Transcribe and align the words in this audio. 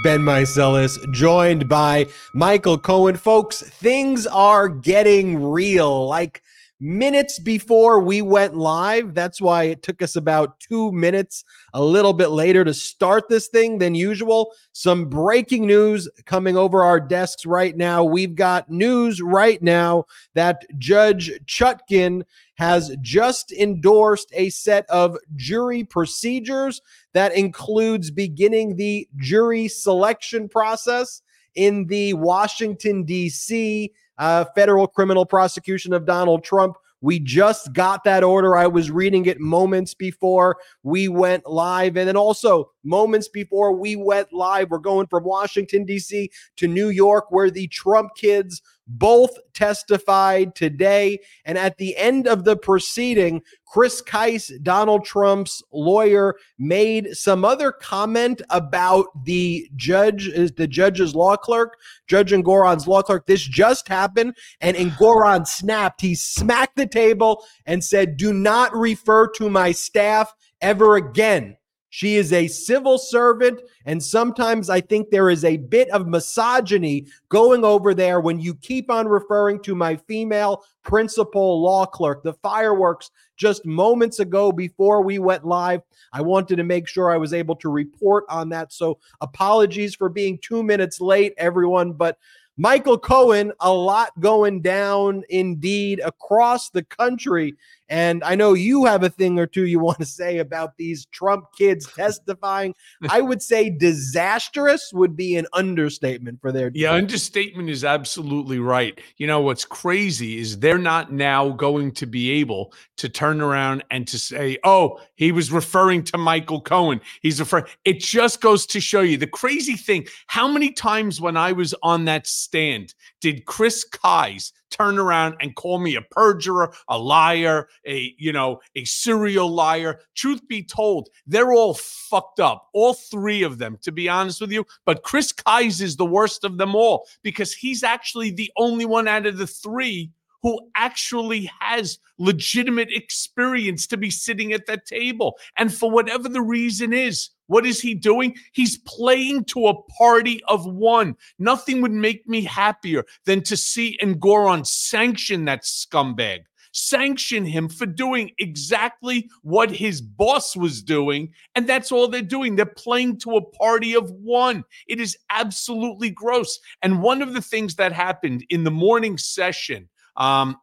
Ben 0.00 0.20
Meiselas, 0.20 1.10
joined 1.10 1.68
by 1.68 2.06
Michael 2.32 2.78
Cohen. 2.78 3.16
Folks, 3.16 3.62
things 3.62 4.28
are 4.28 4.68
getting 4.68 5.42
real. 5.42 6.06
Like 6.06 6.40
minutes 6.80 7.38
before 7.38 8.00
we 8.00 8.22
went 8.22 8.56
live. 8.56 9.14
That's 9.14 9.40
why 9.40 9.64
it 9.64 9.82
took 9.82 10.00
us 10.02 10.16
about 10.16 10.60
two 10.60 10.92
minutes 10.92 11.44
a 11.74 11.82
little 11.82 12.12
bit 12.12 12.28
later 12.28 12.64
to 12.64 12.72
start 12.72 13.28
this 13.28 13.48
thing 13.48 13.78
than 13.78 13.94
usual. 13.94 14.52
Some 14.72 15.06
breaking 15.06 15.66
news 15.66 16.08
coming 16.24 16.56
over 16.56 16.84
our 16.84 17.00
desks 17.00 17.44
right 17.44 17.76
now. 17.76 18.04
We've 18.04 18.34
got 18.34 18.70
news 18.70 19.20
right 19.20 19.60
now 19.62 20.04
that 20.34 20.64
Judge 20.78 21.32
Chutkan 21.46 22.22
has 22.54 22.96
just 23.00 23.52
endorsed 23.52 24.30
a 24.32 24.50
set 24.50 24.88
of 24.90 25.16
jury 25.36 25.84
procedures 25.84 26.80
that 27.12 27.34
includes 27.34 28.10
beginning 28.10 28.76
the 28.76 29.08
jury 29.16 29.68
selection 29.68 30.48
process 30.48 31.22
in 31.54 31.86
the 31.86 32.14
Washington, 32.14 33.04
D.C. 33.04 33.92
Uh, 34.18 34.44
federal 34.54 34.86
criminal 34.86 35.24
prosecution 35.24 35.92
of 35.92 36.04
Donald 36.04 36.44
Trump 36.44 36.76
we 37.00 37.20
just 37.20 37.72
got 37.72 38.04
that 38.04 38.24
order. 38.24 38.56
I 38.56 38.66
was 38.66 38.90
reading 38.90 39.26
it 39.26 39.38
moments 39.38 39.94
before 39.94 40.56
we 40.82 41.08
went 41.08 41.46
live. 41.46 41.96
And 41.96 42.08
then 42.08 42.16
also, 42.16 42.72
moments 42.82 43.28
before 43.28 43.72
we 43.72 43.94
went 43.94 44.32
live, 44.32 44.70
we're 44.70 44.78
going 44.78 45.06
from 45.06 45.24
Washington, 45.24 45.84
D.C. 45.84 46.30
to 46.56 46.66
New 46.66 46.88
York, 46.88 47.30
where 47.30 47.50
the 47.50 47.68
Trump 47.68 48.12
kids 48.16 48.62
both 48.88 49.30
testified 49.52 50.54
today. 50.54 51.18
And 51.44 51.58
at 51.58 51.76
the 51.76 51.96
end 51.96 52.26
of 52.26 52.44
the 52.44 52.56
proceeding, 52.56 53.42
Chris 53.66 54.00
Kise, 54.00 54.50
Donald 54.62 55.04
Trump's 55.04 55.62
lawyer, 55.72 56.36
made 56.58 57.08
some 57.12 57.44
other 57.44 57.70
comment 57.70 58.40
about 58.48 59.06
the 59.24 59.68
judge, 59.76 60.26
is 60.26 60.52
the 60.52 60.66
judge's 60.66 61.14
law 61.14 61.36
clerk, 61.36 61.76
Judge 62.06 62.32
Engoron's 62.32 62.88
law 62.88 63.02
clerk. 63.02 63.26
This 63.26 63.42
just 63.42 63.88
happened, 63.88 64.36
and 64.60 64.76
Engoron 64.76 65.46
snapped. 65.46 66.00
He 66.00 66.14
smacked 66.14 66.76
the 66.76 66.86
table 66.86 67.44
and 67.66 67.84
said, 67.84 68.16
Do 68.16 68.32
not 68.32 68.74
refer 68.74 69.28
to 69.32 69.50
my 69.50 69.72
staff 69.72 70.34
ever 70.62 70.96
again. 70.96 71.57
She 71.90 72.16
is 72.16 72.32
a 72.32 72.48
civil 72.48 72.98
servant. 72.98 73.60
And 73.86 74.02
sometimes 74.02 74.68
I 74.68 74.80
think 74.80 75.10
there 75.10 75.30
is 75.30 75.44
a 75.44 75.56
bit 75.56 75.88
of 75.90 76.06
misogyny 76.06 77.06
going 77.28 77.64
over 77.64 77.94
there 77.94 78.20
when 78.20 78.38
you 78.38 78.54
keep 78.54 78.90
on 78.90 79.08
referring 79.08 79.60
to 79.62 79.74
my 79.74 79.96
female 79.96 80.64
principal 80.82 81.62
law 81.62 81.86
clerk. 81.86 82.22
The 82.22 82.34
fireworks 82.34 83.10
just 83.36 83.64
moments 83.64 84.20
ago 84.20 84.52
before 84.52 85.02
we 85.02 85.18
went 85.18 85.46
live. 85.46 85.80
I 86.12 86.22
wanted 86.22 86.56
to 86.56 86.64
make 86.64 86.88
sure 86.88 87.10
I 87.10 87.16
was 87.16 87.32
able 87.32 87.56
to 87.56 87.68
report 87.68 88.24
on 88.28 88.48
that. 88.50 88.72
So 88.72 88.98
apologies 89.20 89.94
for 89.94 90.08
being 90.08 90.38
two 90.42 90.62
minutes 90.62 91.00
late, 91.00 91.34
everyone. 91.38 91.92
But 91.92 92.18
Michael 92.60 92.98
Cohen, 92.98 93.52
a 93.60 93.72
lot 93.72 94.10
going 94.18 94.60
down 94.62 95.22
indeed 95.28 96.00
across 96.04 96.70
the 96.70 96.82
country. 96.82 97.54
And 97.88 98.22
I 98.22 98.34
know 98.34 98.52
you 98.52 98.84
have 98.84 99.02
a 99.02 99.08
thing 99.08 99.38
or 99.38 99.46
two 99.46 99.66
you 99.66 99.78
want 99.78 99.98
to 99.98 100.04
say 100.04 100.38
about 100.38 100.76
these 100.76 101.06
Trump 101.06 101.46
kids 101.56 101.90
testifying. 101.92 102.74
I 103.08 103.20
would 103.20 103.42
say 103.42 103.70
disastrous 103.70 104.92
would 104.92 105.16
be 105.16 105.36
an 105.36 105.46
understatement 105.52 106.40
for 106.40 106.52
their. 106.52 106.70
Yeah, 106.74 106.92
understatement 106.92 107.70
is 107.70 107.84
absolutely 107.84 108.58
right. 108.58 109.00
You 109.16 109.26
know, 109.26 109.40
what's 109.40 109.64
crazy 109.64 110.38
is 110.38 110.58
they're 110.58 110.78
not 110.78 111.12
now 111.12 111.50
going 111.50 111.92
to 111.92 112.06
be 112.06 112.30
able 112.32 112.72
to 112.98 113.08
turn 113.08 113.40
around 113.40 113.84
and 113.90 114.06
to 114.08 114.18
say, 114.18 114.58
oh, 114.64 115.00
he 115.14 115.32
was 115.32 115.50
referring 115.50 116.04
to 116.04 116.18
Michael 116.18 116.60
Cohen. 116.60 117.00
He's 117.22 117.40
referring. 117.40 117.66
It 117.84 118.00
just 118.00 118.40
goes 118.40 118.66
to 118.66 118.80
show 118.80 119.00
you 119.00 119.16
the 119.16 119.26
crazy 119.26 119.76
thing. 119.76 120.06
How 120.26 120.48
many 120.48 120.72
times 120.72 121.20
when 121.20 121.36
I 121.36 121.52
was 121.52 121.74
on 121.82 122.04
that 122.06 122.26
stand 122.26 122.94
did 123.20 123.46
Chris 123.46 123.86
Kise 123.88 124.52
turn 124.70 124.98
around 124.98 125.36
and 125.40 125.54
call 125.54 125.78
me 125.78 125.96
a 125.96 126.02
perjurer, 126.02 126.72
a 126.88 126.98
liar, 126.98 127.68
a 127.86 128.14
you 128.18 128.32
know, 128.32 128.60
a 128.74 128.84
serial 128.84 129.50
liar. 129.50 130.00
Truth 130.14 130.46
be 130.48 130.62
told, 130.62 131.08
they're 131.26 131.52
all 131.52 131.74
fucked 131.74 132.40
up. 132.40 132.68
All 132.72 132.94
three 132.94 133.42
of 133.42 133.58
them, 133.58 133.78
to 133.82 133.92
be 133.92 134.08
honest 134.08 134.40
with 134.40 134.52
you. 134.52 134.64
But 134.84 135.02
Chris 135.02 135.32
Kise 135.32 135.80
is 135.80 135.96
the 135.96 136.06
worst 136.06 136.44
of 136.44 136.58
them 136.58 136.74
all 136.74 137.06
because 137.22 137.52
he's 137.52 137.82
actually 137.82 138.30
the 138.30 138.50
only 138.56 138.84
one 138.84 139.08
out 139.08 139.26
of 139.26 139.38
the 139.38 139.46
three 139.46 140.10
who 140.42 140.60
actually 140.76 141.50
has 141.60 141.98
legitimate 142.18 142.90
experience 142.92 143.86
to 143.86 143.96
be 143.96 144.10
sitting 144.10 144.52
at 144.52 144.66
that 144.66 144.86
table. 144.86 145.38
And 145.56 145.72
for 145.72 145.90
whatever 145.90 146.28
the 146.28 146.42
reason 146.42 146.92
is, 146.92 147.30
what 147.46 147.64
is 147.64 147.80
he 147.80 147.94
doing? 147.94 148.36
He's 148.52 148.78
playing 148.78 149.44
to 149.46 149.68
a 149.68 149.82
party 149.98 150.42
of 150.48 150.66
one. 150.66 151.16
Nothing 151.38 151.80
would 151.80 151.92
make 151.92 152.28
me 152.28 152.42
happier 152.42 153.04
than 153.24 153.42
to 153.44 153.56
see 153.56 153.98
Engoron 154.02 154.66
sanction 154.66 155.46
that 155.46 155.62
scumbag. 155.62 156.40
Sanction 156.72 157.46
him 157.46 157.68
for 157.68 157.86
doing 157.86 158.30
exactly 158.38 159.30
what 159.42 159.70
his 159.70 160.02
boss 160.02 160.54
was 160.54 160.82
doing. 160.82 161.32
And 161.54 161.66
that's 161.66 161.90
all 161.90 162.06
they're 162.06 162.20
doing. 162.20 162.54
They're 162.54 162.66
playing 162.66 163.18
to 163.20 163.36
a 163.36 163.44
party 163.52 163.96
of 163.96 164.10
one. 164.10 164.62
It 164.86 165.00
is 165.00 165.16
absolutely 165.30 166.10
gross. 166.10 166.60
And 166.82 167.02
one 167.02 167.22
of 167.22 167.32
the 167.32 167.40
things 167.40 167.76
that 167.76 167.92
happened 167.92 168.44
in 168.50 168.64
the 168.64 168.70
morning 168.70 169.16
session 169.16 169.88
um, 170.18 170.56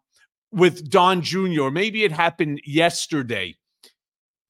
with 0.51 0.89
Don 0.89 1.21
Jr., 1.21 1.69
maybe 1.69 2.03
it 2.03 2.11
happened 2.11 2.61
yesterday. 2.65 3.55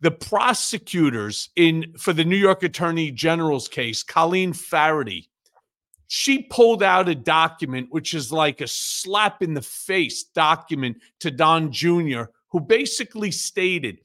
The 0.02 0.12
prosecutors 0.12 1.50
in 1.56 1.94
for 1.98 2.12
the 2.12 2.26
New 2.26 2.36
York 2.36 2.64
Attorney 2.64 3.12
General's 3.12 3.68
case, 3.68 4.04
Colleen 4.04 4.52
Faherty, 4.52 5.30
she 6.08 6.44
pulled 6.44 6.84
out 6.84 7.10
a 7.10 7.16
document 7.16 7.88
which 7.90 8.14
is 8.14 8.32
like 8.32 8.62
a 8.62 8.68
slap 8.68 9.42
in 9.42 9.54
the 9.54 9.62
face 9.62 10.24
document 10.24 10.98
to 11.22 11.32
Don 11.32 11.72
Jr., 11.72 12.24
who 12.50 12.60
basically 12.60 13.32
stated 13.32 14.00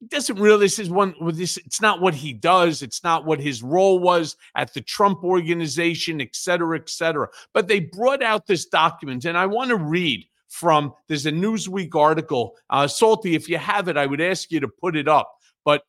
he 0.00 0.06
doesn't 0.06 0.40
really 0.40 0.64
this 0.64 0.78
is 0.78 0.90
one 0.90 1.14
with 1.20 1.36
this 1.36 1.58
it's 1.58 1.80
not 1.80 2.00
what 2.00 2.14
he 2.14 2.32
does 2.32 2.82
it's 2.82 3.04
not 3.04 3.26
what 3.26 3.38
his 3.38 3.62
role 3.62 3.98
was 3.98 4.36
at 4.56 4.72
the 4.74 4.80
trump 4.80 5.22
organization 5.22 6.20
et 6.20 6.34
cetera 6.34 6.78
et 6.78 6.88
cetera. 6.88 7.28
But 7.52 7.68
they 7.68 7.80
brought 7.80 8.22
out 8.22 8.46
this 8.46 8.66
document 8.66 9.24
and 9.24 9.36
i 9.36 9.46
want 9.46 9.68
to 9.68 9.76
read 9.76 10.26
from 10.48 10.92
there's 11.06 11.26
a 11.26 11.32
newsweek 11.32 11.94
article 11.94 12.56
uh, 12.70 12.88
salty 12.88 13.34
if 13.34 13.48
you 13.48 13.58
have 13.58 13.88
it 13.88 13.96
i 13.96 14.06
would 14.06 14.20
ask 14.20 14.50
you 14.50 14.60
to 14.60 14.68
put 14.68 14.96
it 14.96 15.06
up. 15.06 15.30
But 15.64 15.82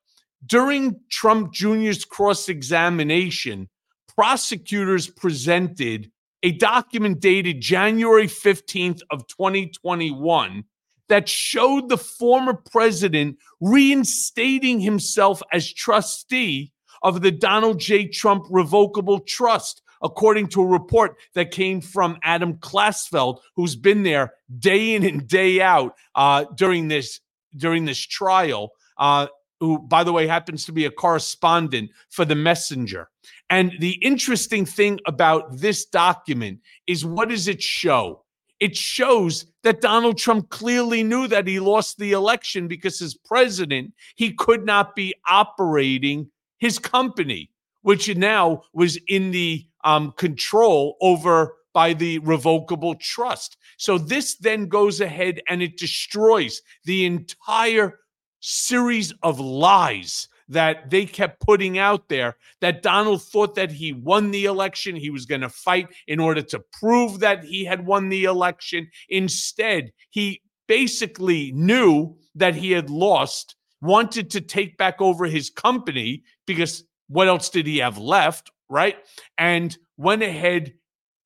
during 0.45 0.99
trump 1.09 1.53
jr's 1.53 2.03
cross-examination 2.05 3.69
prosecutors 4.13 5.07
presented 5.07 6.11
a 6.43 6.51
document 6.53 7.21
dated 7.21 7.61
january 7.61 8.27
15th 8.27 9.01
of 9.09 9.25
2021 9.27 10.65
that 11.11 11.27
showed 11.27 11.89
the 11.89 11.97
former 11.97 12.53
president 12.53 13.37
reinstating 13.59 14.79
himself 14.79 15.43
as 15.51 15.73
trustee 15.73 16.71
of 17.03 17.21
the 17.21 17.31
Donald 17.31 17.81
J. 17.81 18.07
Trump 18.07 18.45
Revocable 18.49 19.19
Trust, 19.19 19.81
according 20.01 20.47
to 20.47 20.61
a 20.61 20.65
report 20.65 21.17
that 21.33 21.51
came 21.51 21.81
from 21.81 22.17
Adam 22.23 22.53
Klasfeld, 22.59 23.39
who's 23.57 23.75
been 23.75 24.03
there 24.03 24.35
day 24.57 24.95
in 24.95 25.03
and 25.03 25.27
day 25.27 25.59
out 25.59 25.95
uh, 26.15 26.45
during 26.55 26.87
this 26.87 27.19
during 27.57 27.83
this 27.83 27.99
trial. 27.99 28.71
Uh, 28.97 29.27
who, 29.59 29.79
by 29.79 30.05
the 30.05 30.13
way, 30.13 30.27
happens 30.27 30.63
to 30.65 30.71
be 30.71 30.85
a 30.85 30.91
correspondent 30.91 31.91
for 32.09 32.23
the 32.23 32.35
Messenger. 32.35 33.09
And 33.49 33.73
the 33.79 33.99
interesting 34.01 34.65
thing 34.65 35.01
about 35.05 35.57
this 35.57 35.85
document 35.85 36.61
is 36.87 37.05
what 37.05 37.27
does 37.27 37.49
it 37.49 37.61
show? 37.61 38.23
It 38.61 38.77
shows 38.77 39.47
that 39.63 39.81
Donald 39.81 40.19
Trump 40.19 40.49
clearly 40.51 41.03
knew 41.03 41.27
that 41.27 41.47
he 41.47 41.59
lost 41.59 41.97
the 41.97 42.11
election 42.11 42.67
because 42.67 43.01
as 43.01 43.15
president, 43.15 43.91
he 44.15 44.31
could 44.33 44.65
not 44.65 44.95
be 44.95 45.15
operating 45.27 46.29
his 46.59 46.77
company, 46.77 47.49
which 47.81 48.15
now 48.15 48.61
was 48.71 48.99
in 49.07 49.31
the 49.31 49.65
um, 49.83 50.11
control 50.11 50.95
over 51.01 51.55
by 51.73 51.93
the 51.93 52.19
revocable 52.19 52.93
trust. 52.95 53.57
So 53.77 53.97
this 53.97 54.35
then 54.35 54.67
goes 54.67 55.01
ahead 55.01 55.41
and 55.49 55.63
it 55.63 55.77
destroys 55.77 56.61
the 56.85 57.05
entire 57.05 57.97
series 58.41 59.11
of 59.23 59.39
lies 59.39 60.27
that 60.51 60.89
they 60.89 61.05
kept 61.05 61.39
putting 61.39 61.77
out 61.77 62.09
there 62.09 62.35
that 62.59 62.81
Donald 62.81 63.23
thought 63.23 63.55
that 63.55 63.71
he 63.71 63.93
won 63.93 64.31
the 64.31 64.45
election. 64.45 64.95
He 64.95 65.09
was 65.09 65.25
going 65.25 65.41
to 65.41 65.49
fight 65.49 65.87
in 66.07 66.19
order 66.19 66.41
to 66.41 66.61
prove 66.73 67.19
that 67.21 67.43
he 67.43 67.63
had 67.63 67.85
won 67.85 68.09
the 68.09 68.25
election. 68.25 68.89
Instead, 69.09 69.91
he 70.09 70.41
basically 70.67 71.53
knew 71.53 72.17
that 72.35 72.53
he 72.55 72.71
had 72.71 72.89
lost, 72.89 73.55
wanted 73.81 74.29
to 74.31 74.41
take 74.41 74.77
back 74.77 75.01
over 75.01 75.25
his 75.25 75.49
company 75.49 76.23
because 76.45 76.83
what 77.07 77.27
else 77.27 77.49
did 77.49 77.65
he 77.65 77.77
have 77.77 77.97
left? 77.97 78.51
Right. 78.69 78.97
And 79.37 79.77
went 79.97 80.21
ahead 80.21 80.73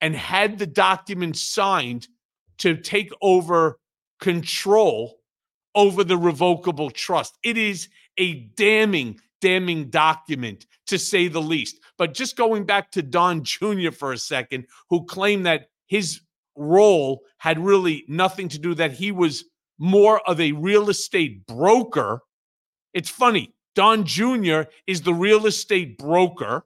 and 0.02 0.16
had 0.16 0.60
the 0.60 0.68
document 0.68 1.36
signed 1.36 2.08
to 2.60 2.78
take 2.78 3.12
over 3.22 3.80
control 4.20 5.18
over 5.76 6.04
the 6.04 6.18
revocable 6.18 6.90
trust. 6.90 7.38
It 7.44 7.58
is 7.58 7.90
a 8.18 8.46
damning, 8.56 9.20
damning 9.42 9.90
document, 9.90 10.66
to 10.88 10.98
say 10.98 11.28
the 11.28 11.42
least. 11.42 11.80
But 11.98 12.14
just 12.14 12.36
going 12.36 12.66
back 12.66 12.92
to 12.92 13.02
Don 13.02 13.44
Jr. 13.44 13.92
for 13.92 14.14
a 14.14 14.18
second, 14.18 14.66
who 14.90 15.06
claimed 15.06 15.46
that 15.46 15.70
his 15.88 16.22
role 16.56 17.22
had 17.38 17.60
really 17.60 18.06
nothing 18.08 18.48
to 18.50 18.60
do, 18.60 18.74
that 18.76 18.94
he 18.94 19.12
was 19.12 19.46
more 19.78 20.22
of 20.28 20.40
a 20.40 20.54
real 20.54 20.90
estate 20.90 21.46
broker. 21.48 22.22
It's 22.94 23.10
funny. 23.10 23.54
Don 23.76 24.06
Jr. 24.06 24.62
is 24.88 25.02
the 25.02 25.14
real 25.14 25.46
estate 25.46 25.98
broker. 25.98 26.66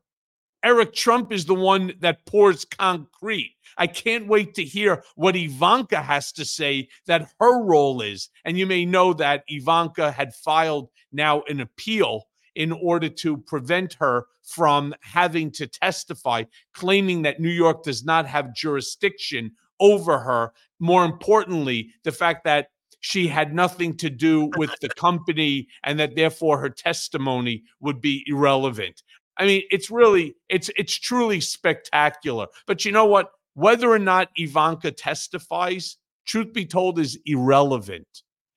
Eric 0.64 0.94
Trump 0.94 1.32
is 1.32 1.46
the 1.46 1.56
one 1.56 1.94
that 2.02 2.26
pours 2.26 2.66
concrete. 2.66 3.56
I 3.78 3.88
can't 3.88 4.28
wait 4.28 4.56
to 4.56 4.64
hear 4.64 5.04
what 5.16 5.38
Ivanka 5.38 6.02
has 6.02 6.34
to 6.34 6.44
say 6.44 6.90
that 7.08 7.32
her 7.40 7.64
role 7.64 8.02
is. 8.02 8.30
And 8.44 8.58
you 8.58 8.66
may 8.66 8.86
know 8.86 9.14
that 9.14 9.44
Ivanka 9.48 10.12
had 10.12 10.36
filed 10.36 10.90
now 11.14 11.44
an 11.48 11.62
appeal 11.62 12.28
in 12.56 12.74
order 12.74 13.08
to 13.08 13.38
prevent 13.38 13.94
her 13.96 14.26
from 14.44 14.94
having 15.02 15.52
to 15.52 15.68
testify, 15.68 16.44
claiming 16.74 17.22
that 17.22 17.40
New 17.40 17.50
York 17.50 17.84
does 17.84 18.04
not 18.04 18.26
have 18.26 18.54
jurisdiction 18.54 19.52
over 19.80 20.20
her. 20.20 20.52
More 20.80 21.06
importantly, 21.06 21.94
the 22.04 22.12
fact 22.12 22.44
that 22.44 22.68
she 23.02 23.28
had 23.28 23.54
nothing 23.54 23.96
to 23.98 24.10
do 24.10 24.52
with 24.58 24.72
the 24.82 24.90
company 24.90 25.68
and 25.84 25.98
that 26.00 26.16
therefore 26.16 26.60
her 26.60 26.70
testimony 26.70 27.64
would 27.80 28.02
be 28.02 28.26
irrelevant. 28.28 29.04
I 29.40 29.46
mean, 29.46 29.64
it's 29.72 29.90
really, 29.90 30.36
it's 30.50 30.70
it's 30.78 31.00
truly 31.00 31.40
spectacular. 31.40 32.48
But 32.68 32.86
you 32.86 32.92
know 32.92 33.06
what? 33.06 33.32
Whether 33.54 33.90
or 33.90 34.00
not 34.00 34.30
Ivanka 34.36 34.92
testifies, 34.92 35.98
truth 36.26 36.54
be 36.54 36.66
told, 36.66 37.00
is 37.00 37.18
irrelevant. 37.26 38.08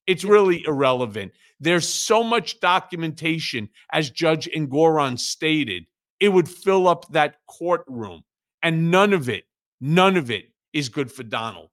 It's 0.07 0.25
really 0.25 0.65
irrelevant. 0.67 1.33
There's 1.61 1.89
so 1.89 2.25
much 2.25 2.61
documentation, 2.61 3.69
as 3.93 4.11
Judge 4.11 4.49
Engoron 4.55 5.19
stated, 5.19 5.85
it 6.19 6.29
would 6.29 6.49
fill 6.49 6.89
up 6.89 7.07
that 7.13 7.37
courtroom. 7.49 8.23
And 8.63 8.91
none 8.91 9.13
of 9.13 9.29
it, 9.29 9.45
none 9.81 10.17
of 10.17 10.31
it 10.31 10.47
is 10.73 10.89
good 10.89 11.11
for 11.11 11.23
Donald. 11.23 11.71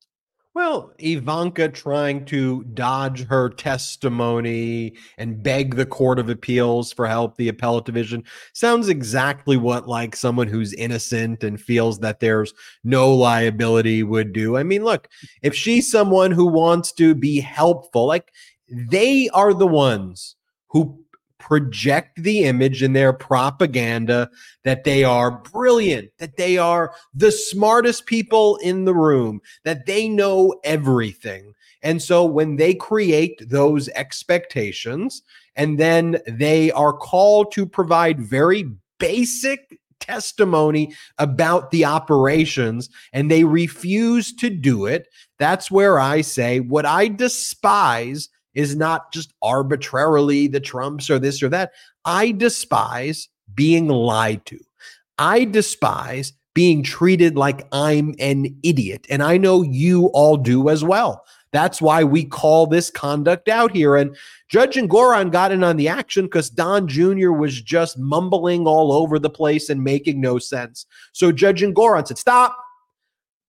Well, 0.59 0.91
Ivanka 0.99 1.69
trying 1.69 2.25
to 2.25 2.65
dodge 2.73 3.25
her 3.27 3.47
testimony 3.47 4.93
and 5.17 5.41
beg 5.41 5.77
the 5.77 5.85
Court 5.85 6.19
of 6.19 6.27
Appeals 6.27 6.91
for 6.91 7.07
help, 7.07 7.37
the 7.37 7.47
appellate 7.47 7.85
division, 7.85 8.25
sounds 8.51 8.89
exactly 8.89 9.55
what 9.55 9.87
like 9.87 10.17
someone 10.17 10.49
who's 10.49 10.73
innocent 10.73 11.45
and 11.45 11.61
feels 11.61 11.99
that 11.99 12.19
there's 12.19 12.53
no 12.83 13.09
liability 13.15 14.03
would 14.03 14.33
do. 14.33 14.57
I 14.57 14.63
mean, 14.63 14.83
look, 14.83 15.07
if 15.43 15.55
she's 15.55 15.89
someone 15.89 16.31
who 16.31 16.45
wants 16.45 16.91
to 16.95 17.15
be 17.15 17.39
helpful, 17.39 18.05
like 18.05 18.33
they 18.69 19.29
are 19.29 19.53
the 19.53 19.65
ones 19.65 20.35
who 20.71 21.05
project 21.39 22.21
the 22.21 22.43
image 22.43 22.83
in 22.83 22.93
their 22.93 23.13
propaganda 23.13 24.29
that 24.63 24.83
they 24.83 25.03
are 25.03 25.31
brilliant, 25.31 26.11
that 26.19 26.37
they 26.37 26.57
are 26.57 26.93
the 27.13 27.31
smartest 27.31 28.05
people 28.05 28.57
in 28.57 28.85
the 28.85 28.93
room, 28.93 29.41
that 29.63 29.85
they 29.85 30.07
know 30.07 30.53
everything. 30.63 31.53
And 31.81 32.01
so 32.01 32.25
when 32.25 32.57
they 32.57 32.73
create 32.73 33.41
those 33.49 33.89
expectations 33.89 35.23
and 35.55 35.79
then 35.79 36.19
they 36.27 36.71
are 36.71 36.93
called 36.93 37.51
to 37.53 37.65
provide 37.65 38.19
very 38.19 38.69
basic 38.99 39.79
testimony 39.99 40.93
about 41.17 41.71
the 41.71 41.85
operations 41.85 42.89
and 43.13 43.29
they 43.29 43.43
refuse 43.43 44.33
to 44.33 44.49
do 44.49 44.85
it, 44.85 45.07
that's 45.37 45.71
where 45.71 45.99
I 45.99 46.21
say 46.21 46.59
what 46.59 46.85
I 46.85 47.07
despise 47.07 48.29
is 48.59 48.75
not 48.75 49.13
just 49.13 49.33
arbitrarily 49.41 50.47
the 50.47 50.59
Trumps 50.59 51.09
or 51.09 51.17
this 51.17 51.41
or 51.41 51.47
that. 51.47 51.71
I 52.03 52.31
despise 52.31 53.29
being 53.55 53.87
lied 53.87 54.45
to. 54.47 54.59
I 55.17 55.45
despise 55.45 56.33
being 56.53 56.83
treated 56.83 57.37
like 57.37 57.65
I'm 57.71 58.15
an 58.19 58.53
idiot. 58.63 59.07
And 59.09 59.23
I 59.23 59.37
know 59.37 59.61
you 59.61 60.07
all 60.07 60.35
do 60.35 60.67
as 60.67 60.83
well. 60.83 61.23
That's 61.53 61.81
why 61.81 62.03
we 62.03 62.25
call 62.25 62.67
this 62.67 62.89
conduct 62.89 63.47
out 63.47 63.71
here. 63.71 63.95
And 63.95 64.15
Judge 64.49 64.75
Engoron 64.75 65.31
got 65.31 65.53
in 65.53 65.63
on 65.63 65.77
the 65.77 65.87
action 65.87 66.25
because 66.25 66.49
Don 66.49 66.85
Jr. 66.85 67.31
was 67.31 67.61
just 67.61 67.97
mumbling 67.97 68.67
all 68.67 68.91
over 68.91 69.19
the 69.19 69.29
place 69.29 69.69
and 69.69 69.81
making 69.81 70.19
no 70.19 70.37
sense. 70.37 70.85
So 71.13 71.31
Judge 71.31 71.61
Engoron 71.61 72.05
said, 72.05 72.17
Stop. 72.17 72.57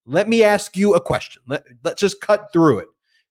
Let 0.06 0.28
me 0.28 0.44
ask 0.44 0.76
you 0.76 0.94
a 0.94 1.00
question. 1.00 1.42
Let, 1.48 1.64
let's 1.82 2.00
just 2.00 2.20
cut 2.20 2.52
through 2.52 2.78
it. 2.78 2.88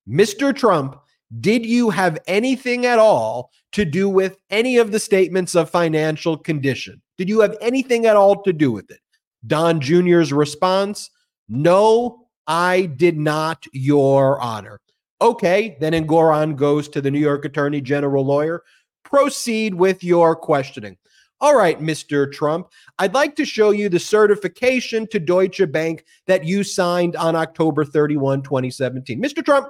Mr. 0.07 0.55
Trump 0.55 0.99
did 1.39 1.65
you 1.65 1.89
have 1.89 2.17
anything 2.27 2.85
at 2.85 2.99
all 2.99 3.51
to 3.73 3.85
do 3.85 4.09
with 4.09 4.37
any 4.49 4.77
of 4.77 4.91
the 4.91 4.99
statements 4.99 5.55
of 5.55 5.69
financial 5.69 6.37
condition? 6.37 7.01
Did 7.17 7.29
you 7.29 7.41
have 7.41 7.55
anything 7.61 8.05
at 8.05 8.15
all 8.15 8.41
to 8.43 8.53
do 8.53 8.71
with 8.71 8.89
it? 8.89 8.99
Don 9.45 9.79
Jr.'s 9.79 10.33
response 10.33 11.09
No, 11.47 12.27
I 12.47 12.87
did 12.87 13.17
not, 13.17 13.65
Your 13.73 14.41
Honor. 14.41 14.79
Okay, 15.21 15.77
then 15.79 15.93
Engoron 15.93 16.55
goes 16.55 16.87
to 16.89 17.01
the 17.01 17.11
New 17.11 17.19
York 17.19 17.45
Attorney 17.45 17.81
General 17.81 18.25
lawyer. 18.25 18.63
Proceed 19.03 19.75
with 19.75 20.03
your 20.03 20.35
questioning. 20.35 20.97
All 21.41 21.55
right, 21.55 21.79
Mr. 21.79 22.29
Trump, 22.31 22.67
I'd 22.97 23.13
like 23.13 23.35
to 23.37 23.45
show 23.45 23.71
you 23.71 23.87
the 23.87 23.99
certification 23.99 25.07
to 25.07 25.19
Deutsche 25.19 25.61
Bank 25.71 26.03
that 26.27 26.43
you 26.43 26.63
signed 26.63 27.15
on 27.15 27.35
October 27.35 27.85
31, 27.85 28.41
2017. 28.41 29.21
Mr. 29.21 29.43
Trump, 29.43 29.67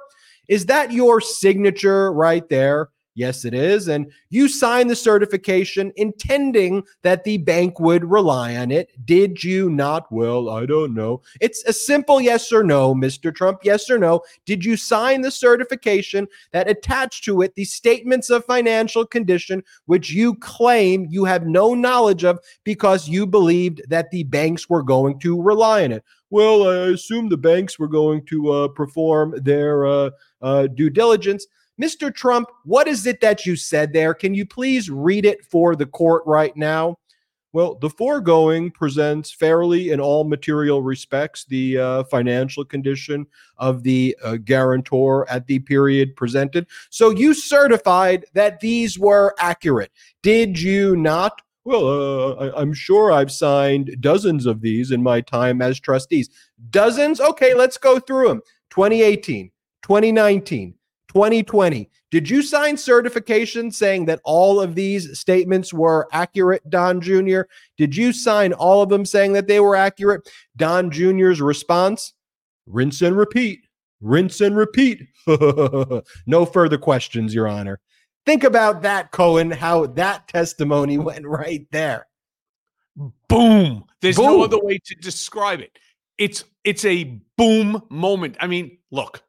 is 0.50 0.66
that 0.66 0.92
your 0.92 1.22
signature 1.22 2.12
right 2.12 2.48
there? 2.50 2.90
Yes, 3.20 3.44
it 3.44 3.54
is. 3.54 3.90
And 3.90 4.10
you 4.30 4.48
signed 4.48 4.90
the 4.90 4.96
certification 4.96 5.92
intending 5.98 6.84
that 7.02 7.26
the 7.26 7.38
bank 7.40 7.78
would 7.78 8.10
rely 8.10 8.56
on 8.56 8.72
it. 8.72 8.92
Did 9.04 9.44
you 9.44 9.70
not? 9.70 10.10
Well, 10.10 10.50
I 10.50 10.66
don't 10.66 10.94
know. 10.94 11.22
It's 11.42 11.62
a 11.66 11.74
simple 11.74 12.22
yes 12.22 12.50
or 12.54 12.64
no, 12.64 12.96
Mr. 12.96 13.36
Trump. 13.36 13.60
Yes 13.64 13.90
or 13.90 13.98
no. 13.98 14.22
Did 14.46 14.64
you 14.64 14.78
sign 14.78 15.20
the 15.20 15.32
certification 15.32 16.28
that 16.54 16.70
attached 16.70 17.26
to 17.26 17.42
it 17.42 17.56
the 17.56 17.66
statements 17.66 18.30
of 18.30 18.46
financial 18.46 19.06
condition, 19.06 19.64
which 19.86 20.12
you 20.12 20.36
claim 20.36 21.06
you 21.10 21.26
have 21.26 21.46
no 21.46 21.74
knowledge 21.74 22.24
of 22.24 22.40
because 22.64 23.10
you 23.10 23.28
believed 23.28 23.82
that 23.90 24.12
the 24.12 24.24
banks 24.24 24.70
were 24.70 24.84
going 24.84 25.20
to 25.20 25.42
rely 25.42 25.84
on 25.84 25.92
it? 25.92 26.06
Well, 26.30 26.70
I 26.70 26.92
assume 26.92 27.28
the 27.28 27.38
banks 27.38 27.80
were 27.80 27.88
going 27.88 28.26
to 28.28 28.52
uh, 28.52 28.68
perform 28.70 29.34
their. 29.44 29.86
Uh, 29.86 30.12
uh, 30.42 30.68
due 30.68 30.90
diligence. 30.90 31.46
Mr. 31.82 32.14
Trump, 32.14 32.50
what 32.66 32.88
is 32.88 33.06
it 33.06 33.22
that 33.22 33.46
you 33.46 33.56
said 33.56 33.94
there? 33.94 34.14
Can 34.14 34.34
you 34.34 34.46
please 34.46 34.90
read 34.90 35.26
it 35.26 35.46
for 35.46 35.76
the 35.76 35.86
court 35.86 36.24
right 36.26 36.56
now? 36.58 36.98
Well, 37.52 37.76
the 37.76 37.90
foregoing 37.90 38.70
presents 38.70 39.32
fairly 39.32 39.90
in 39.90 40.00
all 40.00 40.24
material 40.24 40.84
respects 40.84 41.46
the 41.46 41.80
uh, 41.80 42.04
financial 42.04 42.64
condition 42.64 43.26
of 43.58 43.82
the 43.82 44.16
uh, 44.24 44.38
guarantor 44.38 45.28
at 45.32 45.48
the 45.48 45.58
period 45.60 46.16
presented. 46.16 46.68
So 46.92 47.10
you 47.10 47.34
certified 47.34 48.26
that 48.34 48.60
these 48.60 49.00
were 49.00 49.34
accurate. 49.40 49.92
Did 50.22 50.62
you 50.62 50.96
not? 50.96 51.42
Well, 51.64 51.88
uh, 51.88 52.52
I, 52.52 52.62
am 52.62 52.74
sure 52.74 53.12
I've 53.12 53.32
signed 53.32 53.98
dozens 54.00 54.46
of 54.46 54.62
these 54.62 54.92
in 54.92 55.02
my 55.02 55.20
time 55.20 55.60
as 55.62 55.80
trustees. 55.80 56.30
Dozens? 56.70 57.20
Okay, 57.20 57.56
let's 57.56 57.78
go 57.78 58.00
through 58.00 58.28
them. 58.28 58.42
2018, 58.70 59.50
2019, 59.84 60.74
2020. 61.10 61.90
Did 62.12 62.30
you 62.30 62.42
sign 62.42 62.76
certification 62.76 63.72
saying 63.72 64.06
that 64.06 64.22
all 64.24 64.60
of 64.60 64.74
these 64.76 65.20
statements 65.20 65.74
were 65.74 66.08
accurate, 66.12 66.68
Don 66.70 67.02
Jr.? 67.02 67.42
Did 67.78 67.96
you 67.96 68.12
sign 68.12 68.54
all 68.54 68.82
of 68.82 68.90
them 68.90 69.06
saying 69.06 69.34
that 69.34 69.48
they 69.48 69.60
were 69.60 69.76
accurate? 69.76 70.28
Don 70.58 70.90
Jr.'s 70.90 71.40
response 71.40 72.14
rinse 72.66 73.02
and 73.02 73.18
repeat, 73.18 73.62
rinse 74.02 74.42
and 74.42 74.56
repeat. 74.56 75.08
no 75.28 76.46
further 76.46 76.78
questions, 76.78 77.34
Your 77.34 77.48
Honor. 77.48 77.80
Think 78.26 78.44
about 78.44 78.82
that, 78.84 79.12
Cohen, 79.12 79.52
how 79.52 79.88
that 79.88 80.28
testimony 80.28 80.98
went 81.00 81.26
right 81.26 81.66
there. 81.72 82.08
Boom. 83.28 83.86
There's 84.02 84.18
boom. 84.18 84.26
no 84.26 84.44
other 84.44 84.60
way 84.60 84.80
to 84.86 84.96
describe 84.96 85.62
it. 85.62 85.78
It's 86.18 86.44
it's 86.64 86.84
a 86.86 87.20
boom 87.38 87.82
moment. 87.90 88.36
I 88.40 88.48
mean, 88.48 88.78
look, 88.92 89.24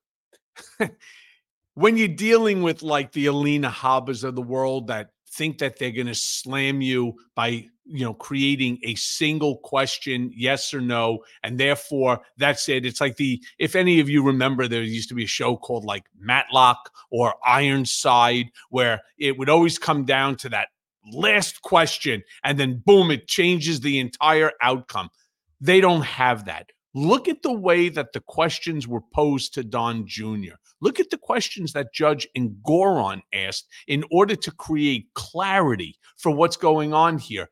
when 1.74 1.96
you're 1.96 2.08
dealing 2.08 2.62
with 2.62 2.82
like 2.82 3.12
the 3.12 3.26
Alina 3.26 3.70
Habbas 3.70 4.24
of 4.24 4.34
the 4.34 4.42
world 4.42 4.88
that 4.88 5.10
think 5.32 5.58
that 5.58 5.78
they're 5.78 5.92
going 5.92 6.06
to 6.06 6.14
slam 6.14 6.82
you 6.82 7.14
by 7.36 7.64
you 7.84 8.04
know 8.04 8.14
creating 8.14 8.78
a 8.82 8.94
single 8.96 9.58
question 9.58 10.32
yes 10.34 10.74
or 10.74 10.80
no 10.80 11.20
and 11.42 11.58
therefore 11.58 12.20
that's 12.36 12.68
it. 12.68 12.84
It's 12.84 13.00
like 13.00 13.16
the 13.16 13.42
if 13.58 13.76
any 13.76 14.00
of 14.00 14.08
you 14.08 14.24
remember 14.24 14.66
there 14.66 14.82
used 14.82 15.08
to 15.10 15.14
be 15.14 15.24
a 15.24 15.28
show 15.28 15.56
called 15.56 15.84
like 15.84 16.04
matlock 16.18 16.90
or 17.10 17.34
ironside 17.46 18.46
where 18.70 19.00
it 19.18 19.38
would 19.38 19.48
always 19.48 19.78
come 19.78 20.04
down 20.04 20.36
to 20.36 20.48
that 20.48 20.68
last 21.12 21.62
question 21.62 22.22
and 22.44 22.58
then 22.58 22.82
boom 22.84 23.10
it 23.10 23.28
changes 23.28 23.80
the 23.80 24.00
entire 24.00 24.52
outcome. 24.60 25.10
They 25.60 25.80
don't 25.80 26.02
have 26.02 26.46
that 26.46 26.72
Look 26.94 27.28
at 27.28 27.42
the 27.42 27.52
way 27.52 27.88
that 27.88 28.12
the 28.12 28.20
questions 28.20 28.88
were 28.88 29.02
posed 29.14 29.54
to 29.54 29.62
Don 29.62 30.06
Jr. 30.06 30.54
Look 30.80 30.98
at 30.98 31.10
the 31.10 31.18
questions 31.18 31.72
that 31.72 31.94
Judge 31.94 32.26
Engoron 32.36 33.20
asked 33.32 33.68
in 33.86 34.04
order 34.10 34.34
to 34.36 34.50
create 34.50 35.08
clarity 35.14 35.96
for 36.16 36.32
what's 36.32 36.56
going 36.56 36.92
on 36.92 37.18
here. 37.18 37.48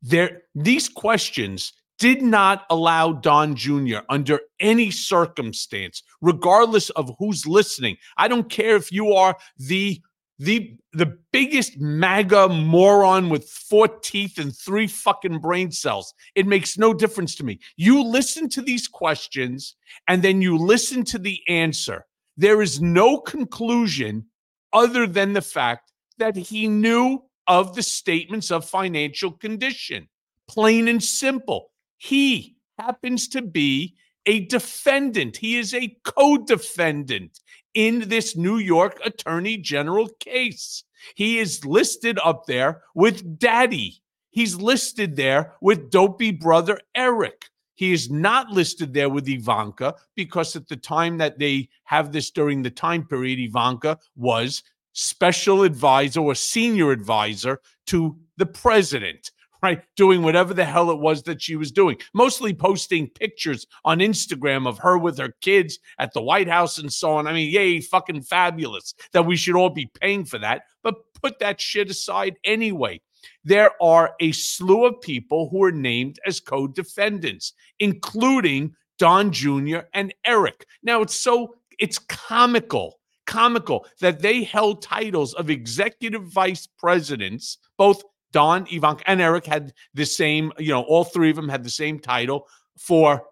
There, 0.00 0.42
these 0.54 0.88
questions 0.88 1.72
did 1.98 2.22
not 2.22 2.64
allow 2.70 3.12
Don 3.12 3.56
Jr. 3.56 3.98
under 4.08 4.40
any 4.60 4.90
circumstance, 4.90 6.02
regardless 6.20 6.90
of 6.90 7.10
who's 7.18 7.46
listening. 7.46 7.96
I 8.16 8.28
don't 8.28 8.48
care 8.48 8.76
if 8.76 8.92
you 8.92 9.12
are 9.14 9.36
the 9.58 10.00
the 10.38 10.76
the 10.92 11.18
biggest 11.32 11.78
MAGA 11.78 12.48
moron 12.48 13.28
with 13.28 13.48
four 13.48 13.88
teeth 13.88 14.38
and 14.38 14.56
three 14.56 14.86
fucking 14.86 15.40
brain 15.40 15.70
cells. 15.70 16.14
It 16.34 16.46
makes 16.46 16.78
no 16.78 16.94
difference 16.94 17.34
to 17.36 17.44
me. 17.44 17.58
You 17.76 18.02
listen 18.02 18.48
to 18.50 18.62
these 18.62 18.88
questions 18.88 19.76
and 20.06 20.22
then 20.22 20.40
you 20.40 20.56
listen 20.56 21.04
to 21.06 21.18
the 21.18 21.40
answer. 21.48 22.06
There 22.36 22.62
is 22.62 22.80
no 22.80 23.18
conclusion 23.18 24.26
other 24.72 25.06
than 25.06 25.32
the 25.32 25.42
fact 25.42 25.92
that 26.18 26.36
he 26.36 26.68
knew 26.68 27.24
of 27.46 27.74
the 27.74 27.82
statements 27.82 28.50
of 28.50 28.64
financial 28.64 29.32
condition. 29.32 30.08
Plain 30.48 30.88
and 30.88 31.02
simple. 31.02 31.70
He 31.96 32.56
happens 32.78 33.28
to 33.28 33.42
be 33.42 33.96
a 34.26 34.40
defendant. 34.46 35.36
He 35.36 35.58
is 35.58 35.74
a 35.74 35.96
co 36.04 36.38
defendant 36.38 37.40
in 37.74 38.08
this 38.08 38.36
New 38.36 38.58
York 38.58 38.98
Attorney 39.04 39.56
General 39.56 40.08
case. 40.20 40.84
He 41.14 41.38
is 41.38 41.64
listed 41.64 42.18
up 42.24 42.46
there 42.46 42.82
with 42.94 43.38
Daddy. 43.38 44.02
He's 44.30 44.56
listed 44.56 45.16
there 45.16 45.54
with 45.60 45.90
dopey 45.90 46.32
brother 46.32 46.80
Eric. 46.94 47.46
He 47.74 47.92
is 47.92 48.10
not 48.10 48.50
listed 48.50 48.92
there 48.92 49.08
with 49.08 49.28
Ivanka 49.28 49.94
because 50.16 50.56
at 50.56 50.68
the 50.68 50.76
time 50.76 51.16
that 51.18 51.38
they 51.38 51.68
have 51.84 52.10
this 52.10 52.30
during 52.30 52.62
the 52.62 52.70
time 52.70 53.06
period, 53.06 53.38
Ivanka 53.38 53.98
was 54.16 54.64
special 54.92 55.62
advisor 55.62 56.20
or 56.20 56.34
senior 56.34 56.90
advisor 56.90 57.60
to 57.86 58.16
the 58.36 58.46
president 58.46 59.30
right? 59.62 59.82
Doing 59.96 60.22
whatever 60.22 60.54
the 60.54 60.64
hell 60.64 60.90
it 60.90 60.98
was 60.98 61.22
that 61.24 61.42
she 61.42 61.56
was 61.56 61.72
doing, 61.72 61.98
mostly 62.14 62.54
posting 62.54 63.08
pictures 63.08 63.66
on 63.84 63.98
Instagram 63.98 64.66
of 64.66 64.78
her 64.78 64.98
with 64.98 65.18
her 65.18 65.34
kids 65.40 65.78
at 65.98 66.12
the 66.12 66.22
White 66.22 66.48
House 66.48 66.78
and 66.78 66.92
so 66.92 67.12
on. 67.12 67.26
I 67.26 67.32
mean, 67.32 67.52
yay, 67.52 67.80
fucking 67.80 68.22
fabulous 68.22 68.94
that 69.12 69.26
we 69.26 69.36
should 69.36 69.56
all 69.56 69.70
be 69.70 69.90
paying 70.00 70.24
for 70.24 70.38
that. 70.38 70.62
But 70.82 70.96
put 71.20 71.38
that 71.40 71.60
shit 71.60 71.90
aside 71.90 72.36
anyway. 72.44 73.00
There 73.44 73.70
are 73.82 74.14
a 74.20 74.32
slew 74.32 74.84
of 74.84 75.00
people 75.00 75.48
who 75.50 75.64
are 75.64 75.72
named 75.72 76.20
as 76.26 76.40
co 76.40 76.68
defendants, 76.68 77.52
including 77.80 78.74
Don 78.98 79.32
Jr. 79.32 79.80
and 79.94 80.14
Eric. 80.24 80.66
Now, 80.82 81.02
it's 81.02 81.16
so, 81.16 81.54
it's 81.78 81.98
comical 81.98 82.98
comical 83.28 83.86
that 84.00 84.20
they 84.20 84.42
held 84.42 84.82
titles 84.82 85.34
of 85.34 85.50
executive 85.50 86.24
vice 86.24 86.66
presidents, 86.66 87.58
both 87.76 88.02
Don, 88.32 88.66
Ivanka, 88.70 89.02
and 89.06 89.20
Eric 89.20 89.46
had 89.46 89.72
the 89.94 90.04
same, 90.04 90.52
you 90.58 90.70
know, 90.70 90.82
all 90.82 91.04
three 91.04 91.30
of 91.30 91.36
them 91.36 91.48
had 91.48 91.64
the 91.64 91.70
same 91.70 91.98
title 91.98 92.46
for 92.78 93.24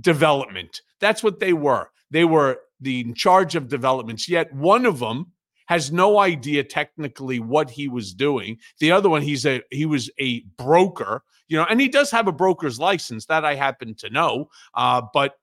development. 0.00 0.82
That's 1.00 1.22
what 1.22 1.40
they 1.40 1.52
were. 1.52 1.88
They 2.10 2.24
were 2.24 2.60
the 2.80 3.00
in 3.00 3.14
charge 3.14 3.54
of 3.54 3.68
developments, 3.68 4.28
yet 4.28 4.52
one 4.54 4.86
of 4.86 4.98
them 4.98 5.32
has 5.66 5.92
no 5.92 6.18
idea 6.18 6.62
technically 6.64 7.40
what 7.40 7.70
he 7.70 7.88
was 7.88 8.12
doing. 8.12 8.58
The 8.80 8.92
other 8.92 9.08
one, 9.08 9.22
he's 9.22 9.46
a 9.46 9.62
he 9.70 9.86
was 9.86 10.10
a 10.18 10.40
broker, 10.58 11.22
you 11.48 11.56
know, 11.56 11.66
and 11.68 11.80
he 11.80 11.88
does 11.88 12.10
have 12.10 12.28
a 12.28 12.32
broker's 12.32 12.78
license 12.78 13.26
that 13.26 13.44
I 13.44 13.54
happen 13.54 13.94
to 13.96 14.10
know, 14.10 14.50
uh, 14.74 15.02
but 15.14 15.38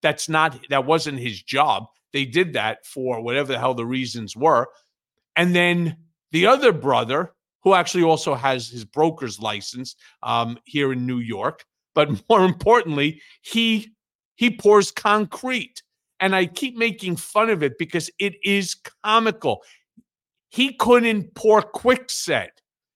that's 0.00 0.28
not 0.28 0.58
that 0.70 0.86
wasn't 0.86 1.18
his 1.18 1.42
job. 1.42 1.86
They 2.12 2.24
did 2.24 2.52
that 2.54 2.86
for 2.86 3.20
whatever 3.20 3.52
the 3.52 3.58
hell 3.58 3.74
the 3.74 3.84
reasons 3.84 4.36
were, 4.36 4.68
and 5.36 5.54
then 5.54 5.96
the 6.30 6.46
other 6.46 6.72
brother 6.72 7.34
who 7.64 7.74
actually 7.74 8.04
also 8.04 8.34
has 8.34 8.68
his 8.68 8.84
broker's 8.84 9.40
license 9.40 9.96
um, 10.22 10.58
here 10.64 10.92
in 10.92 11.06
New 11.06 11.18
York. 11.18 11.64
But 11.94 12.10
more 12.28 12.44
importantly, 12.44 13.20
he 13.42 13.92
he 14.36 14.50
pours 14.56 14.90
concrete. 14.90 15.82
And 16.20 16.34
I 16.34 16.46
keep 16.46 16.76
making 16.76 17.16
fun 17.16 17.50
of 17.50 17.62
it 17.62 17.76
because 17.76 18.08
it 18.18 18.34
is 18.44 18.76
comical. 19.04 19.62
He 20.48 20.74
couldn't 20.74 21.34
pour 21.34 21.60
quickset. 21.60 22.50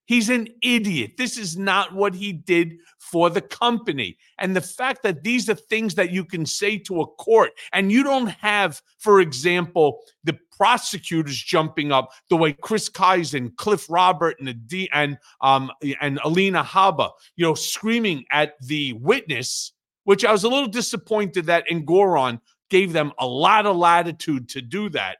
He's 0.08 0.30
an 0.30 0.48
idiot. 0.62 1.18
This 1.18 1.36
is 1.36 1.58
not 1.58 1.94
what 1.94 2.14
he 2.14 2.32
did 2.32 2.78
for 2.98 3.28
the 3.28 3.42
company. 3.42 4.16
And 4.38 4.56
the 4.56 4.62
fact 4.62 5.02
that 5.02 5.22
these 5.22 5.50
are 5.50 5.54
things 5.54 5.96
that 5.96 6.10
you 6.10 6.24
can 6.24 6.46
say 6.46 6.78
to 6.78 7.02
a 7.02 7.06
court, 7.06 7.50
and 7.74 7.92
you 7.92 8.02
don't 8.02 8.28
have, 8.28 8.80
for 8.98 9.20
example, 9.20 10.00
the 10.24 10.38
prosecutors 10.56 11.36
jumping 11.36 11.92
up 11.92 12.08
the 12.30 12.38
way 12.38 12.54
Chris 12.54 12.88
Kisen, 12.88 13.54
Cliff 13.56 13.84
Robert, 13.90 14.36
and 14.40 14.88
and 14.94 15.18
um 15.42 15.70
and 16.00 16.18
Alina 16.24 16.64
Habba, 16.64 17.10
you 17.36 17.44
know, 17.44 17.54
screaming 17.54 18.24
at 18.32 18.54
the 18.62 18.94
witness, 18.94 19.72
which 20.04 20.24
I 20.24 20.32
was 20.32 20.44
a 20.44 20.48
little 20.48 20.68
disappointed 20.68 21.44
that 21.46 21.68
Engoron 21.68 22.40
gave 22.70 22.94
them 22.94 23.12
a 23.18 23.26
lot 23.26 23.66
of 23.66 23.76
latitude 23.76 24.48
to 24.50 24.62
do 24.62 24.88
that. 24.90 25.18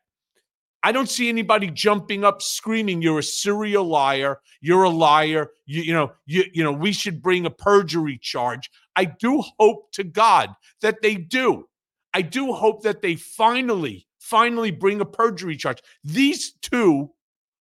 I 0.83 0.93
don't 0.93 1.09
see 1.09 1.29
anybody 1.29 1.71
jumping 1.71 2.25
up 2.25 2.41
screaming, 2.41 3.03
"You're 3.03 3.19
a 3.19 3.23
serial 3.23 3.85
liar! 3.85 4.41
You're 4.61 4.85
a 4.85 4.91
liar! 4.91 5.51
You, 5.67 5.83
you 5.83 5.93
know, 5.93 6.13
you, 6.27 6.45
you 6.53 6.63
know, 6.63 6.73
we 6.73 6.93
should 6.93 7.21
bring 7.21 7.47
a 7.47 7.51
perjury 7.51 8.19
charge." 8.19 8.71
I 8.97 9.05
do 9.05 9.43
hope 9.59 9.93
to 9.93 10.05
God 10.05 10.55
that 10.81 11.03
they 11.03 11.17
do. 11.17 11.69
I 12.15 12.23
do 12.23 12.53
hope 12.53 12.83
that 12.83 13.03
they 13.03 13.17
finally, 13.17 14.07
finally 14.19 14.71
bring 14.71 15.01
a 15.01 15.05
perjury 15.05 15.57
charge. 15.57 15.79
These 16.05 16.53
two 16.63 17.11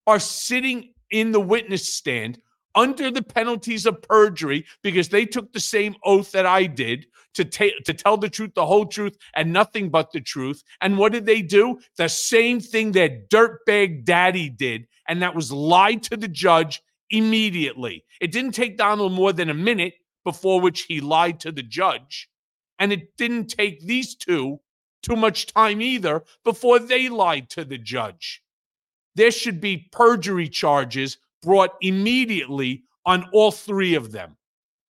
are 0.05 0.19
sitting 0.19 0.93
in 1.11 1.31
the 1.31 1.39
witness 1.39 1.93
stand 1.93 2.39
under 2.77 3.09
the 3.09 3.23
penalties 3.23 3.87
of 3.87 4.01
perjury 4.03 4.63
because 4.83 5.09
they 5.09 5.25
took 5.25 5.51
the 5.51 5.59
same 5.59 5.95
oath 6.05 6.31
that 6.31 6.45
I 6.45 6.67
did 6.67 7.07
to 7.33 7.43
take 7.43 7.83
to 7.85 7.93
tell 7.93 8.17
the 8.17 8.29
truth, 8.29 8.53
the 8.53 8.65
whole 8.65 8.85
truth, 8.85 9.17
and 9.35 9.51
nothing 9.51 9.89
but 9.89 10.11
the 10.11 10.21
truth. 10.21 10.63
And 10.81 10.97
what 10.97 11.11
did 11.11 11.25
they 11.25 11.41
do? 11.41 11.79
The 11.97 12.07
same 12.07 12.59
thing 12.59 12.91
that 12.93 13.29
dirtbag 13.29 14.05
daddy 14.05 14.49
did, 14.49 14.87
and 15.07 15.21
that 15.23 15.35
was 15.35 15.51
lie 15.51 15.95
to 15.95 16.15
the 16.15 16.27
judge 16.27 16.81
immediately. 17.09 18.05
It 18.21 18.31
didn't 18.31 18.51
take 18.51 18.77
Donald 18.77 19.11
more 19.11 19.33
than 19.33 19.49
a 19.49 19.55
minute 19.55 19.95
before 20.23 20.61
which 20.61 20.83
he 20.83 21.01
lied 21.01 21.39
to 21.41 21.51
the 21.51 21.63
judge. 21.63 22.29
And 22.79 22.93
it 22.93 23.17
didn't 23.17 23.47
take 23.47 23.81
these 23.81 24.15
two 24.15 24.59
too 25.01 25.15
much 25.15 25.47
time 25.47 25.81
either 25.81 26.23
before 26.43 26.79
they 26.79 27.09
lied 27.09 27.49
to 27.51 27.65
the 27.65 27.77
judge. 27.77 28.43
There 29.15 29.31
should 29.31 29.59
be 29.59 29.89
perjury 29.91 30.47
charges 30.47 31.17
brought 31.47 31.75
immediately 31.79 32.83
on 33.05 33.23
all 33.31 33.51
three 33.51 33.95
of 33.95 34.11
them 34.11 34.35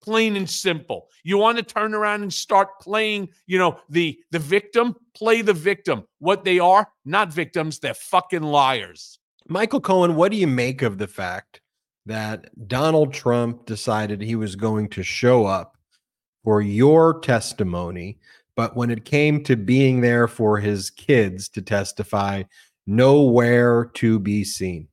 plain 0.02 0.38
and 0.38 0.50
simple. 0.50 1.10
You 1.24 1.38
want 1.38 1.58
to 1.58 1.64
turn 1.64 1.94
around 1.94 2.22
and 2.22 2.34
start 2.34 2.80
playing, 2.80 3.30
you 3.46 3.60
know, 3.60 3.80
the 3.90 4.18
the 4.32 4.40
victim, 4.40 4.96
play 5.14 5.42
the 5.42 5.54
victim. 5.54 6.04
What 6.20 6.46
they 6.46 6.60
are, 6.60 6.88
not 7.06 7.32
victims, 7.32 7.78
they're 7.78 7.94
fucking 7.94 8.42
liars. 8.42 9.20
Michael 9.50 9.82
Cohen, 9.82 10.16
what 10.16 10.32
do 10.32 10.38
you 10.38 10.48
make 10.48 10.82
of 10.82 10.98
the 10.98 11.08
fact 11.08 11.62
that 12.06 12.50
Donald 12.68 13.14
Trump 13.14 13.66
decided 13.66 14.22
he 14.22 14.36
was 14.36 14.56
going 14.56 14.88
to 14.90 15.04
show 15.04 15.46
up 15.46 15.78
for 16.44 16.62
your 16.62 17.20
testimony, 17.20 18.18
but 18.56 18.76
when 18.76 18.90
it 18.90 19.06
came 19.06 19.44
to 19.44 19.56
being 19.58 20.02
there 20.02 20.28
for 20.28 20.58
his 20.58 20.90
kids 20.90 21.50
to 21.50 21.62
testify, 21.62 22.44
nowhere 22.88 23.92
to 23.96 24.20
be 24.20 24.44
seen? 24.44 24.88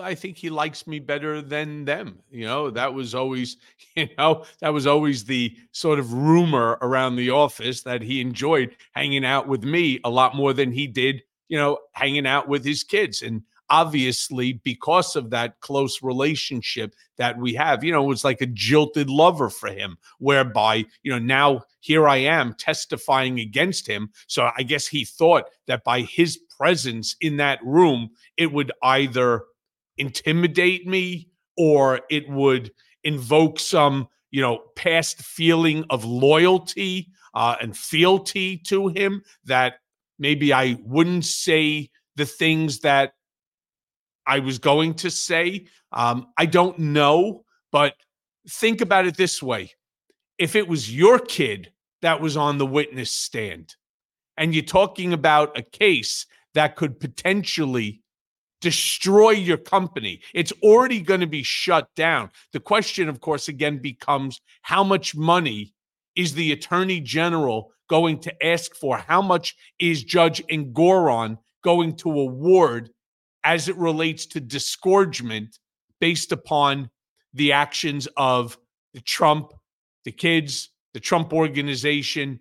I 0.00 0.14
think 0.14 0.36
he 0.36 0.50
likes 0.50 0.86
me 0.86 0.98
better 0.98 1.40
than 1.40 1.84
them. 1.84 2.18
You 2.30 2.46
know, 2.46 2.70
that 2.70 2.94
was 2.94 3.14
always, 3.14 3.56
you 3.96 4.08
know, 4.18 4.44
that 4.60 4.72
was 4.72 4.86
always 4.86 5.24
the 5.24 5.56
sort 5.72 5.98
of 5.98 6.12
rumor 6.12 6.78
around 6.82 7.16
the 7.16 7.30
office 7.30 7.82
that 7.82 8.02
he 8.02 8.20
enjoyed 8.20 8.76
hanging 8.92 9.24
out 9.24 9.48
with 9.48 9.64
me 9.64 10.00
a 10.04 10.10
lot 10.10 10.34
more 10.34 10.52
than 10.52 10.72
he 10.72 10.86
did, 10.86 11.22
you 11.48 11.58
know, 11.58 11.78
hanging 11.92 12.26
out 12.26 12.48
with 12.48 12.64
his 12.64 12.82
kids. 12.82 13.22
And 13.22 13.42
obviously, 13.70 14.54
because 14.64 15.16
of 15.16 15.30
that 15.30 15.60
close 15.60 16.02
relationship 16.02 16.94
that 17.16 17.38
we 17.38 17.54
have, 17.54 17.84
you 17.84 17.92
know, 17.92 18.04
it 18.04 18.08
was 18.08 18.24
like 18.24 18.40
a 18.40 18.46
jilted 18.46 19.08
lover 19.08 19.48
for 19.48 19.68
him, 19.68 19.96
whereby, 20.18 20.84
you 21.02 21.12
know, 21.12 21.18
now 21.18 21.62
here 21.80 22.08
I 22.08 22.16
am 22.16 22.54
testifying 22.54 23.40
against 23.40 23.86
him. 23.86 24.10
So 24.26 24.50
I 24.56 24.62
guess 24.62 24.86
he 24.86 25.04
thought 25.04 25.44
that 25.66 25.84
by 25.84 26.00
his 26.02 26.38
presence 26.56 27.16
in 27.20 27.36
that 27.38 27.58
room, 27.64 28.10
it 28.36 28.52
would 28.52 28.72
either 28.82 29.44
intimidate 29.98 30.86
me 30.86 31.28
or 31.56 32.00
it 32.10 32.28
would 32.28 32.70
invoke 33.04 33.60
some 33.60 34.08
you 34.30 34.40
know 34.40 34.62
past 34.76 35.22
feeling 35.22 35.84
of 35.90 36.04
loyalty 36.04 37.08
uh, 37.34 37.56
and 37.60 37.76
fealty 37.76 38.56
to 38.56 38.88
him 38.88 39.22
that 39.44 39.74
maybe 40.18 40.52
i 40.52 40.76
wouldn't 40.84 41.24
say 41.24 41.88
the 42.16 42.26
things 42.26 42.80
that 42.80 43.14
i 44.26 44.38
was 44.38 44.58
going 44.58 44.94
to 44.94 45.10
say. 45.10 45.66
Um, 45.92 46.26
i 46.36 46.46
don't 46.46 46.78
know 46.78 47.44
but 47.74 47.94
think 48.48 48.80
about 48.80 49.04
it 49.04 49.16
this 49.16 49.42
way. 49.42 49.72
If 50.38 50.54
it 50.54 50.68
was 50.68 50.94
your 50.94 51.18
kid 51.18 51.72
that 52.02 52.20
was 52.20 52.36
on 52.36 52.56
the 52.56 52.66
witness 52.66 53.10
stand 53.10 53.74
and 54.36 54.54
you're 54.54 54.62
talking 54.62 55.12
about 55.12 55.58
a 55.58 55.62
case 55.62 56.26
that 56.54 56.76
could 56.76 57.00
potentially 57.00 58.00
destroy 58.64 59.32
your 59.32 59.58
company. 59.58 60.22
It's 60.32 60.52
already 60.62 61.02
going 61.02 61.20
to 61.20 61.26
be 61.26 61.42
shut 61.42 61.86
down. 61.94 62.30
The 62.54 62.60
question, 62.60 63.10
of 63.10 63.20
course, 63.20 63.48
again 63.48 63.76
becomes 63.76 64.40
how 64.62 64.82
much 64.82 65.14
money 65.14 65.74
is 66.16 66.32
the 66.32 66.50
attorney 66.52 67.00
general 67.00 67.72
going 67.90 68.20
to 68.20 68.44
ask 68.44 68.74
for? 68.74 68.96
How 68.96 69.20
much 69.20 69.54
is 69.78 70.02
Judge 70.02 70.42
Engoron 70.46 71.36
going 71.62 71.94
to 71.96 72.10
award 72.10 72.88
as 73.44 73.68
it 73.68 73.76
relates 73.76 74.24
to 74.28 74.40
disgorgement 74.40 75.58
based 76.00 76.32
upon 76.32 76.88
the 77.34 77.52
actions 77.52 78.08
of 78.16 78.56
the 78.94 79.02
Trump, 79.02 79.52
the 80.06 80.12
kids, 80.12 80.70
the 80.94 81.00
Trump 81.00 81.34
organization? 81.34 82.40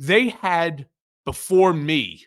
They 0.00 0.30
had 0.30 0.88
before 1.24 1.72
me 1.72 2.26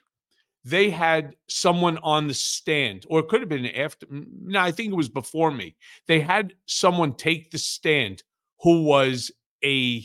they 0.63 0.89
had 0.89 1.35
someone 1.47 1.97
on 1.99 2.27
the 2.27 2.33
stand, 2.33 3.05
or 3.09 3.19
it 3.19 3.27
could 3.27 3.41
have 3.41 3.49
been 3.49 3.65
after. 3.67 4.05
No, 4.09 4.59
I 4.59 4.71
think 4.71 4.91
it 4.91 4.95
was 4.95 5.09
before 5.09 5.51
me. 5.51 5.75
They 6.07 6.19
had 6.19 6.53
someone 6.65 7.13
take 7.13 7.51
the 7.51 7.57
stand 7.57 8.23
who 8.61 8.83
was 8.83 9.31
a 9.63 10.03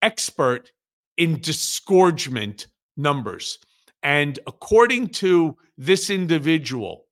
expert 0.00 0.70
in 1.16 1.40
disgorgement 1.40 2.68
numbers. 2.96 3.58
And 4.02 4.38
according 4.46 5.08
to 5.08 5.56
this 5.76 6.08
individual, 6.08 7.06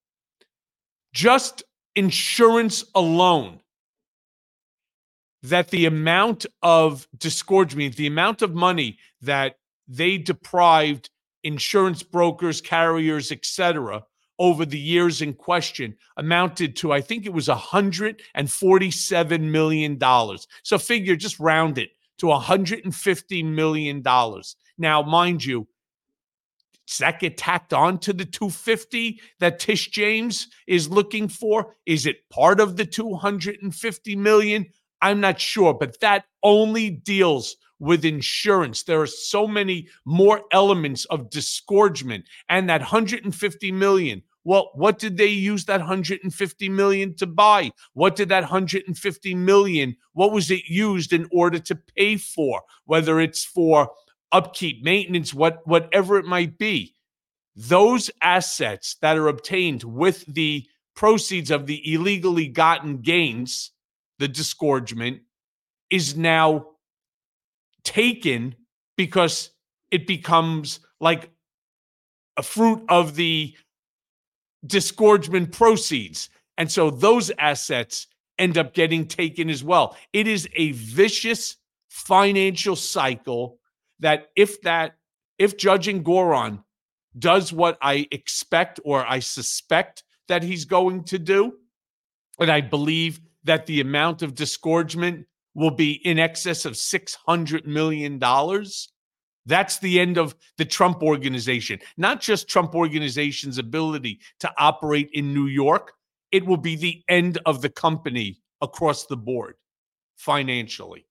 just 1.12 1.64
insurance 1.96 2.84
alone, 2.94 3.60
that 5.42 5.70
the 5.70 5.86
amount 5.86 6.46
of 6.62 7.08
disgorgement, 7.16 7.96
the 7.96 8.06
amount 8.06 8.42
of 8.42 8.54
money 8.54 8.98
that 9.20 9.58
they 9.88 10.18
deprived 10.18 11.10
insurance 11.46 12.02
brokers, 12.02 12.60
carriers, 12.60 13.32
etc., 13.32 14.02
over 14.38 14.66
the 14.66 14.78
years 14.78 15.22
in 15.22 15.32
question 15.32 15.96
amounted 16.18 16.76
to, 16.76 16.92
I 16.92 17.00
think 17.00 17.24
it 17.24 17.32
was 17.32 17.48
$147 17.48 19.40
million. 19.40 19.98
So 20.62 20.78
figure, 20.78 21.16
just 21.16 21.40
round 21.40 21.78
it 21.78 21.90
to 22.18 22.26
$150 22.26 23.44
million. 23.44 24.02
Now, 24.78 25.02
mind 25.02 25.44
you, 25.44 25.66
does 26.86 26.98
that 26.98 27.18
get 27.18 27.36
tacked 27.36 27.72
on 27.72 27.98
to 28.00 28.12
the 28.12 28.24
250 28.24 29.20
that 29.40 29.58
Tish 29.58 29.90
James 29.90 30.48
is 30.66 30.88
looking 30.88 31.28
for? 31.28 31.74
Is 31.84 32.06
it 32.06 32.28
part 32.30 32.60
of 32.60 32.76
the 32.76 32.86
250 32.86 34.16
million? 34.16 34.66
I'm 35.02 35.20
not 35.20 35.40
sure, 35.40 35.74
but 35.74 35.98
that 36.00 36.26
only 36.42 36.90
deals 36.90 37.56
with 37.78 38.04
insurance. 38.04 38.82
There 38.82 39.00
are 39.00 39.06
so 39.06 39.46
many 39.46 39.88
more 40.04 40.42
elements 40.52 41.04
of 41.06 41.30
disgorgement 41.30 42.24
and 42.48 42.68
that 42.68 42.80
150 42.80 43.72
million. 43.72 44.22
Well, 44.44 44.70
what 44.74 45.00
did 45.00 45.16
they 45.16 45.26
use 45.26 45.64
that 45.64 45.80
150 45.80 46.68
million 46.68 47.14
to 47.16 47.26
buy? 47.26 47.72
What 47.94 48.14
did 48.14 48.28
that 48.28 48.42
150 48.42 49.34
million, 49.34 49.96
what 50.12 50.32
was 50.32 50.50
it 50.50 50.68
used 50.68 51.12
in 51.12 51.26
order 51.32 51.58
to 51.58 51.74
pay 51.96 52.16
for? 52.16 52.62
Whether 52.84 53.20
it's 53.20 53.44
for 53.44 53.90
upkeep, 54.32 54.84
maintenance, 54.84 55.34
what 55.34 55.66
whatever 55.66 56.18
it 56.18 56.26
might 56.26 56.58
be. 56.58 56.94
Those 57.56 58.10
assets 58.22 58.96
that 59.00 59.16
are 59.16 59.28
obtained 59.28 59.82
with 59.82 60.24
the 60.32 60.66
proceeds 60.94 61.50
of 61.50 61.66
the 61.66 61.92
illegally 61.92 62.48
gotten 62.48 62.98
gains, 62.98 63.72
the 64.18 64.28
disgorgement, 64.28 65.22
is 65.90 66.16
now 66.16 66.66
taken 67.86 68.54
because 68.96 69.50
it 69.90 70.06
becomes 70.06 70.80
like 71.00 71.30
a 72.36 72.42
fruit 72.42 72.84
of 72.88 73.14
the 73.14 73.54
disgorgement 74.66 75.52
proceeds. 75.52 76.28
And 76.58 76.70
so 76.70 76.90
those 76.90 77.30
assets 77.38 78.08
end 78.38 78.58
up 78.58 78.74
getting 78.74 79.06
taken 79.06 79.48
as 79.48 79.62
well. 79.64 79.96
It 80.12 80.26
is 80.26 80.48
a 80.54 80.72
vicious 80.72 81.56
financial 81.88 82.76
cycle 82.76 83.58
that 84.00 84.28
if 84.36 84.60
that 84.62 84.96
if 85.38 85.56
judging 85.56 86.02
Engoron 86.02 86.62
does 87.18 87.52
what 87.52 87.78
I 87.80 88.06
expect 88.10 88.80
or 88.84 89.06
I 89.06 89.20
suspect 89.20 90.02
that 90.28 90.42
he's 90.42 90.64
going 90.64 91.04
to 91.04 91.18
do, 91.18 91.54
and 92.38 92.50
I 92.50 92.60
believe 92.60 93.20
that 93.44 93.66
the 93.66 93.80
amount 93.80 94.22
of 94.22 94.34
disgorgement 94.34 95.26
will 95.56 95.70
be 95.70 95.92
in 96.06 96.18
excess 96.18 96.66
of 96.66 96.74
$600 96.74 97.66
million. 97.66 98.20
That's 99.46 99.78
the 99.78 99.98
end 99.98 100.18
of 100.18 100.36
the 100.58 100.64
Trump 100.64 101.02
organization, 101.02 101.80
not 101.96 102.20
just 102.20 102.46
Trump 102.46 102.74
organization's 102.74 103.58
ability 103.58 104.20
to 104.40 104.52
operate 104.58 105.08
in 105.14 105.32
New 105.32 105.46
York. 105.46 105.92
It 106.30 106.44
will 106.44 106.58
be 106.58 106.76
the 106.76 107.02
end 107.08 107.38
of 107.46 107.62
the 107.62 107.70
company 107.70 108.38
across 108.60 109.06
the 109.06 109.16
board 109.16 109.54
financially. 110.16 111.06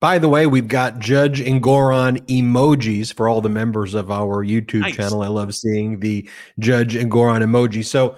By 0.00 0.18
the 0.18 0.28
way, 0.28 0.46
we've 0.46 0.68
got 0.68 0.98
Judge 0.98 1.40
Engoron 1.40 2.18
emojis 2.26 3.12
for 3.12 3.28
all 3.28 3.40
the 3.40 3.48
members 3.48 3.94
of 3.94 4.10
our 4.10 4.44
YouTube 4.44 4.80
nice. 4.80 4.96
channel. 4.96 5.22
I 5.22 5.28
love 5.28 5.54
seeing 5.54 6.00
the 6.00 6.28
Judge 6.58 6.94
Engoron 6.94 7.42
emoji. 7.42 7.84
So 7.84 8.16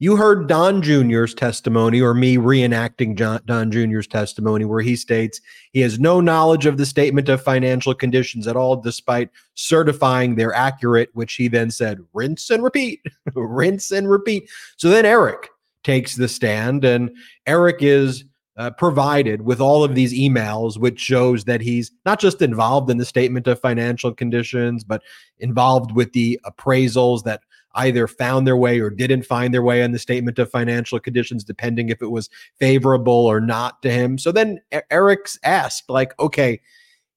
you 0.00 0.16
heard 0.16 0.46
Don 0.46 0.80
Jr.'s 0.80 1.34
testimony, 1.34 2.00
or 2.00 2.14
me 2.14 2.36
reenacting 2.36 3.16
John, 3.16 3.40
Don 3.46 3.70
Jr.'s 3.70 4.06
testimony, 4.06 4.64
where 4.64 4.80
he 4.80 4.94
states 4.94 5.40
he 5.72 5.80
has 5.80 5.98
no 5.98 6.20
knowledge 6.20 6.66
of 6.66 6.76
the 6.76 6.86
statement 6.86 7.28
of 7.28 7.42
financial 7.42 7.94
conditions 7.94 8.46
at 8.46 8.56
all, 8.56 8.76
despite 8.76 9.30
certifying 9.54 10.36
they're 10.36 10.54
accurate, 10.54 11.10
which 11.14 11.34
he 11.34 11.48
then 11.48 11.70
said, 11.70 11.98
rinse 12.12 12.48
and 12.50 12.62
repeat, 12.62 13.00
rinse 13.34 13.90
and 13.90 14.08
repeat. 14.08 14.48
So 14.76 14.88
then 14.88 15.04
Eric 15.04 15.48
takes 15.82 16.14
the 16.14 16.28
stand, 16.28 16.84
and 16.84 17.10
Eric 17.46 17.78
is 17.80 18.24
uh, 18.56 18.70
provided 18.70 19.42
with 19.42 19.60
all 19.60 19.82
of 19.82 19.94
these 19.94 20.12
emails, 20.12 20.78
which 20.78 21.00
shows 21.00 21.44
that 21.44 21.60
he's 21.60 21.92
not 22.04 22.20
just 22.20 22.42
involved 22.42 22.90
in 22.90 22.98
the 22.98 23.04
statement 23.04 23.46
of 23.46 23.60
financial 23.60 24.12
conditions, 24.12 24.84
but 24.84 25.02
involved 25.38 25.92
with 25.92 26.12
the 26.12 26.40
appraisals 26.44 27.22
that 27.24 27.40
either 27.74 28.06
found 28.06 28.46
their 28.46 28.56
way 28.56 28.80
or 28.80 28.90
didn't 28.90 29.24
find 29.24 29.52
their 29.52 29.62
way 29.62 29.82
on 29.82 29.92
the 29.92 29.98
statement 29.98 30.38
of 30.38 30.50
financial 30.50 30.98
conditions, 30.98 31.44
depending 31.44 31.88
if 31.88 32.02
it 32.02 32.10
was 32.10 32.30
favorable 32.58 33.26
or 33.26 33.40
not 33.40 33.82
to 33.82 33.90
him. 33.90 34.18
So 34.18 34.32
then 34.32 34.60
Eric's 34.90 35.38
asked, 35.44 35.88
like, 35.88 36.18
okay, 36.18 36.60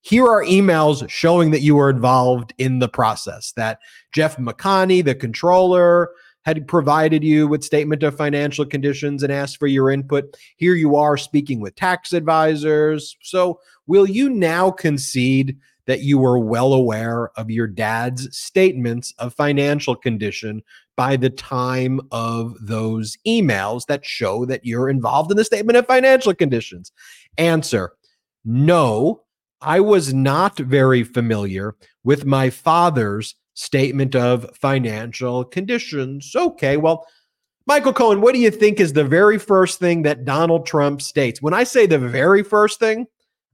here 0.02 0.26
are 0.26 0.44
emails 0.44 1.08
showing 1.10 1.52
that 1.52 1.62
you 1.62 1.76
were 1.76 1.90
involved 1.90 2.54
in 2.58 2.80
the 2.80 2.90
process, 2.90 3.52
that 3.54 3.80
Jeff 4.12 4.38
McConney, 4.38 5.04
the 5.04 5.16
controller, 5.16 6.12
had 6.44 6.68
provided 6.68 7.24
you 7.24 7.48
with 7.48 7.64
statement 7.64 8.02
of 8.02 8.18
financial 8.18 8.66
conditions 8.66 9.22
and 9.22 9.32
asked 9.32 9.58
for 9.58 9.68
your 9.68 9.92
input. 9.92 10.36
Here 10.58 10.74
you 10.74 10.96
are 10.96 11.18
speaking 11.18 11.60
with 11.60 11.76
tax 11.76 12.14
advisors. 12.14 13.16
So, 13.22 13.60
will 13.86 14.10
you 14.10 14.30
now 14.30 14.72
concede 14.72 15.58
that 15.92 16.04
you 16.04 16.18
were 16.18 16.40
well 16.40 16.72
aware 16.72 17.32
of 17.38 17.52
your 17.52 17.68
dad's 17.68 18.34
statements 18.34 19.14
of 19.20 19.34
financial 19.34 19.94
condition 19.94 20.64
by 20.96 21.18
the 21.18 21.30
time 21.30 22.00
of 22.14 22.56
those 22.62 23.18
emails 23.28 23.88
that 23.88 24.06
show 24.06 24.46
that 24.46 24.64
you're 24.64 24.88
involved 24.88 25.30
in 25.32 25.36
the 25.36 25.44
statement 25.44 25.76
of 25.76 25.86
financial 25.86 26.34
conditions? 26.34 26.94
Answer 27.38 27.92
No, 28.46 29.24
I 29.60 29.82
was 29.82 30.14
not 30.14 30.58
very 30.58 31.04
familiar 31.04 31.76
with 32.06 32.24
my 32.24 32.50
father's 32.50 33.36
statement 33.54 34.16
of 34.16 34.50
financial 34.56 35.44
conditions. 35.44 36.32
Okay, 36.34 36.78
well, 36.78 37.06
Michael 37.68 37.92
Cohen, 37.92 38.22
what 38.22 38.34
do 38.34 38.40
you 38.40 38.50
think 38.50 38.80
is 38.80 38.94
the 38.94 39.04
very 39.04 39.38
first 39.38 39.78
thing 39.78 40.04
that 40.04 40.24
Donald 40.24 40.66
Trump 40.66 41.02
states? 41.02 41.42
When 41.42 41.54
I 41.54 41.66
say 41.66 41.86
the 41.86 42.00
very 42.00 42.44
first 42.44 42.80
thing, 42.80 43.08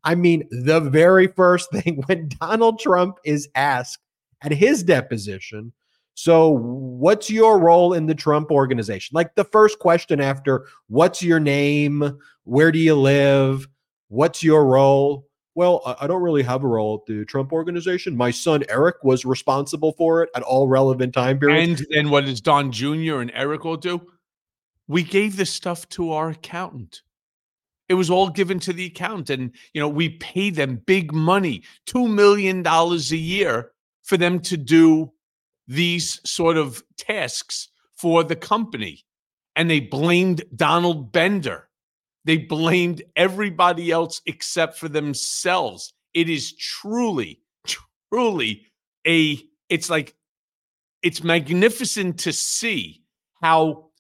I 0.03 0.15
mean, 0.15 0.47
the 0.51 0.79
very 0.79 1.27
first 1.27 1.71
thing 1.71 2.03
when 2.07 2.29
Donald 2.39 2.79
Trump 2.79 3.17
is 3.23 3.49
asked 3.55 3.99
at 4.41 4.51
his 4.51 4.83
deposition, 4.83 5.73
so 6.13 6.49
what's 6.49 7.29
your 7.29 7.59
role 7.59 7.93
in 7.93 8.07
the 8.07 8.15
Trump 8.15 8.49
organization? 8.49 9.13
Like 9.13 9.35
the 9.35 9.43
first 9.43 9.77
question 9.77 10.19
after, 10.19 10.65
what's 10.87 11.21
your 11.21 11.39
name? 11.39 12.19
Where 12.43 12.71
do 12.71 12.79
you 12.79 12.95
live? 12.95 13.67
What's 14.07 14.41
your 14.43 14.65
role? 14.65 15.27
Well, 15.53 15.95
I 15.99 16.07
don't 16.07 16.21
really 16.21 16.43
have 16.43 16.63
a 16.63 16.67
role 16.67 17.01
at 17.01 17.05
the 17.11 17.25
Trump 17.25 17.51
organization. 17.51 18.17
My 18.17 18.31
son 18.31 18.63
Eric 18.69 19.03
was 19.03 19.25
responsible 19.25 19.91
for 19.93 20.23
it 20.23 20.29
at 20.35 20.43
all 20.43 20.67
relevant 20.67 21.13
time 21.13 21.39
periods. 21.39 21.81
And 21.81 21.89
then 21.91 22.09
what 22.09 22.25
does 22.25 22.41
Don 22.41 22.71
Jr. 22.71 23.19
and 23.19 23.31
Eric 23.33 23.63
will 23.63 23.77
do? 23.77 24.01
We 24.87 25.03
gave 25.03 25.35
this 25.35 25.51
stuff 25.51 25.87
to 25.89 26.13
our 26.13 26.29
accountant. 26.29 27.01
It 27.89 27.93
was 27.93 28.09
all 28.09 28.29
given 28.29 28.59
to 28.61 28.73
the 28.73 28.85
account. 28.85 29.29
And, 29.29 29.51
you 29.73 29.81
know, 29.81 29.87
we 29.87 30.09
pay 30.09 30.49
them 30.49 30.81
big 30.85 31.13
money, 31.13 31.63
$2 31.87 32.09
million 32.09 32.65
a 32.65 33.15
year 33.15 33.71
for 34.03 34.17
them 34.17 34.39
to 34.41 34.57
do 34.57 35.11
these 35.67 36.19
sort 36.29 36.57
of 36.57 36.83
tasks 36.97 37.69
for 37.95 38.23
the 38.23 38.35
company. 38.35 39.05
And 39.55 39.69
they 39.69 39.79
blamed 39.79 40.43
Donald 40.55 41.11
Bender. 41.11 41.67
They 42.25 42.37
blamed 42.37 43.03
everybody 43.15 43.91
else 43.91 44.21
except 44.25 44.77
for 44.77 44.89
themselves. 44.89 45.93
It 46.13 46.29
is 46.29 46.53
truly, 46.53 47.41
truly 48.11 48.65
a 49.07 49.39
it's 49.69 49.89
like 49.89 50.15
it's 51.01 51.23
magnificent 51.23 52.19
to 52.19 52.33
see 52.33 53.03
how 53.41 53.91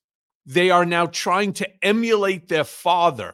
they 0.45 0.69
are 0.69 0.85
now 0.85 1.05
trying 1.05 1.53
to 1.53 1.85
emulate 1.85 2.47
their 2.47 2.63
father, 2.63 3.33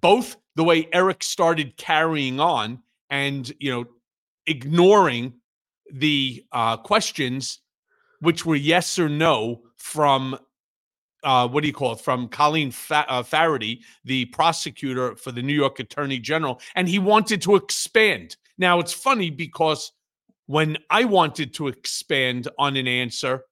both 0.00 0.36
the 0.56 0.64
way 0.64 0.88
Eric 0.92 1.22
started 1.22 1.76
carrying 1.76 2.40
on 2.40 2.80
and 3.10 3.52
you 3.60 3.70
know 3.70 3.84
ignoring 4.46 5.34
the 5.92 6.44
uh, 6.52 6.76
questions, 6.76 7.60
which 8.20 8.44
were 8.44 8.56
yes 8.56 8.98
or 8.98 9.08
no 9.08 9.62
from 9.76 10.38
uh, 11.22 11.48
what 11.48 11.62
do 11.62 11.66
you 11.66 11.72
call 11.72 11.92
it? 11.92 12.00
From 12.00 12.28
Colleen 12.28 12.70
Fa- 12.70 13.06
uh, 13.08 13.22
Faherty, 13.22 13.80
the 14.04 14.26
prosecutor 14.26 15.16
for 15.16 15.32
the 15.32 15.40
New 15.40 15.54
York 15.54 15.80
Attorney 15.80 16.18
General, 16.18 16.60
and 16.74 16.86
he 16.86 16.98
wanted 16.98 17.40
to 17.42 17.56
expand. 17.56 18.36
Now 18.58 18.78
it's 18.78 18.92
funny 18.92 19.30
because 19.30 19.92
when 20.46 20.76
I 20.90 21.04
wanted 21.04 21.54
to 21.54 21.68
expand 21.68 22.48
on 22.58 22.76
an 22.76 22.86
answer, 22.86 23.44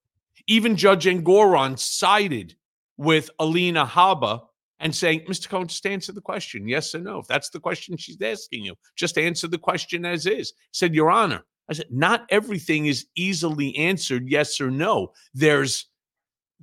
even 0.46 0.76
Judge 0.76 1.06
Engoron 1.06 1.78
sided 1.78 2.54
with 2.98 3.30
Alina 3.38 3.86
Habba 3.86 4.42
and 4.82 4.94
saying, 4.94 5.20
Mr. 5.20 5.48
Cohen, 5.48 5.68
just 5.68 5.86
answer 5.86 6.12
the 6.12 6.20
question, 6.20 6.68
yes 6.68 6.94
or 6.94 6.98
no. 6.98 7.20
If 7.20 7.28
that's 7.28 7.48
the 7.50 7.60
question 7.60 7.96
she's 7.96 8.20
asking 8.20 8.64
you, 8.64 8.74
just 8.96 9.16
answer 9.16 9.48
the 9.48 9.56
question 9.56 10.04
as 10.04 10.26
is. 10.26 10.52
said, 10.72 10.94
Your 10.94 11.10
Honor, 11.10 11.44
I 11.70 11.74
said, 11.74 11.86
not 11.90 12.26
everything 12.28 12.86
is 12.86 13.06
easily 13.16 13.74
answered 13.76 14.28
yes 14.28 14.60
or 14.60 14.70
no. 14.70 15.12
There's 15.32 15.86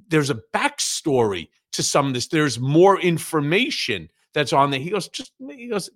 there's 0.10 0.30
a 0.30 0.42
backstory 0.54 1.50
to 1.72 1.84
some 1.84 2.08
of 2.08 2.14
this. 2.14 2.28
There's 2.28 2.60
more 2.60 3.00
information 3.00 4.10
that's 4.34 4.54
on 4.54 4.72
there. 4.72 4.80
He 4.80 4.90
goes, 4.90 5.08
just 5.08 5.32
he 5.50 5.68
goes, 5.68 5.90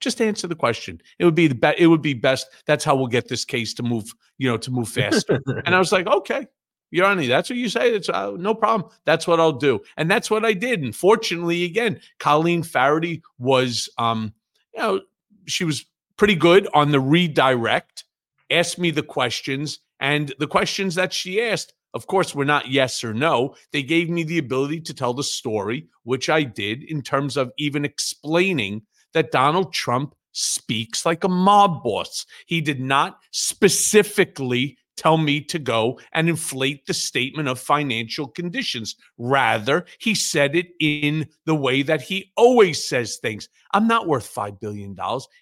just 0.00 0.20
answer 0.20 0.46
the 0.46 0.56
question. 0.56 1.00
It 1.18 1.24
would 1.24 1.34
be 1.34 1.48
the 1.48 1.54
best. 1.54 1.78
It 1.78 1.86
would 1.88 2.02
be 2.02 2.14
best. 2.14 2.46
That's 2.66 2.84
how 2.84 2.96
we'll 2.96 3.08
get 3.08 3.28
this 3.28 3.44
case 3.44 3.74
to 3.74 3.82
move, 3.82 4.10
you 4.38 4.48
know, 4.48 4.56
to 4.56 4.70
move 4.70 4.88
faster. 4.88 5.40
and 5.66 5.74
I 5.74 5.78
was 5.78 5.92
like, 5.92 6.06
okay, 6.06 6.46
Your 6.90 7.06
Honor, 7.06 7.26
that's 7.26 7.50
what 7.50 7.58
you 7.58 7.68
say. 7.68 7.90
It's 7.94 8.08
uh, 8.08 8.32
no 8.38 8.54
problem. 8.54 8.90
That's 9.04 9.26
what 9.26 9.40
I'll 9.40 9.52
do, 9.52 9.80
and 9.96 10.10
that's 10.10 10.30
what 10.30 10.44
I 10.44 10.52
did. 10.52 10.82
And 10.82 10.94
fortunately, 10.94 11.64
again, 11.64 12.00
Colleen 12.18 12.62
Faherty 12.62 13.22
was, 13.38 13.88
um, 13.98 14.32
you 14.74 14.80
know, 14.80 15.00
she 15.46 15.64
was 15.64 15.84
pretty 16.16 16.34
good 16.34 16.68
on 16.74 16.90
the 16.90 17.00
redirect. 17.00 18.04
Asked 18.50 18.78
me 18.78 18.90
the 18.90 19.02
questions, 19.02 19.80
and 20.00 20.32
the 20.38 20.46
questions 20.46 20.94
that 20.94 21.12
she 21.12 21.42
asked 21.42 21.74
of 21.94 22.06
course, 22.06 22.34
were 22.34 22.44
not 22.44 22.68
yes 22.68 23.02
or 23.02 23.14
no. 23.14 23.54
They 23.72 23.82
gave 23.82 24.10
me 24.10 24.22
the 24.22 24.38
ability 24.38 24.80
to 24.82 24.94
tell 24.94 25.14
the 25.14 25.24
story, 25.24 25.88
which 26.04 26.28
I 26.28 26.42
did 26.42 26.82
in 26.82 27.02
terms 27.02 27.36
of 27.36 27.52
even 27.58 27.84
explaining 27.84 28.82
that 29.14 29.32
Donald 29.32 29.72
Trump 29.72 30.14
speaks 30.32 31.06
like 31.06 31.24
a 31.24 31.28
mob 31.28 31.82
boss. 31.82 32.26
He 32.46 32.60
did 32.60 32.80
not 32.80 33.18
specifically 33.30 34.77
tell 34.98 35.16
me 35.16 35.40
to 35.40 35.58
go 35.58 35.98
and 36.12 36.28
inflate 36.28 36.84
the 36.86 36.92
statement 36.92 37.48
of 37.48 37.58
financial 37.58 38.26
conditions. 38.26 38.96
Rather, 39.16 39.86
he 39.98 40.14
said 40.14 40.56
it 40.56 40.72
in 40.80 41.26
the 41.46 41.54
way 41.54 41.82
that 41.82 42.02
he 42.02 42.32
always 42.36 42.86
says 42.86 43.16
things. 43.16 43.48
I'm 43.72 43.86
not 43.86 44.08
worth 44.08 44.34
$5 44.34 44.60
billion. 44.60 44.96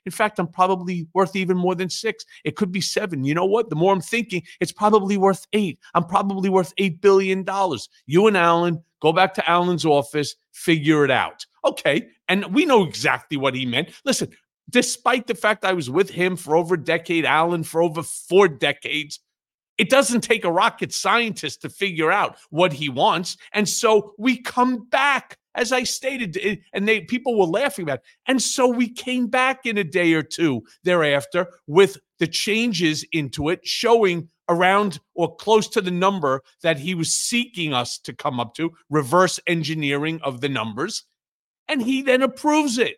In 0.05 0.13
fact, 0.13 0.39
I'm 0.39 0.49
probably 0.49 1.09
worth 1.15 1.35
even 1.35 1.57
more 1.57 1.75
than 1.75 1.89
six. 1.89 2.25
It 2.45 2.57
could 2.57 2.71
be 2.71 2.83
seven. 2.83 3.25
You 3.25 3.35
know 3.35 3.47
what? 3.47 3.71
The 3.71 3.77
more 3.77 3.93
I'm 3.93 4.01
thinking, 4.01 4.43
it's 4.61 4.73
probably 4.73 5.17
worth 5.17 5.47
eight. 5.55 5.79
I'm 5.95 6.05
probably 6.05 6.51
worth 6.51 6.77
$8 6.77 7.01
billion. 7.01 7.45
You 8.07 8.27
and 8.27 8.37
Alan 8.37 8.83
go 9.01 9.13
back 9.13 9.33
to 9.35 9.51
Alan's 9.51 9.87
office, 9.87 10.37
figure 10.53 11.05
it 11.05 11.11
out. 11.11 11.47
Okay. 11.65 12.09
And 12.29 12.55
we 12.55 12.67
know 12.67 12.85
exactly 12.85 13.37
what 13.37 13.55
he 13.55 13.65
meant. 13.65 13.91
Listen, 14.05 14.29
despite 14.71 15.27
the 15.27 15.35
fact 15.35 15.65
I 15.65 15.73
was 15.73 15.89
with 15.89 16.11
him 16.11 16.37
for 16.37 16.57
over 16.57 16.75
a 16.75 16.83
decade, 16.83 17.25
Alan 17.25 17.63
for 17.63 17.83
over 17.83 18.03
four 18.03 18.49
decades, 18.49 19.21
it 19.79 19.91
doesn't 19.91 20.23
take 20.23 20.45
a 20.45 20.51
rocket 20.51 20.93
scientist 20.93 21.63
to 21.63 21.69
figure 21.69 22.11
out 22.11 22.37
what 22.51 22.73
he 22.73 22.89
wants. 22.89 23.37
And 23.53 23.69
so 23.69 24.15
we 24.19 24.41
come 24.41 24.89
back, 24.89 25.39
as 25.55 25.73
I 25.73 25.83
stated, 25.83 26.39
eh, 26.43 26.57
and 26.73 26.89
they 26.89 27.03
people 27.03 27.39
were 27.39 27.47
laughing 27.47 27.85
about. 27.85 27.99
It. 27.99 28.05
And 28.27 28.43
so 28.43 28.69
we 28.69 28.89
came 28.89 29.27
back 29.27 29.67
in 29.67 29.79
a 29.79 29.85
day 29.85 30.15
or 30.15 30.23
two 30.23 30.63
thereafter 30.85 31.49
with 31.67 31.99
the 32.19 32.27
changes 32.27 33.05
into 33.13 33.49
it, 33.49 33.67
showing 33.67 34.29
around 34.49 35.01
or 35.15 35.35
close 35.37 35.69
to 35.69 35.81
the 35.81 35.91
number 35.91 36.43
that 36.63 36.79
he 36.79 36.95
was 36.95 37.13
seeking 37.13 37.75
us 37.75 37.99
to 37.99 38.13
come 38.13 38.39
up 38.39 38.55
to, 38.55 38.73
reverse 38.89 39.41
engineering 39.47 40.21
of 40.23 40.41
the 40.41 40.49
numbers. 40.49 41.05
And 41.69 41.83
he 41.83 42.03
then 42.03 42.23
approves 42.23 42.79
it. 42.79 42.97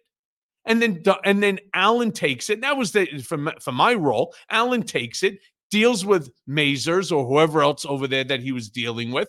And 0.65 0.83
then 0.83 1.03
and 1.25 1.43
then 1.43 1.59
Alan 1.73 2.13
takes 2.13 2.51
it. 2.51 2.61
That 2.61 2.77
was 2.77 2.93
the 2.93 3.07
for, 3.23 3.39
for 3.59 3.73
my 3.73 3.95
role. 3.95 4.35
Alan 4.51 4.83
takes 4.83 5.23
it, 5.23 5.39
deals 5.71 6.05
with 6.05 6.31
Mazars 6.49 7.15
or 7.15 7.27
whoever 7.27 7.63
else 7.63 7.85
over 7.85 8.07
there 8.07 8.25
that 8.25 8.41
he 8.41 8.53
was 8.53 8.69
dealing 8.69 9.11
with, 9.11 9.29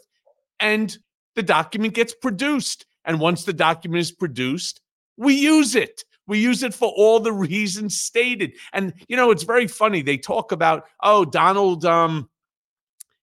and 0.60 0.97
the 1.36 1.43
document 1.43 1.93
gets 1.93 2.13
produced. 2.13 2.86
And 3.06 3.19
once 3.19 3.43
the 3.43 3.54
document 3.54 4.02
is 4.02 4.12
produced, 4.12 4.82
we 5.17 5.34
use 5.34 5.75
it. 5.75 6.04
We 6.28 6.39
use 6.39 6.62
it 6.62 6.73
for 6.73 6.93
all 6.95 7.19
the 7.19 7.34
reasons 7.34 7.99
stated. 7.99 8.54
And 8.73 8.93
you 9.08 9.15
know, 9.15 9.32
it's 9.32 9.43
very 9.43 9.67
funny. 9.67 10.02
They 10.02 10.17
talk 10.17 10.52
about, 10.52 10.86
oh, 11.02 11.25
Donald, 11.25 11.86
um, 11.86 12.30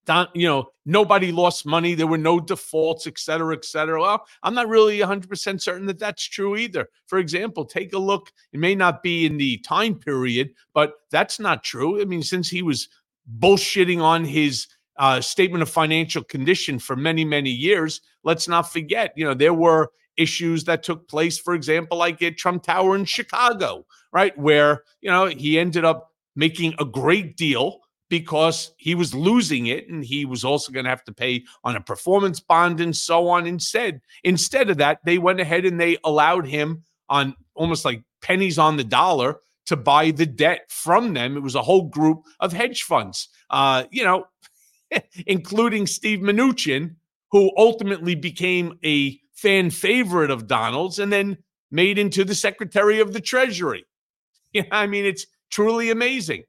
Don, 0.07 0.29
you 0.35 0.47
know, 0.47 0.69
nobody 0.85 1.33
lost 1.33 1.67
money. 1.67 1.95
There 1.95 2.07
were 2.07 2.17
no 2.17 2.39
defaults, 2.39 3.07
et 3.07 3.19
cetera, 3.19 3.55
et 3.57 3.65
cetera. 3.65 4.01
Well, 4.01 4.25
I'm 4.43 4.55
not 4.55 4.69
really 4.69 4.99
100% 4.99 5.61
certain 5.61 5.87
that 5.87 5.99
that's 5.99 6.25
true 6.25 6.57
either. 6.57 6.89
For 7.07 7.19
example, 7.19 7.65
take 7.65 7.93
a 7.93 7.99
look. 7.99 8.33
It 8.53 8.61
may 8.61 8.77
not 8.77 9.03
be 9.03 9.27
in 9.27 9.37
the 9.37 9.59
time 9.59 9.97
period, 9.97 10.55
but 10.73 10.95
that's 11.11 11.41
not 11.41 11.65
true. 11.65 12.01
I 12.01 12.05
mean, 12.05 12.23
since 12.23 12.49
he 12.49 12.63
was 12.63 12.89
bullshitting 13.39 14.03
on 14.03 14.25
his 14.25 14.67
uh, 14.99 15.21
statement 15.21 15.63
of 15.63 15.69
financial 15.69 16.25
condition 16.25 16.79
for 16.79 16.97
many, 16.97 17.25
many 17.25 17.51
years. 17.51 18.01
Let's 18.25 18.49
not 18.49 18.73
forget, 18.73 19.13
you 19.17 19.25
know, 19.25 19.35
there 19.35 19.55
were 19.55 19.91
issues 20.17 20.65
that 20.65 20.83
took 20.83 21.09
place, 21.09 21.39
for 21.39 21.55
example, 21.55 21.99
like 21.99 22.23
at 22.23 22.39
Trump 22.39 22.63
Tower 22.63 22.97
in 22.97 23.05
Chicago, 23.05 23.85
right? 24.13 24.37
Where, 24.39 24.83
you 25.01 25.11
know, 25.11 25.27
he 25.27 25.59
ended 25.59 25.85
up 25.85 26.11
making 26.35 26.75
a 26.79 26.85
great 26.85 27.37
deal 27.37 27.81
because 28.09 28.73
he 28.77 28.95
was 28.95 29.15
losing 29.15 29.67
it 29.67 29.89
and 29.89 30.05
he 30.05 30.25
was 30.25 30.45
also 30.45 30.73
going 30.73 30.85
to 30.85 30.91
have 30.91 31.05
to 31.05 31.13
pay 31.13 31.45
on 31.65 31.77
a 31.77 31.81
performance 31.81 32.41
bond 32.41 32.81
and 32.81 32.97
so 32.97 33.29
on. 33.29 33.47
Instead, 33.47 34.01
instead 34.23 34.71
of 34.71 34.79
that, 34.79 35.01
they 35.05 35.19
went 35.19 35.41
ahead 35.41 35.65
and 35.65 35.81
they 35.81 35.99
allowed 36.05 36.47
him 36.47 36.85
on 37.09 37.35
almost 37.55 37.85
like 37.85 38.03
pennies 38.23 38.59
on 38.59 38.77
the 38.77 38.85
dollar 38.85 39.37
to 39.67 39.77
buy 39.77 40.11
the 40.11 40.27
debt 40.27 40.71
from 40.71 41.15
them. 41.15 41.37
It 41.37 41.43
was 41.43 41.55
a 41.55 41.63
whole 41.63 41.83
group 41.89 42.23
of 42.41 42.53
hedge 42.53 42.83
funds, 42.83 43.29
uh, 43.51 43.85
you 43.91 44.05
know, 44.05 44.25
including 45.27 45.87
Steve 45.87 46.21
Mnuchin, 46.21 46.97
who 47.31 47.51
ultimately 47.57 48.15
became 48.15 48.79
a 48.85 49.21
fan 49.35 49.71
favorite 49.71 50.31
of 50.31 50.47
Donald's 50.47 50.99
and 50.99 51.13
then 51.13 51.37
made 51.71 51.99
into 51.99 52.25
the 52.25 52.35
Secretary 52.35 53.01
of 53.01 53.13
the 53.13 53.21
Treasury. 53.21 53.85
Yeah, 54.53 54.63
I 54.71 54.87
mean, 54.87 55.05
it's 55.05 55.27
truly 55.51 55.91
amazing. 55.91 56.45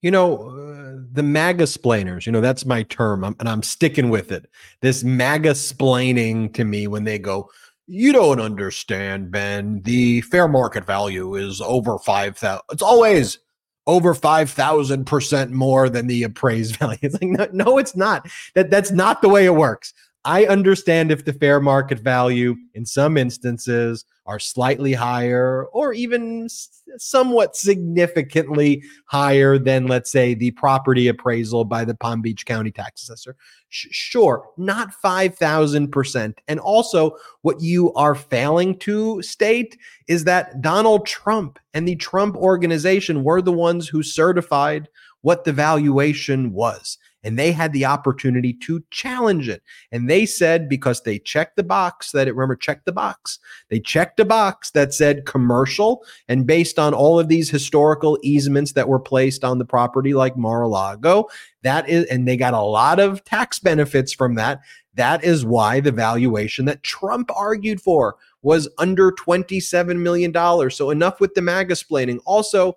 You 0.00 0.10
know, 0.10 0.48
uh, 0.48 1.02
the 1.12 1.22
MAGA 1.22 1.66
splainers, 1.66 2.24
you 2.24 2.32
know, 2.32 2.40
that's 2.40 2.64
my 2.64 2.84
term, 2.84 3.24
I'm, 3.24 3.36
and 3.40 3.48
I'm 3.48 3.62
sticking 3.62 4.08
with 4.08 4.32
it. 4.32 4.46
This 4.80 5.04
MAGA 5.04 5.50
splaining 5.50 6.54
to 6.54 6.64
me 6.64 6.86
when 6.86 7.04
they 7.04 7.18
go, 7.18 7.50
you 7.86 8.12
don't 8.12 8.40
understand, 8.40 9.30
Ben. 9.30 9.82
The 9.82 10.22
fair 10.22 10.48
market 10.48 10.84
value 10.84 11.34
is 11.34 11.60
over 11.60 11.98
5,000. 11.98 12.60
It's 12.70 12.82
always 12.82 13.38
over 13.86 14.14
5,000% 14.14 15.50
more 15.50 15.88
than 15.88 16.06
the 16.06 16.22
appraised 16.22 16.76
value. 16.78 16.98
It's 17.02 17.14
like, 17.14 17.30
no, 17.30 17.48
no, 17.52 17.78
it's 17.78 17.96
not. 17.96 18.28
That 18.54 18.70
That's 18.70 18.90
not 18.90 19.22
the 19.22 19.28
way 19.28 19.44
it 19.44 19.54
works. 19.54 19.92
I 20.24 20.46
understand 20.46 21.10
if 21.10 21.24
the 21.24 21.34
fair 21.34 21.60
market 21.60 21.98
value 21.98 22.56
in 22.72 22.86
some 22.86 23.18
instances 23.18 24.06
are 24.26 24.38
slightly 24.38 24.94
higher 24.94 25.66
or 25.66 25.92
even 25.92 26.48
somewhat 26.96 27.56
significantly 27.56 28.82
higher 29.04 29.58
than, 29.58 29.86
let's 29.86 30.10
say, 30.10 30.32
the 30.32 30.52
property 30.52 31.08
appraisal 31.08 31.66
by 31.66 31.84
the 31.84 31.94
Palm 31.94 32.22
Beach 32.22 32.46
County 32.46 32.70
tax 32.70 33.02
assessor. 33.02 33.36
Sh- 33.68 33.88
sure, 33.90 34.48
not 34.56 34.94
5,000%. 35.04 36.34
And 36.48 36.58
also, 36.58 37.18
what 37.42 37.60
you 37.60 37.92
are 37.92 38.14
failing 38.14 38.78
to 38.78 39.20
state 39.20 39.76
is 40.08 40.24
that 40.24 40.62
Donald 40.62 41.06
Trump 41.06 41.58
and 41.74 41.86
the 41.86 41.96
Trump 41.96 42.34
organization 42.36 43.24
were 43.24 43.42
the 43.42 43.52
ones 43.52 43.88
who 43.88 44.02
certified 44.02 44.88
what 45.20 45.44
the 45.44 45.52
valuation 45.52 46.52
was 46.52 46.96
and 47.24 47.38
they 47.38 47.50
had 47.50 47.72
the 47.72 47.86
opportunity 47.86 48.52
to 48.52 48.84
challenge 48.90 49.48
it. 49.48 49.62
And 49.90 50.08
they 50.08 50.26
said, 50.26 50.68
because 50.68 51.02
they 51.02 51.18
checked 51.18 51.56
the 51.56 51.62
box 51.62 52.12
that 52.12 52.28
it, 52.28 52.34
remember, 52.34 52.54
check 52.54 52.84
the 52.84 52.92
box. 52.92 53.38
They 53.70 53.80
checked 53.80 54.20
a 54.20 54.24
box 54.24 54.70
that 54.72 54.94
said 54.94 55.24
commercial. 55.26 56.04
And 56.28 56.46
based 56.46 56.78
on 56.78 56.94
all 56.94 57.18
of 57.18 57.28
these 57.28 57.50
historical 57.50 58.18
easements 58.22 58.72
that 58.72 58.88
were 58.88 59.00
placed 59.00 59.42
on 59.42 59.58
the 59.58 59.64
property, 59.64 60.14
like 60.14 60.36
Mar 60.36 60.62
a 60.62 60.68
Lago, 60.68 61.26
that 61.62 61.88
is, 61.88 62.04
and 62.06 62.28
they 62.28 62.36
got 62.36 62.54
a 62.54 62.60
lot 62.60 63.00
of 63.00 63.24
tax 63.24 63.58
benefits 63.58 64.12
from 64.12 64.34
that. 64.34 64.60
That 64.94 65.24
is 65.24 65.44
why 65.44 65.80
the 65.80 65.90
valuation 65.90 66.66
that 66.66 66.82
Trump 66.82 67.30
argued 67.34 67.80
for 67.80 68.16
was 68.42 68.68
under 68.78 69.10
$27 69.10 69.98
million. 69.98 70.70
So 70.70 70.90
enough 70.90 71.20
with 71.20 71.34
the 71.34 71.42
MAGA 71.42 71.74
splaining. 71.74 72.20
Also, 72.26 72.76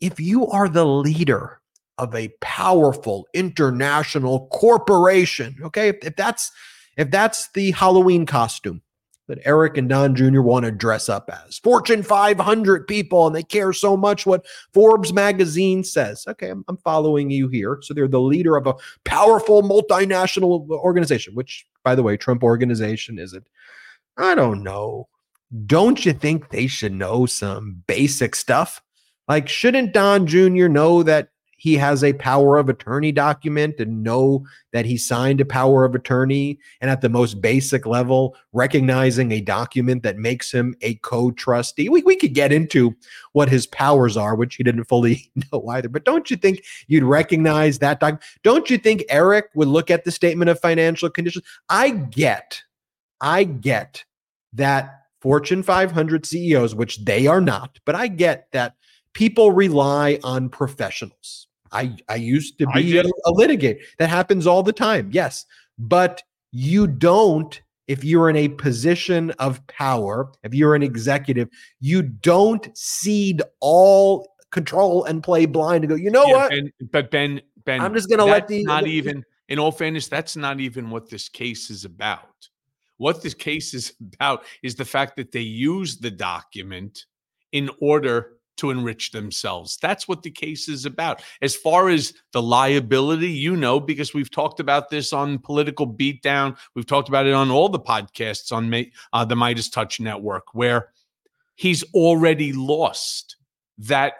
if 0.00 0.20
you 0.20 0.46
are 0.46 0.68
the 0.68 0.86
leader 0.86 1.57
of 1.98 2.14
a 2.14 2.28
powerful 2.40 3.26
international 3.34 4.48
corporation. 4.48 5.56
Okay, 5.62 5.88
if, 5.88 5.96
if 6.02 6.16
that's 6.16 6.50
if 6.96 7.10
that's 7.10 7.50
the 7.52 7.70
Halloween 7.72 8.26
costume 8.26 8.82
that 9.28 9.38
Eric 9.44 9.76
and 9.76 9.88
Don 9.88 10.14
Jr. 10.14 10.40
want 10.40 10.64
to 10.64 10.72
dress 10.72 11.08
up 11.08 11.30
as, 11.46 11.58
Fortune 11.58 12.02
500 12.02 12.86
people, 12.86 13.26
and 13.26 13.36
they 13.36 13.42
care 13.42 13.72
so 13.72 13.96
much 13.96 14.26
what 14.26 14.46
Forbes 14.72 15.12
magazine 15.12 15.84
says. 15.84 16.24
Okay, 16.26 16.48
I'm, 16.48 16.64
I'm 16.66 16.78
following 16.78 17.30
you 17.30 17.48
here. 17.48 17.78
So 17.82 17.94
they're 17.94 18.08
the 18.08 18.20
leader 18.20 18.56
of 18.56 18.66
a 18.66 18.74
powerful 19.04 19.62
multinational 19.62 20.68
organization, 20.70 21.34
which, 21.34 21.66
by 21.84 21.94
the 21.94 22.02
way, 22.02 22.16
Trump 22.16 22.42
organization 22.42 23.18
is 23.18 23.34
it? 23.34 23.44
I 24.16 24.34
don't 24.34 24.62
know. 24.62 25.08
Don't 25.66 26.04
you 26.04 26.12
think 26.12 26.48
they 26.48 26.66
should 26.66 26.92
know 26.92 27.26
some 27.26 27.82
basic 27.86 28.34
stuff? 28.34 28.82
Like, 29.28 29.48
shouldn't 29.48 29.92
Don 29.92 30.26
Jr. 30.26 30.68
know 30.68 31.02
that 31.02 31.28
he 31.58 31.74
has 31.74 32.02
a 32.02 32.12
power 32.14 32.56
of 32.56 32.68
attorney 32.68 33.12
document 33.12 33.78
and 33.78 34.02
know 34.02 34.46
that 34.72 34.86
he 34.86 34.96
signed 34.96 35.40
a 35.40 35.44
power 35.44 35.84
of 35.84 35.94
attorney 35.94 36.58
and 36.80 36.90
at 36.90 37.00
the 37.00 37.08
most 37.08 37.40
basic 37.42 37.84
level 37.84 38.36
recognizing 38.52 39.32
a 39.32 39.40
document 39.40 40.04
that 40.04 40.16
makes 40.16 40.52
him 40.52 40.74
a 40.82 40.94
co-trustee. 40.96 41.88
We, 41.88 42.02
we 42.02 42.16
could 42.16 42.32
get 42.32 42.52
into 42.52 42.94
what 43.32 43.48
his 43.48 43.66
powers 43.66 44.16
are 44.16 44.36
which 44.36 44.54
he 44.54 44.62
didn't 44.62 44.84
fully 44.84 45.30
know 45.52 45.66
either 45.68 45.88
but 45.88 46.04
don't 46.04 46.30
you 46.30 46.36
think 46.36 46.64
you'd 46.86 47.04
recognize 47.04 47.80
that 47.80 48.00
doc- 48.00 48.22
don't 48.42 48.70
you 48.70 48.78
think 48.78 49.04
eric 49.08 49.46
would 49.54 49.68
look 49.68 49.90
at 49.90 50.04
the 50.04 50.12
statement 50.12 50.48
of 50.48 50.60
financial 50.60 51.10
conditions? 51.10 51.44
I 51.68 51.90
get 51.90 52.62
i 53.20 53.44
get 53.44 54.04
that 54.52 55.02
fortune 55.20 55.62
500 55.62 56.24
ceos 56.24 56.74
which 56.74 57.04
they 57.04 57.26
are 57.26 57.40
not 57.40 57.78
but 57.84 57.94
i 57.94 58.06
get 58.06 58.48
that 58.52 58.74
people 59.12 59.50
rely 59.50 60.20
on 60.22 60.48
professionals 60.48 61.47
I 61.72 61.96
I 62.08 62.16
used 62.16 62.58
to 62.58 62.66
be 62.68 62.98
a, 62.98 63.04
a 63.04 63.30
litigant. 63.30 63.78
That 63.98 64.10
happens 64.10 64.46
all 64.46 64.62
the 64.62 64.72
time. 64.72 65.10
Yes, 65.12 65.46
but 65.78 66.22
you 66.50 66.86
don't 66.86 67.60
if 67.88 68.04
you're 68.04 68.28
in 68.28 68.36
a 68.36 68.48
position 68.48 69.30
of 69.32 69.66
power, 69.66 70.30
if 70.42 70.54
you're 70.54 70.74
an 70.74 70.82
executive, 70.82 71.48
you 71.80 72.02
don't 72.02 72.68
cede 72.76 73.42
all 73.60 74.28
control 74.50 75.04
and 75.04 75.22
play 75.22 75.46
blind 75.46 75.84
and 75.84 75.90
go, 75.90 75.94
you 75.96 76.10
know 76.10 76.26
yeah, 76.26 76.32
what? 76.34 76.50
Ben, 76.50 76.72
but 76.92 77.10
Ben, 77.10 77.40
Ben, 77.64 77.80
I'm 77.80 77.94
just 77.94 78.08
going 78.08 78.18
to 78.18 78.26
let 78.26 78.46
the 78.46 78.62
not 78.64 78.84
the, 78.84 78.90
even. 78.90 79.24
In 79.48 79.58
all 79.58 79.72
fairness, 79.72 80.08
that's 80.08 80.36
not 80.36 80.60
even 80.60 80.90
what 80.90 81.08
this 81.08 81.30
case 81.30 81.70
is 81.70 81.86
about. 81.86 82.48
What 82.98 83.22
this 83.22 83.32
case 83.32 83.72
is 83.72 83.94
about 84.14 84.44
is 84.62 84.74
the 84.74 84.84
fact 84.84 85.16
that 85.16 85.32
they 85.32 85.40
use 85.40 85.96
the 85.96 86.10
document 86.10 87.06
in 87.52 87.70
order 87.80 88.34
to 88.58 88.70
enrich 88.70 89.12
themselves. 89.12 89.78
That's 89.80 90.06
what 90.06 90.22
the 90.22 90.30
case 90.30 90.68
is 90.68 90.84
about. 90.84 91.22
As 91.42 91.56
far 91.56 91.88
as 91.88 92.12
the 92.32 92.42
liability, 92.42 93.30
you 93.30 93.56
know, 93.56 93.80
because 93.80 94.14
we've 94.14 94.30
talked 94.30 94.60
about 94.60 94.90
this 94.90 95.12
on 95.12 95.38
Political 95.38 95.94
Beatdown, 95.94 96.56
we've 96.74 96.86
talked 96.86 97.08
about 97.08 97.26
it 97.26 97.34
on 97.34 97.50
all 97.50 97.68
the 97.68 97.80
podcasts 97.80 98.52
on 98.52 98.72
uh, 99.12 99.24
the 99.24 99.34
MeidasTouch 99.34 100.00
Network, 100.00 100.54
where 100.54 100.90
he's 101.54 101.82
already 101.94 102.52
lost 102.52 103.36
that 103.78 104.14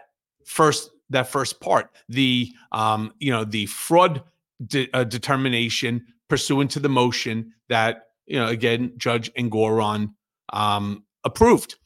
first 0.44 0.90
that 1.10 1.28
first 1.28 1.60
part, 1.60 1.90
the 2.08 2.52
um, 2.72 3.12
you 3.18 3.32
know 3.32 3.44
the 3.44 3.66
fraud 3.66 4.22
de- 4.66 4.90
uh, 4.92 5.04
determination 5.04 6.06
pursuant 6.28 6.70
to 6.72 6.80
the 6.80 6.88
motion 6.88 7.52
that 7.68 8.08
you 8.26 8.38
know 8.38 8.48
again 8.48 8.92
Judge 8.96 9.32
Engoron 9.34 10.14
um, 10.52 11.04
approved. 11.24 11.76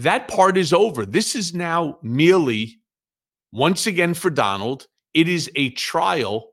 That 0.00 0.28
part 0.28 0.56
is 0.56 0.72
over. 0.72 1.04
This 1.04 1.36
is 1.36 1.54
now 1.54 1.98
merely, 2.00 2.80
once 3.52 3.86
again, 3.86 4.14
for 4.14 4.30
Donald, 4.30 4.86
it 5.12 5.28
is 5.28 5.50
a 5.56 5.70
trial 5.72 6.52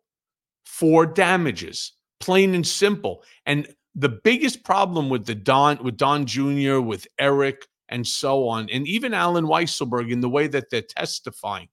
for 0.65 1.05
damages, 1.05 1.93
plain 2.19 2.53
and 2.55 2.67
simple. 2.67 3.23
And 3.45 3.73
the 3.95 4.09
biggest 4.09 4.65
problem 4.65 5.09
with 5.09 5.25
the 5.25 5.33
Don, 5.33 5.81
with 5.81 5.95
Don 5.95 6.25
Jr., 6.25 6.81
with 6.81 7.07
Eric, 7.19 7.65
and 7.87 8.05
so 8.05 8.49
on, 8.49 8.69
and 8.69 8.85
even 8.85 9.13
Alan 9.13 9.45
Weisselberg 9.45 10.11
in 10.11 10.19
the 10.19 10.27
way 10.27 10.47
that 10.47 10.69
they're 10.69 10.81
testifying, 10.81 11.69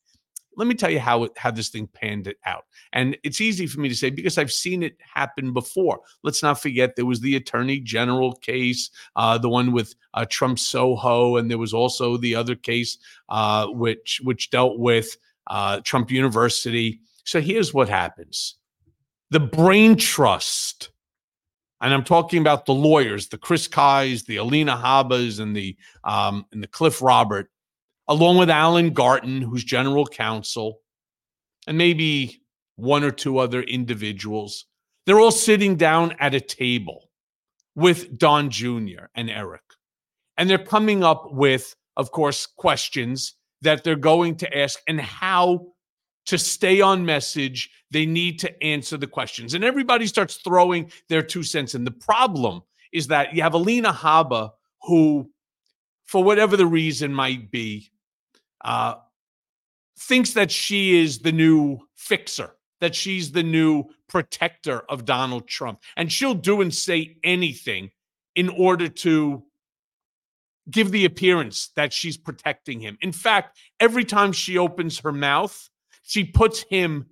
let 0.57 0.69
me 0.69 0.75
tell 0.75 0.91
you 0.91 1.01
how 1.01 1.25
it, 1.25 1.33
how 1.37 1.51
this 1.51 1.69
thing 1.69 1.89
panned 1.89 2.27
it 2.27 2.39
out. 2.45 2.65
And 2.93 3.17
it's 3.23 3.41
easy 3.41 3.67
for 3.67 3.81
me 3.81 3.89
to 3.89 3.95
say 3.95 4.11
because 4.11 4.39
I've 4.39 4.53
seen 4.53 4.83
it 4.83 4.97
happen 5.01 5.53
before. 5.53 6.01
Let's 6.23 6.43
not 6.43 6.61
forget 6.61 6.97
there 6.97 7.07
was 7.07 7.21
the 7.21 7.37
Attorney 7.37 7.81
General 7.81 8.35
case, 8.35 8.91
uh, 9.17 9.39
the 9.39 9.49
one 9.49 9.73
with 9.73 9.95
uh, 10.15 10.27
Trump 10.29 10.59
Soho, 10.59 11.37
and 11.37 11.51
there 11.51 11.59
was 11.59 11.75
also 11.75 12.17
the 12.17 12.35
other 12.35 12.55
case 12.55 12.99
uh, 13.29 13.67
which 13.69 14.21
which 14.25 14.51
dealt 14.51 14.79
with 14.79 15.17
uh, 15.49 15.81
Trump 15.85 16.11
University. 16.11 17.01
So 17.25 17.41
here's 17.41 17.75
what 17.75 17.89
happens: 17.89 18.57
the 19.31 19.41
brain 19.41 19.97
trust. 19.97 20.91
And 21.81 21.93
I'm 21.93 22.05
talking 22.05 22.41
about 22.41 22.65
the 22.65 22.73
lawyers, 22.73 23.29
the 23.29 23.37
Chris 23.37 23.69
Kyes, 23.69 24.25
the 24.25 24.37
Alina 24.37 24.75
Habbas, 24.75 25.39
and 25.39 25.55
the 25.55 25.77
um, 26.03 26.47
and 26.53 26.63
the 26.63 26.69
Cliff 26.69 27.03
Robert 27.03 27.51
along 28.09 28.39
with 28.39 28.51
Alan 28.51 28.93
Garten, 28.93 29.43
who's 29.43 29.65
general 29.65 30.07
counsel, 30.07 30.81
and 31.67 31.79
maybe 31.79 32.43
one 32.77 33.05
or 33.05 33.11
two 33.11 33.39
other 33.39 33.63
individuals. 33.63 34.67
They're 35.07 35.21
all 35.21 35.31
sitting 35.31 35.77
down 35.77 36.15
at 36.19 36.35
a 36.35 36.41
table 36.41 37.11
with 37.75 38.19
Don 38.19 38.51
Jr. 38.51 39.07
and 39.15 39.31
Eric. 39.31 39.63
And 40.37 40.49
they're 40.49 40.59
coming 40.59 41.05
up 41.05 41.33
with, 41.33 41.75
of 41.97 42.11
course, 42.11 42.47
questions 42.47 43.35
that 43.63 43.85
they're 43.85 43.97
going 43.97 44.37
to 44.37 44.59
ask 44.59 44.81
and 44.89 45.01
how 45.01 45.67
to 46.27 46.39
stay 46.39 46.81
on 46.81 47.05
message. 47.05 47.71
They 47.91 48.07
need 48.07 48.41
to 48.41 48.63
answer 48.63 48.97
the 48.97 49.07
questions. 49.07 49.55
And 49.55 49.65
everybody 49.65 50.07
starts 50.07 50.37
throwing 50.37 50.91
their 51.09 51.23
two 51.23 51.43
cents 51.43 51.75
in. 51.75 51.85
The 51.85 51.91
problem 51.91 52.63
is 52.93 53.09
that 53.09 53.35
you 53.35 53.43
have 53.43 53.55
Alina 53.55 53.93
Habba, 53.93 54.51
who, 54.83 55.31
for 56.05 56.25
whatever 56.25 56.57
the 56.57 56.67
reason 56.67 57.13
might 57.13 57.51
be, 57.51 57.91
uh, 58.65 58.95
thinks 59.99 60.33
that 60.33 60.51
she 60.51 61.01
is 61.01 61.21
the 61.21 61.33
new 61.33 61.79
fixer, 61.95 62.57
that 62.81 62.95
she's 62.95 63.33
the 63.33 63.43
new 63.43 63.85
protector 64.09 64.81
of 64.89 65.05
Donald 65.05 65.47
Trump. 65.47 65.81
And 65.97 66.11
she'll 66.11 66.35
do 66.35 66.61
and 66.61 66.75
say 66.75 67.17
anything 67.23 67.91
in 68.35 68.49
order 68.49 68.89
to 68.89 69.45
give 70.71 70.91
the 70.91 71.05
appearance 71.05 71.71
that 71.77 71.93
she's 71.93 72.17
protecting 72.17 72.81
him. 72.81 72.97
In 73.01 73.13
fact, 73.13 73.59
every 73.81 74.05
time 74.05 74.33
she 74.33 74.59
opens 74.59 74.99
her 75.01 75.13
mouth, 75.13 75.69
she 76.03 76.25
puts 76.25 76.65
him 76.71 77.07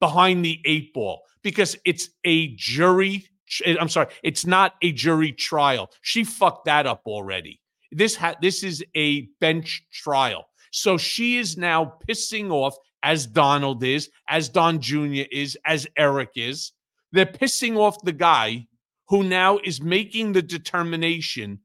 behind 0.00 0.44
the 0.44 0.60
eight 0.64 0.92
ball 0.92 1.22
because 1.42 1.76
it's 1.84 2.10
a 2.24 2.54
jury. 2.56 3.28
I'm 3.64 3.88
sorry, 3.88 4.08
it's 4.22 4.44
not 4.44 4.74
a 4.82 4.92
jury 4.92 5.32
trial. 5.32 5.90
She 6.02 6.24
fucked 6.24 6.66
that 6.66 6.86
up 6.86 7.02
already. 7.06 7.60
This 7.92 8.16
ha- 8.16 8.34
this 8.42 8.64
is 8.64 8.84
a 8.96 9.22
bench 9.40 9.84
trial. 9.92 10.48
So 10.76 10.98
she 10.98 11.38
is 11.38 11.56
now 11.56 11.94
pissing 12.06 12.50
off, 12.50 12.76
as 13.02 13.26
Donald 13.26 13.82
is, 13.82 14.10
as 14.28 14.50
Don 14.50 14.78
Jr. 14.78 15.24
is, 15.32 15.56
as 15.64 15.86
Eric 15.96 16.32
is. 16.36 16.72
They're 17.12 17.24
pissing 17.24 17.78
off 17.78 17.96
the 18.04 18.12
guy 18.12 18.66
who 19.08 19.22
now 19.22 19.58
is 19.64 19.80
making 19.80 20.32
the 20.32 20.42
determination 20.42 21.60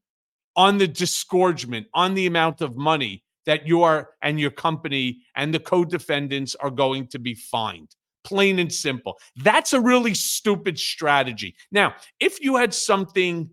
on 0.55 0.77
the 0.77 0.87
disgorgement, 0.87 1.87
on 1.93 2.13
the 2.13 2.25
amount 2.25 2.61
of 2.61 2.77
money 2.77 3.25
that 3.45 3.67
you 3.67 3.83
are 3.83 4.11
and 4.21 4.39
your 4.39 4.49
company 4.49 5.19
and 5.35 5.53
the 5.53 5.59
co 5.59 5.83
defendants 5.83 6.55
are 6.55 6.71
going 6.71 7.07
to 7.07 7.19
be 7.19 7.33
fined. 7.33 7.93
Plain 8.23 8.59
and 8.59 8.71
simple. 8.71 9.19
That's 9.35 9.73
a 9.73 9.81
really 9.81 10.13
stupid 10.13 10.79
strategy. 10.79 11.55
Now, 11.69 11.95
if 12.21 12.41
you 12.41 12.55
had 12.55 12.73
something 12.73 13.49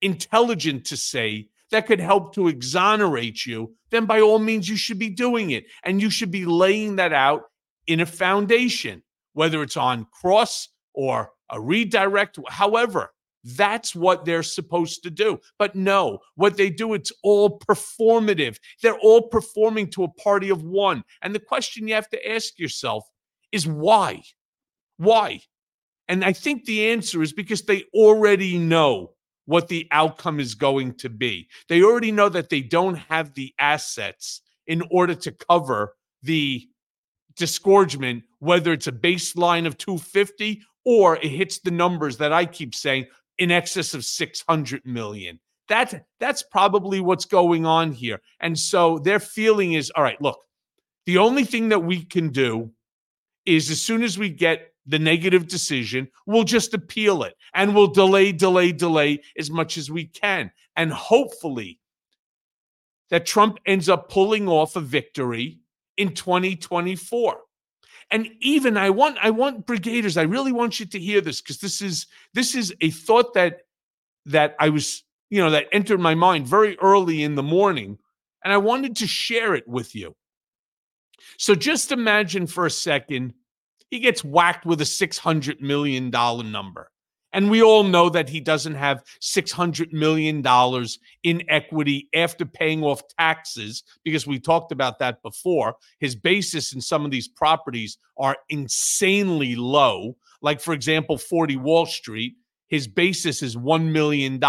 intelligent 0.00 0.86
to 0.86 0.96
say 0.96 1.48
that 1.70 1.86
could 1.86 2.00
help 2.00 2.34
to 2.34 2.48
exonerate 2.48 3.46
you, 3.46 3.74
then 3.90 4.06
by 4.06 4.20
all 4.20 4.38
means 4.38 4.68
you 4.68 4.76
should 4.76 4.98
be 4.98 5.10
doing 5.10 5.50
it. 5.50 5.64
And 5.84 6.00
you 6.00 6.10
should 6.10 6.30
be 6.30 6.44
laying 6.44 6.96
that 6.96 7.12
out 7.12 7.42
in 7.86 8.00
a 8.00 8.06
foundation, 8.06 9.02
whether 9.32 9.62
it's 9.62 9.76
on 9.76 10.06
cross 10.20 10.68
or 10.94 11.30
a 11.50 11.60
redirect, 11.60 12.38
however. 12.48 13.10
That's 13.42 13.94
what 13.94 14.24
they're 14.24 14.42
supposed 14.42 15.02
to 15.04 15.10
do. 15.10 15.38
But 15.58 15.74
no, 15.74 16.18
what 16.34 16.56
they 16.56 16.68
do, 16.68 16.92
it's 16.92 17.12
all 17.22 17.58
performative. 17.58 18.58
They're 18.82 18.98
all 18.98 19.28
performing 19.28 19.90
to 19.92 20.04
a 20.04 20.12
party 20.12 20.50
of 20.50 20.62
one. 20.62 21.04
And 21.22 21.34
the 21.34 21.40
question 21.40 21.88
you 21.88 21.94
have 21.94 22.10
to 22.10 22.30
ask 22.30 22.58
yourself 22.58 23.08
is 23.50 23.66
why? 23.66 24.22
Why? 24.98 25.40
And 26.06 26.24
I 26.24 26.32
think 26.32 26.64
the 26.64 26.90
answer 26.90 27.22
is 27.22 27.32
because 27.32 27.62
they 27.62 27.84
already 27.94 28.58
know 28.58 29.12
what 29.50 29.66
the 29.66 29.88
outcome 29.90 30.38
is 30.38 30.54
going 30.54 30.94
to 30.94 31.10
be. 31.10 31.48
They 31.68 31.82
already 31.82 32.12
know 32.12 32.28
that 32.28 32.50
they 32.50 32.60
don't 32.60 32.94
have 32.94 33.34
the 33.34 33.52
assets 33.58 34.42
in 34.68 34.80
order 34.92 35.16
to 35.16 35.32
cover 35.32 35.96
the 36.22 36.68
disgorgement, 37.34 38.22
whether 38.38 38.72
it's 38.72 38.86
a 38.86 38.92
baseline 38.92 39.66
of 39.66 39.76
250 39.76 40.62
or 40.84 41.16
it 41.16 41.24
hits 41.24 41.58
the 41.58 41.72
numbers 41.72 42.18
that 42.18 42.32
I 42.32 42.46
keep 42.46 42.76
saying 42.76 43.06
in 43.38 43.50
excess 43.50 43.92
of 43.92 44.04
600 44.04 44.86
million. 44.86 45.40
That, 45.68 46.04
that's 46.20 46.44
probably 46.44 47.00
what's 47.00 47.24
going 47.24 47.66
on 47.66 47.90
here. 47.90 48.20
And 48.38 48.56
so 48.56 49.00
their 49.00 49.18
feeling 49.18 49.72
is 49.72 49.90
all 49.96 50.04
right, 50.04 50.22
look, 50.22 50.38
the 51.06 51.18
only 51.18 51.42
thing 51.42 51.70
that 51.70 51.82
we 51.82 52.04
can 52.04 52.28
do 52.28 52.70
is 53.44 53.68
as 53.68 53.82
soon 53.82 54.04
as 54.04 54.16
we 54.16 54.28
get 54.28 54.69
the 54.86 54.98
negative 54.98 55.46
decision, 55.46 56.08
we'll 56.26 56.44
just 56.44 56.74
appeal 56.74 57.22
it 57.22 57.34
and 57.54 57.74
we'll 57.74 57.86
delay, 57.86 58.32
delay, 58.32 58.72
delay 58.72 59.20
as 59.38 59.50
much 59.50 59.76
as 59.76 59.90
we 59.90 60.06
can. 60.06 60.50
And 60.76 60.92
hopefully 60.92 61.78
that 63.10 63.26
Trump 63.26 63.58
ends 63.66 63.88
up 63.88 64.08
pulling 64.08 64.48
off 64.48 64.76
a 64.76 64.80
victory 64.80 65.58
in 65.96 66.14
2024. 66.14 67.40
And 68.12 68.28
even 68.40 68.76
I 68.76 68.90
want 68.90 69.18
I 69.22 69.30
want 69.30 69.66
brigaders, 69.66 70.16
I 70.16 70.22
really 70.22 70.52
want 70.52 70.80
you 70.80 70.86
to 70.86 70.98
hear 70.98 71.20
this 71.20 71.40
because 71.40 71.58
this 71.58 71.80
is 71.80 72.06
this 72.34 72.54
is 72.54 72.74
a 72.80 72.90
thought 72.90 73.34
that 73.34 73.60
that 74.26 74.56
I 74.58 74.70
was, 74.70 75.04
you 75.28 75.40
know, 75.40 75.50
that 75.50 75.66
entered 75.72 76.00
my 76.00 76.14
mind 76.14 76.46
very 76.46 76.76
early 76.78 77.22
in 77.22 77.36
the 77.36 77.42
morning 77.42 77.98
and 78.42 78.52
I 78.52 78.56
wanted 78.56 78.96
to 78.96 79.06
share 79.06 79.54
it 79.54 79.68
with 79.68 79.94
you. 79.94 80.16
So 81.38 81.54
just 81.54 81.92
imagine 81.92 82.46
for 82.46 82.66
a 82.66 82.70
second 82.70 83.34
he 83.90 83.98
gets 83.98 84.24
whacked 84.24 84.64
with 84.64 84.80
a 84.80 84.84
$600 84.84 85.60
million 85.60 86.10
number. 86.10 86.90
And 87.32 87.48
we 87.50 87.62
all 87.62 87.84
know 87.84 88.08
that 88.08 88.28
he 88.28 88.40
doesn't 88.40 88.74
have 88.74 89.04
$600 89.20 89.92
million 89.92 90.44
in 91.22 91.42
equity 91.48 92.08
after 92.14 92.44
paying 92.44 92.82
off 92.82 93.02
taxes, 93.18 93.84
because 94.04 94.26
we 94.26 94.40
talked 94.40 94.72
about 94.72 94.98
that 94.98 95.22
before. 95.22 95.76
His 96.00 96.16
basis 96.16 96.72
in 96.72 96.80
some 96.80 97.04
of 97.04 97.10
these 97.10 97.28
properties 97.28 97.98
are 98.16 98.36
insanely 98.48 99.54
low. 99.54 100.16
Like, 100.42 100.60
for 100.60 100.74
example, 100.74 101.18
40 101.18 101.56
Wall 101.58 101.86
Street, 101.86 102.34
his 102.66 102.88
basis 102.88 103.42
is 103.42 103.56
$1 103.56 103.90
million, 103.90 104.40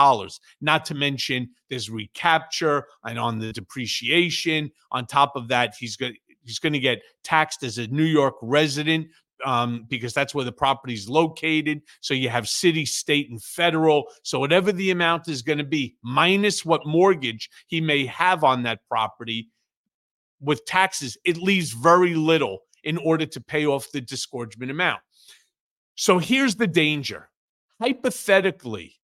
not 0.62 0.86
to 0.86 0.96
mention 0.96 1.50
there's 1.70 1.90
recapture 1.90 2.86
and 3.04 3.20
on 3.20 3.40
the 3.40 3.52
depreciation. 3.52 4.72
On 4.92 5.06
top 5.06 5.36
of 5.36 5.48
that, 5.50 5.76
he's 5.80 5.98
going 5.98 6.16
he's 6.44 6.60
going 6.60 6.74
to 6.74 6.80
get 6.80 7.02
taxed 7.24 7.64
as 7.64 7.78
a 7.78 7.88
New 7.88 8.04
York 8.04 8.36
resident 8.42 9.08
um, 9.46 9.86
because 9.88 10.14
that's 10.14 10.36
where 10.36 10.46
the 10.46 10.52
property 10.52 10.94
is 10.94 11.10
located. 11.10 11.82
So 12.00 12.14
you 12.14 12.30
have 12.30 12.48
city, 12.48 12.86
state, 12.86 13.30
and 13.30 13.42
federal. 13.42 14.06
So 14.24 14.40
whatever 14.40 14.72
the 14.72 14.92
amount 14.92 15.28
is 15.28 15.42
going 15.42 15.58
to 15.58 15.64
be, 15.64 15.96
minus 16.04 16.66
what 16.66 16.86
mortgage 16.86 17.50
he 17.68 17.82
may 17.82 18.06
have 18.06 18.44
on 18.44 18.64
that 18.64 18.80
property 18.88 19.50
with 20.40 20.66
taxes, 20.66 21.18
it 21.26 21.38
leaves 21.38 21.72
very 21.72 22.16
little 22.16 22.60
in 22.84 22.98
order 22.98 23.26
to 23.28 23.42
pay 23.42 23.66
off 23.66 23.92
the 23.92 24.02
disgorgement 24.02 24.72
amount. 24.72 25.02
So 25.96 26.18
here's 26.18 26.56
the 26.56 26.68
danger. 26.68 27.30
Hypothetically, 27.80 28.96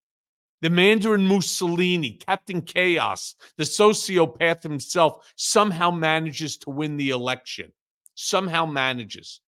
the 0.62 0.70
Mandarin 0.70 1.26
Mussolini, 1.28 2.14
Captain 2.14 2.62
Chaos, 2.62 3.36
the 3.58 3.64
sociopath 3.64 4.64
himself, 4.64 5.32
somehow 5.36 5.92
manages 5.92 6.58
to 6.58 6.72
win 6.72 6.98
the 6.98 7.12
election. 7.12 7.72
Somehow 8.16 8.66
manages. 8.66 9.42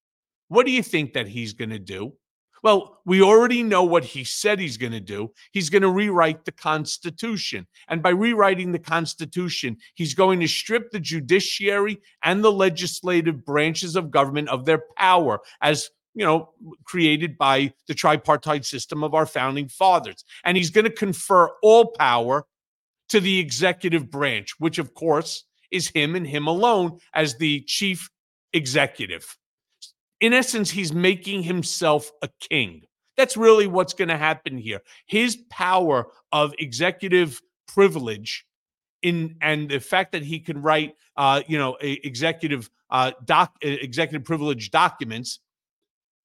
What 0.49 0.65
do 0.65 0.71
you 0.71 0.83
think 0.83 1.13
that 1.13 1.27
he's 1.27 1.53
going 1.53 1.69
to 1.69 1.79
do? 1.79 2.13
Well, 2.62 2.99
we 3.05 3.21
already 3.21 3.63
know 3.63 3.83
what 3.83 4.03
he 4.03 4.23
said 4.23 4.59
he's 4.59 4.77
going 4.77 4.91
to 4.91 4.99
do. 4.99 5.31
He's 5.53 5.69
going 5.69 5.81
to 5.81 5.89
rewrite 5.89 6.43
the 6.43 6.51
Constitution. 6.51 7.65
And 7.88 8.03
by 8.03 8.09
rewriting 8.09 8.71
the 8.71 8.79
Constitution, 8.79 9.77
he's 9.95 10.13
going 10.13 10.41
to 10.41 10.47
strip 10.47 10.91
the 10.91 10.99
judiciary 10.99 11.99
and 12.23 12.43
the 12.43 12.51
legislative 12.51 13.45
branches 13.45 13.95
of 13.95 14.12
government 14.12 14.49
of 14.49 14.65
their 14.65 14.83
power 14.97 15.39
as 15.62 15.89
you 16.15 16.25
know, 16.25 16.49
created 16.83 17.38
by 17.38 17.71
the 17.88 17.93
tripartite 17.93 18.65
system 18.65 19.03
of 19.03 19.13
our 19.13 19.25
founding 19.25 19.69
fathers. 19.69 20.25
And 20.43 20.57
he's 20.57 20.71
going 20.71 20.85
to 20.85 20.91
confer 20.91 21.49
all 21.62 21.93
power 21.97 22.45
to 23.09 23.19
the 23.19 23.39
executive 23.39 24.09
branch, 24.09 24.53
which 24.57 24.79
of 24.79 24.93
course 24.95 25.45
is 25.71 25.88
him 25.88 26.15
and 26.15 26.27
him 26.27 26.47
alone 26.47 26.99
as 27.13 27.38
the 27.38 27.62
chief 27.62 28.09
executive 28.53 29.38
in 30.21 30.34
essence, 30.34 30.69
he's 30.69 30.93
making 30.93 31.43
himself 31.43 32.12
a 32.21 32.29
king. 32.39 32.84
That's 33.17 33.38
really 33.38 33.67
what's 33.67 33.93
going 33.93 34.08
to 34.10 34.17
happen 34.17 34.58
here. 34.58 34.82
His 35.05 35.38
power 35.49 36.08
of 36.32 36.53
executive 36.58 37.41
privilege 37.67 38.45
in 39.01 39.36
and 39.41 39.69
the 39.69 39.79
fact 39.79 40.12
that 40.12 40.23
he 40.23 40.39
can 40.39 40.62
write 40.62 40.95
uh, 41.15 41.41
you 41.47 41.58
know 41.58 41.77
executive 41.82 42.69
uh, 42.89 43.12
doc 43.25 43.53
executive 43.62 44.25
privilege 44.25 44.71
documents 44.71 45.39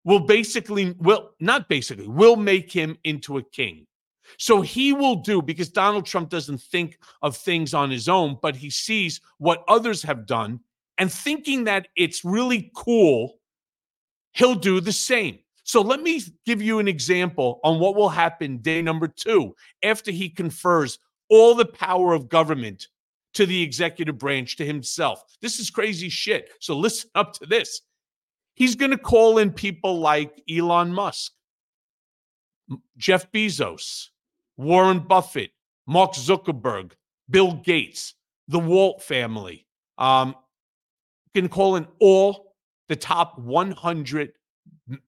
will 0.04 0.20
basically 0.20 0.94
will 0.98 1.30
not 1.40 1.68
basically 1.68 2.08
will 2.08 2.36
make 2.36 2.72
him 2.72 2.96
into 3.04 3.38
a 3.38 3.42
king 3.42 3.86
so 4.38 4.60
he 4.60 4.92
will 4.92 5.16
do 5.16 5.40
because 5.40 5.68
donald 5.68 6.06
trump 6.06 6.30
doesn't 6.30 6.60
think 6.60 6.98
of 7.22 7.36
things 7.36 7.74
on 7.74 7.90
his 7.90 8.08
own 8.08 8.36
but 8.42 8.56
he 8.56 8.70
sees 8.70 9.20
what 9.38 9.62
others 9.68 10.02
have 10.02 10.26
done 10.26 10.58
and 10.98 11.12
thinking 11.12 11.64
that 11.64 11.88
it's 11.96 12.24
really 12.24 12.70
cool 12.74 13.38
he'll 14.34 14.54
do 14.54 14.80
the 14.80 14.92
same. 14.92 15.38
So 15.64 15.80
let 15.80 16.02
me 16.02 16.20
give 16.44 16.60
you 16.60 16.78
an 16.78 16.88
example 16.88 17.60
on 17.64 17.80
what 17.80 17.96
will 17.96 18.10
happen 18.10 18.58
day 18.58 18.82
number 18.82 19.08
two 19.08 19.54
after 19.82 20.10
he 20.10 20.28
confers 20.28 20.98
all 21.30 21.54
the 21.54 21.64
power 21.64 22.12
of 22.12 22.28
government 22.28 22.88
to 23.32 23.46
the 23.46 23.62
executive 23.62 24.18
branch 24.18 24.56
to 24.56 24.66
himself. 24.66 25.22
This 25.40 25.58
is 25.58 25.70
crazy 25.70 26.10
shit. 26.10 26.50
So 26.60 26.76
listen 26.76 27.10
up 27.14 27.32
to 27.34 27.46
this. 27.46 27.80
He's 28.54 28.76
going 28.76 28.92
to 28.92 28.98
call 28.98 29.38
in 29.38 29.50
people 29.50 29.98
like 29.98 30.40
Elon 30.48 30.92
Musk, 30.92 31.32
Jeff 32.96 33.32
Bezos, 33.32 34.08
Warren 34.56 35.00
Buffett, 35.00 35.50
Mark 35.86 36.12
Zuckerberg, 36.12 36.92
Bill 37.28 37.54
Gates, 37.54 38.14
the 38.46 38.60
Walt 38.60 39.02
family. 39.02 39.66
Um, 39.98 40.36
can 41.34 41.48
call 41.48 41.74
in 41.76 41.88
all 41.98 42.53
the 42.94 43.00
top 43.00 43.36
100 43.40 44.32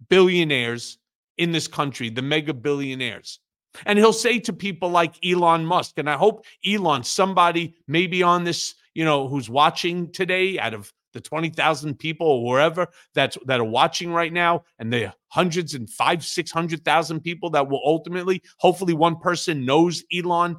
billionaires 0.08 0.98
in 1.38 1.52
this 1.52 1.68
country, 1.68 2.10
the 2.10 2.20
mega 2.20 2.52
billionaires. 2.52 3.38
And 3.84 3.96
he'll 3.96 4.12
say 4.12 4.40
to 4.40 4.52
people 4.52 4.90
like 4.90 5.14
Elon 5.24 5.64
Musk, 5.64 5.98
and 5.98 6.10
I 6.10 6.14
hope 6.14 6.44
Elon, 6.66 7.04
somebody 7.04 7.76
maybe 7.86 8.24
on 8.24 8.42
this, 8.42 8.74
you 8.94 9.04
know, 9.04 9.28
who's 9.28 9.48
watching 9.48 10.10
today 10.10 10.58
out 10.58 10.74
of 10.74 10.92
the 11.12 11.20
20,000 11.20 11.96
people 11.96 12.26
or 12.26 12.44
wherever 12.44 12.88
that's 13.14 13.38
that 13.46 13.60
are 13.60 13.64
watching 13.64 14.12
right 14.12 14.32
now 14.32 14.64
and 14.80 14.92
the 14.92 15.12
hundreds 15.28 15.74
and 15.74 15.88
five, 15.88 16.24
600,000 16.24 17.20
people 17.20 17.50
that 17.50 17.68
will 17.68 17.82
ultimately, 17.84 18.42
hopefully 18.58 18.94
one 18.94 19.16
person 19.20 19.64
knows 19.64 20.02
Elon 20.12 20.56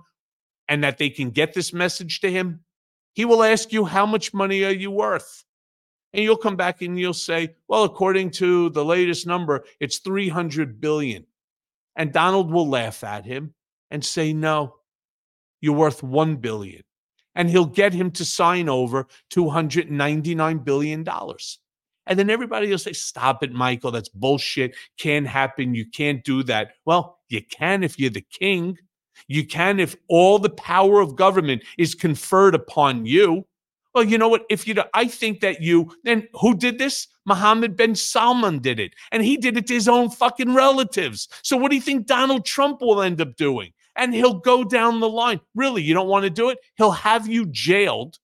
and 0.70 0.82
that 0.86 0.98
they 0.98 1.10
can 1.10 1.32
get 1.32 1.54
this 1.54 1.74
message 1.74 2.22
to 2.22 2.32
him. 2.32 2.62
He 3.16 3.26
will 3.26 3.44
ask 3.44 3.74
you, 3.74 3.84
how 3.84 4.06
much 4.06 4.34
money 4.34 4.63
are 4.63 4.72
you 4.72 4.92
worth? 4.92 5.44
And 6.13 6.24
you'll 6.24 6.38
come 6.38 6.56
back 6.56 6.82
and 6.82 7.00
you'll 7.00 7.13
say, 7.13 7.56
well, 7.67 7.84
according 7.84 8.32
to 8.32 8.70
the 8.70 8.84
latest 8.84 9.28
number, 9.28 9.65
it's 9.80 10.00
300 10.00 10.80
billion. 10.80 11.26
And 11.96 12.13
Donald 12.13 12.52
will 12.52 12.67
laugh 12.67 13.04
at 13.04 13.26
him 13.26 13.54
and 13.91 14.04
say, 14.04 14.34
no, 14.34 14.76
you're 15.62 15.76
worth 15.76 16.04
1 16.04 16.38
billion. 16.38 16.84
And 17.36 17.50
he'll 17.50 17.65
get 17.65 17.93
him 17.93 18.12
to 18.12 18.26
sign 18.26 18.67
over 18.67 19.08
$299 19.32 20.63
billion. 20.63 21.06
And 22.08 22.17
then 22.17 22.30
everybody 22.30 22.70
will 22.70 22.78
say, 22.78 22.93
Stop 22.93 23.43
it, 23.43 23.52
Michael. 23.52 23.91
That's 23.91 24.10
bullshit. 24.10 24.76
Can't 24.98 25.28
happen. 25.28 25.76
You 25.76 25.86
can't 25.86 26.24
do 26.24 26.41
that. 26.43 26.72
Well, 26.86 27.20
you 27.30 27.41
can 27.43 27.84
if 27.84 28.00
you're 28.00 28.10
the 28.10 28.26
king. 28.32 28.78
You 29.28 29.46
can 29.46 29.80
if 29.80 29.96
all 30.08 30.39
the 30.39 30.50
power 30.50 31.00
of 31.00 31.15
government 31.15 31.63
is 31.78 31.96
conferred 31.96 32.56
upon 32.56 33.06
you. 33.06 33.46
Well, 33.98 34.06
you 34.06 34.20
know 34.20 34.30
what? 34.30 34.46
If 34.48 34.68
you, 34.68 34.76
I 34.94 35.08
think 35.08 35.40
that 35.40 35.60
you, 35.60 35.92
then 36.04 36.28
who 36.40 36.56
did 36.56 36.78
this? 36.78 37.08
Mohammed 37.26 37.76
bin 37.76 37.96
Salman 37.96 38.60
did 38.60 38.80
it, 38.80 38.94
and 39.12 39.24
he 39.24 39.38
did 39.38 39.58
it 39.58 39.66
to 39.66 39.74
his 39.74 39.88
own 39.88 40.12
fucking 40.12 40.54
relatives. 40.54 41.28
So 41.42 41.58
what 41.58 41.72
do 41.72 41.76
you 41.76 41.82
think 41.82 42.06
Donald 42.06 42.46
Trump 42.46 42.80
will 42.80 43.02
end 43.02 43.20
up 43.22 43.36
doing? 43.38 43.74
And 43.96 44.14
he'll 44.14 44.36
go 44.36 44.64
down 44.64 45.00
the 45.00 45.10
line. 45.10 45.40
Really, 45.56 45.82
you 45.82 45.96
don't 45.96 46.10
want 46.10 46.26
to 46.26 46.30
do 46.30 46.52
it? 46.52 46.60
He'll 46.76 46.92
have 46.92 47.28
you 47.28 47.48
jailed 47.48 48.20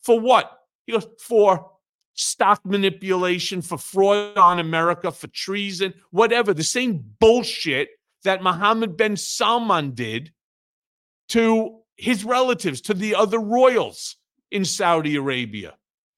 for 0.00 0.18
what? 0.18 0.50
He 0.86 0.92
goes 0.92 1.06
for 1.20 1.72
stock 2.14 2.62
manipulation, 2.64 3.60
for 3.60 3.76
fraud 3.76 4.38
on 4.38 4.60
America, 4.60 5.12
for 5.12 5.26
treason, 5.26 5.92
whatever. 6.10 6.54
The 6.54 6.64
same 6.64 7.04
bullshit 7.20 7.90
that 8.24 8.42
Mohammed 8.42 8.96
bin 8.96 9.18
Salman 9.18 9.90
did 9.90 10.32
to 11.28 11.80
his 11.98 12.24
relatives, 12.24 12.80
to 12.80 12.94
the 12.94 13.14
other 13.14 13.38
royals 13.38 14.16
in 14.52 14.64
Saudi 14.64 15.16
Arabia. 15.16 15.74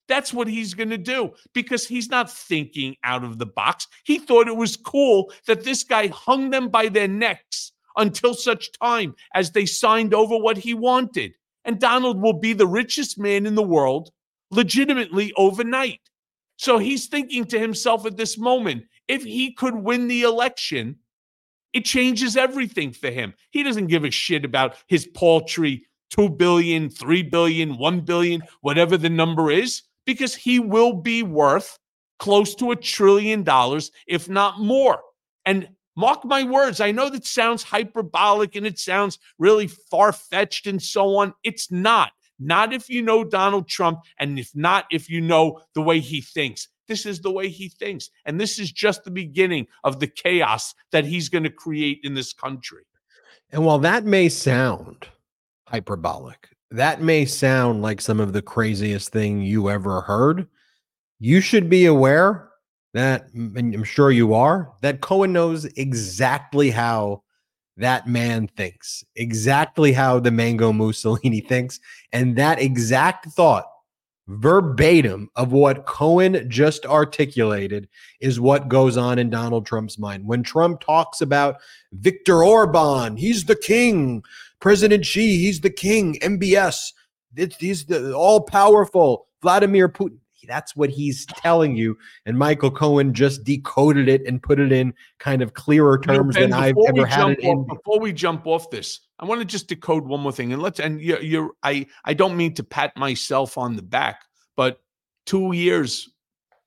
That's 0.07 0.33
what 0.33 0.47
he's 0.47 0.75
going 0.75 0.91
to 0.91 0.97
do 0.97 1.33
because 1.53 1.87
he's 1.87 2.09
not 2.09 2.31
thinking 2.31 2.95
out 3.03 3.23
of 3.23 3.39
the 3.39 3.45
box. 3.47 3.87
He 4.03 4.19
thought 4.19 4.47
it 4.47 4.55
was 4.55 4.77
cool 4.77 5.31
that 5.47 5.63
this 5.63 5.83
guy 5.83 6.07
hung 6.07 6.51
them 6.51 6.69
by 6.69 6.89
their 6.89 7.07
necks 7.07 7.71
until 7.97 8.33
such 8.33 8.71
time 8.79 9.15
as 9.33 9.51
they 9.51 9.65
signed 9.65 10.13
over 10.13 10.37
what 10.37 10.57
he 10.57 10.73
wanted. 10.73 11.33
And 11.63 11.79
Donald 11.79 12.21
will 12.21 12.33
be 12.33 12.53
the 12.53 12.67
richest 12.67 13.17
man 13.17 13.47
in 13.47 13.55
the 13.55 13.63
world 13.63 14.11
legitimately 14.51 15.33
overnight. 15.37 16.01
So 16.57 16.77
he's 16.77 17.07
thinking 17.07 17.45
to 17.45 17.59
himself 17.59 18.05
at 18.05 18.17
this 18.17 18.37
moment 18.37 18.83
if 19.07 19.23
he 19.23 19.53
could 19.53 19.75
win 19.75 20.07
the 20.07 20.21
election, 20.23 20.97
it 21.73 21.85
changes 21.85 22.37
everything 22.37 22.93
for 22.93 23.09
him. 23.09 23.33
He 23.51 23.63
doesn't 23.63 23.87
give 23.87 24.03
a 24.03 24.11
shit 24.11 24.45
about 24.45 24.77
his 24.87 25.07
paltry 25.07 25.87
2 26.11 26.29
billion, 26.29 26.89
3 26.89 27.23
billion, 27.23 27.77
1 27.77 28.01
billion, 28.01 28.41
whatever 28.61 28.97
the 28.97 29.09
number 29.09 29.51
is, 29.51 29.83
because 30.05 30.35
he 30.35 30.59
will 30.59 30.93
be 30.93 31.23
worth 31.23 31.77
close 32.19 32.55
to 32.55 32.71
a 32.71 32.75
trillion 32.75 33.43
dollars, 33.43 33.91
if 34.07 34.29
not 34.29 34.59
more. 34.59 35.01
And 35.45 35.69
mark 35.95 36.23
my 36.25 36.43
words, 36.43 36.79
I 36.79 36.91
know 36.91 37.09
that 37.09 37.25
sounds 37.25 37.63
hyperbolic 37.63 38.55
and 38.55 38.65
it 38.65 38.79
sounds 38.79 39.19
really 39.37 39.67
far 39.67 40.11
fetched 40.11 40.67
and 40.67 40.81
so 40.81 41.17
on. 41.17 41.33
It's 41.43 41.71
not. 41.71 42.11
Not 42.37 42.73
if 42.73 42.89
you 42.89 43.01
know 43.01 43.23
Donald 43.23 43.67
Trump, 43.67 43.99
and 44.19 44.37
if 44.37 44.51
not, 44.53 44.85
if 44.91 45.09
you 45.09 45.21
know 45.21 45.61
the 45.73 45.81
way 45.81 45.99
he 45.99 46.19
thinks. 46.19 46.67
This 46.87 47.05
is 47.05 47.21
the 47.21 47.31
way 47.31 47.47
he 47.47 47.69
thinks. 47.69 48.09
And 48.25 48.39
this 48.39 48.59
is 48.59 48.71
just 48.71 49.03
the 49.03 49.11
beginning 49.11 49.67
of 49.83 49.99
the 49.99 50.07
chaos 50.07 50.75
that 50.91 51.05
he's 51.05 51.29
going 51.29 51.45
to 51.45 51.49
create 51.49 52.01
in 52.03 52.13
this 52.13 52.33
country. 52.33 52.83
And 53.51 53.65
while 53.65 53.79
that 53.79 54.03
may 54.03 54.29
sound 54.29 55.07
hyperbolic, 55.67 56.49
that 56.71 57.01
may 57.01 57.25
sound 57.25 57.81
like 57.81 58.01
some 58.01 58.19
of 58.19 58.33
the 58.33 58.41
craziest 58.41 59.09
thing 59.09 59.41
you 59.41 59.69
ever 59.69 60.01
heard, 60.01 60.47
you 61.19 61.41
should 61.41 61.69
be 61.69 61.85
aware 61.85 62.49
that, 62.93 63.27
and 63.33 63.75
I'm 63.75 63.83
sure 63.83 64.11
you 64.11 64.33
are, 64.33 64.71
that 64.81 65.01
Cohen 65.01 65.33
knows 65.33 65.65
exactly 65.65 66.69
how 66.71 67.23
that 67.77 68.07
man 68.07 68.47
thinks, 68.47 69.03
exactly 69.15 69.91
how 69.91 70.19
the 70.19 70.31
Mango 70.31 70.71
Mussolini 70.71 71.41
thinks. 71.41 71.79
And 72.13 72.37
that 72.37 72.61
exact 72.61 73.25
thought, 73.27 73.65
verbatim 74.27 75.29
of 75.35 75.51
what 75.51 75.85
Cohen 75.85 76.49
just 76.49 76.85
articulated, 76.85 77.87
is 78.19 78.39
what 78.39 78.67
goes 78.67 78.97
on 78.97 79.19
in 79.19 79.29
Donald 79.29 79.65
Trump's 79.65 79.99
mind. 79.99 80.25
When 80.25 80.43
Trump 80.43 80.81
talks 80.81 81.21
about 81.21 81.57
Viktor 81.93 82.43
Orban, 82.43 83.17
he's 83.17 83.45
the 83.45 83.55
king, 83.55 84.23
President 84.59 85.05
Xi, 85.05 85.37
he's 85.37 85.61
the 85.61 85.69
king, 85.69 86.15
MBS, 86.21 86.93
he's 87.59 87.85
the 87.85 88.13
all 88.13 88.41
powerful, 88.41 89.27
Vladimir 89.41 89.87
Putin 89.89 90.19
that's 90.47 90.75
what 90.75 90.89
he's 90.89 91.25
telling 91.25 91.75
you. 91.75 91.97
And 92.25 92.37
Michael 92.37 92.71
Cohen 92.71 93.13
just 93.13 93.43
decoded 93.43 94.07
it 94.07 94.25
and 94.25 94.41
put 94.41 94.59
it 94.59 94.71
in 94.71 94.93
kind 95.19 95.41
of 95.41 95.53
clearer 95.53 95.97
terms 95.97 96.35
ben, 96.35 96.49
than 96.49 96.53
I've 96.53 96.75
ever 96.87 97.05
had 97.05 97.31
it 97.31 97.39
in. 97.39 97.65
before 97.65 97.99
we 97.99 98.13
jump 98.13 98.47
off 98.47 98.69
this, 98.69 99.01
I 99.19 99.25
want 99.25 99.41
to 99.41 99.45
just 99.45 99.67
decode 99.67 100.05
one 100.05 100.21
more 100.21 100.31
thing. 100.31 100.53
And 100.53 100.61
let's 100.61 100.79
and 100.79 101.01
you're, 101.01 101.21
you're 101.21 101.51
I 101.63 101.87
I 102.03 102.13
don't 102.13 102.37
mean 102.37 102.53
to 102.55 102.63
pat 102.63 102.95
myself 102.97 103.57
on 103.57 103.75
the 103.75 103.81
back, 103.81 104.21
but 104.55 104.81
two 105.25 105.53
years 105.53 106.09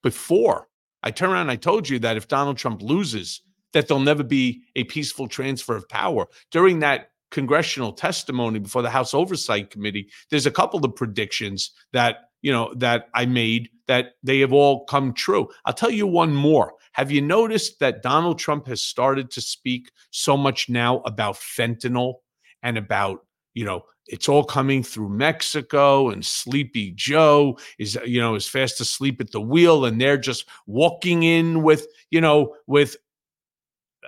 before 0.02 0.68
I 1.02 1.10
turn 1.10 1.30
around, 1.30 1.50
I 1.50 1.56
told 1.56 1.88
you 1.88 1.98
that 2.00 2.16
if 2.16 2.28
Donald 2.28 2.56
Trump 2.56 2.82
loses, 2.82 3.42
that 3.72 3.88
there'll 3.88 4.02
never 4.02 4.24
be 4.24 4.62
a 4.76 4.84
peaceful 4.84 5.28
transfer 5.28 5.76
of 5.76 5.88
power. 5.88 6.26
During 6.50 6.80
that 6.80 7.10
congressional 7.30 7.92
testimony 7.92 8.58
before 8.58 8.82
the 8.82 8.90
House 8.90 9.14
Oversight 9.14 9.70
Committee, 9.70 10.08
there's 10.30 10.46
a 10.46 10.50
couple 10.50 10.84
of 10.84 10.96
predictions 10.96 11.72
that 11.92 12.27
you 12.42 12.52
know 12.52 12.72
that 12.74 13.08
I 13.14 13.26
made 13.26 13.70
that 13.88 14.14
they 14.22 14.40
have 14.40 14.52
all 14.52 14.84
come 14.84 15.12
true. 15.12 15.48
I'll 15.64 15.72
tell 15.74 15.90
you 15.90 16.06
one 16.06 16.34
more. 16.34 16.74
Have 16.92 17.10
you 17.10 17.20
noticed 17.20 17.80
that 17.80 18.02
Donald 18.02 18.38
Trump 18.38 18.66
has 18.66 18.82
started 18.82 19.30
to 19.32 19.40
speak 19.40 19.90
so 20.10 20.36
much 20.36 20.68
now 20.68 20.98
about 21.00 21.36
fentanyl 21.36 22.14
and 22.62 22.76
about, 22.76 23.24
you 23.54 23.64
know, 23.64 23.82
it's 24.06 24.28
all 24.28 24.44
coming 24.44 24.82
through 24.82 25.10
Mexico 25.10 26.10
and 26.10 26.24
Sleepy 26.24 26.92
Joe 26.92 27.58
is, 27.78 27.98
you 28.04 28.20
know, 28.20 28.34
is 28.34 28.48
fast 28.48 28.80
asleep 28.80 29.20
at 29.20 29.30
the 29.30 29.40
wheel 29.40 29.84
and 29.84 30.00
they're 30.00 30.18
just 30.18 30.46
walking 30.66 31.22
in 31.22 31.62
with, 31.62 31.86
you 32.10 32.20
know, 32.20 32.54
with 32.66 32.96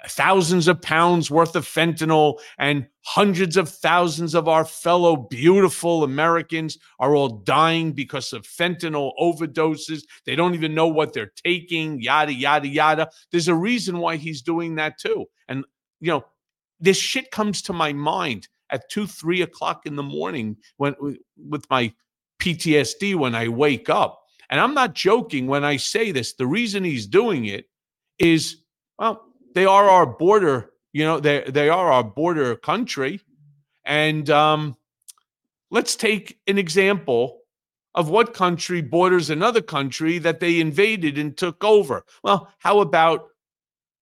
thousands 0.09 0.69
of 0.69 0.81
pounds 0.81 1.31
worth 1.31 1.55
of 1.57 1.67
fentanyl 1.67 2.39
and 2.59 2.87
hundreds 3.03 3.57
of 3.57 3.69
thousands 3.69 4.35
of 4.35 4.49
our 4.49 4.65
fellow 4.65 5.17
beautiful 5.17 6.05
Americans 6.05 6.79
are 6.99 7.15
all 7.15 7.29
dying 7.29 7.93
because 7.93 8.33
of 8.33 8.43
fentanyl 8.43 9.13
overdoses. 9.21 10.03
They 10.25 10.37
don't 10.37 10.55
even 10.55 10.75
know 10.75 10.89
what 10.89 11.13
they're 11.13 11.33
taking, 11.45 12.01
yada, 12.01 12.33
yada, 12.33 12.69
yada. 12.69 13.11
There's 13.31 13.49
a 13.49 13.55
reason 13.55 13.99
why 13.99 14.17
he's 14.17 14.43
doing 14.43 14.77
that 14.77 14.99
too. 14.99 15.27
And, 15.49 15.65
you 16.01 16.13
know, 16.13 16.25
this 16.79 16.97
shit 16.97 17.31
comes 17.31 17.63
to 17.63 17.73
my 17.73 17.93
mind 17.93 18.49
at 18.71 18.89
two, 18.89 19.07
three 19.07 19.43
o'clock 19.43 19.83
in 19.85 19.97
the 19.97 20.03
morning 20.03 20.57
when 20.77 20.95
with 21.37 21.69
my 21.71 21.93
PTSD 22.41 23.17
when 23.17 23.35
I 23.35 23.49
wake 23.49 23.91
up. 23.91 24.23
And 24.49 24.59
I'm 24.59 24.75
not 24.75 24.95
joking 24.95 25.47
when 25.47 25.65
I 25.65 25.77
say 25.77 26.11
this. 26.11 26.33
The 26.35 26.47
reason 26.47 26.83
he's 26.83 27.07
doing 27.07 27.45
it 27.45 27.67
is, 28.19 28.57
well, 28.99 29.30
they 29.55 29.65
are 29.65 29.89
our 29.89 30.07
border, 30.07 30.71
you 30.93 31.05
know, 31.05 31.21
they 31.21 31.43
they 31.49 31.69
are 31.69 31.93
our 31.93 32.05
border 32.05 32.57
country. 32.57 33.21
And 33.85 34.29
um, 34.31 34.77
let's 35.71 35.97
take 35.97 36.39
an 36.47 36.59
example 36.59 37.41
of 37.95 38.09
what 38.09 38.35
country 38.35 38.81
borders 38.81 39.31
another 39.31 39.63
country 39.63 40.19
that 40.19 40.41
they 40.41 40.61
invaded 40.61 41.19
and 41.19 41.37
took 41.37 41.65
over. 41.65 42.05
Well, 42.23 42.53
how 42.59 42.81
about 42.81 43.29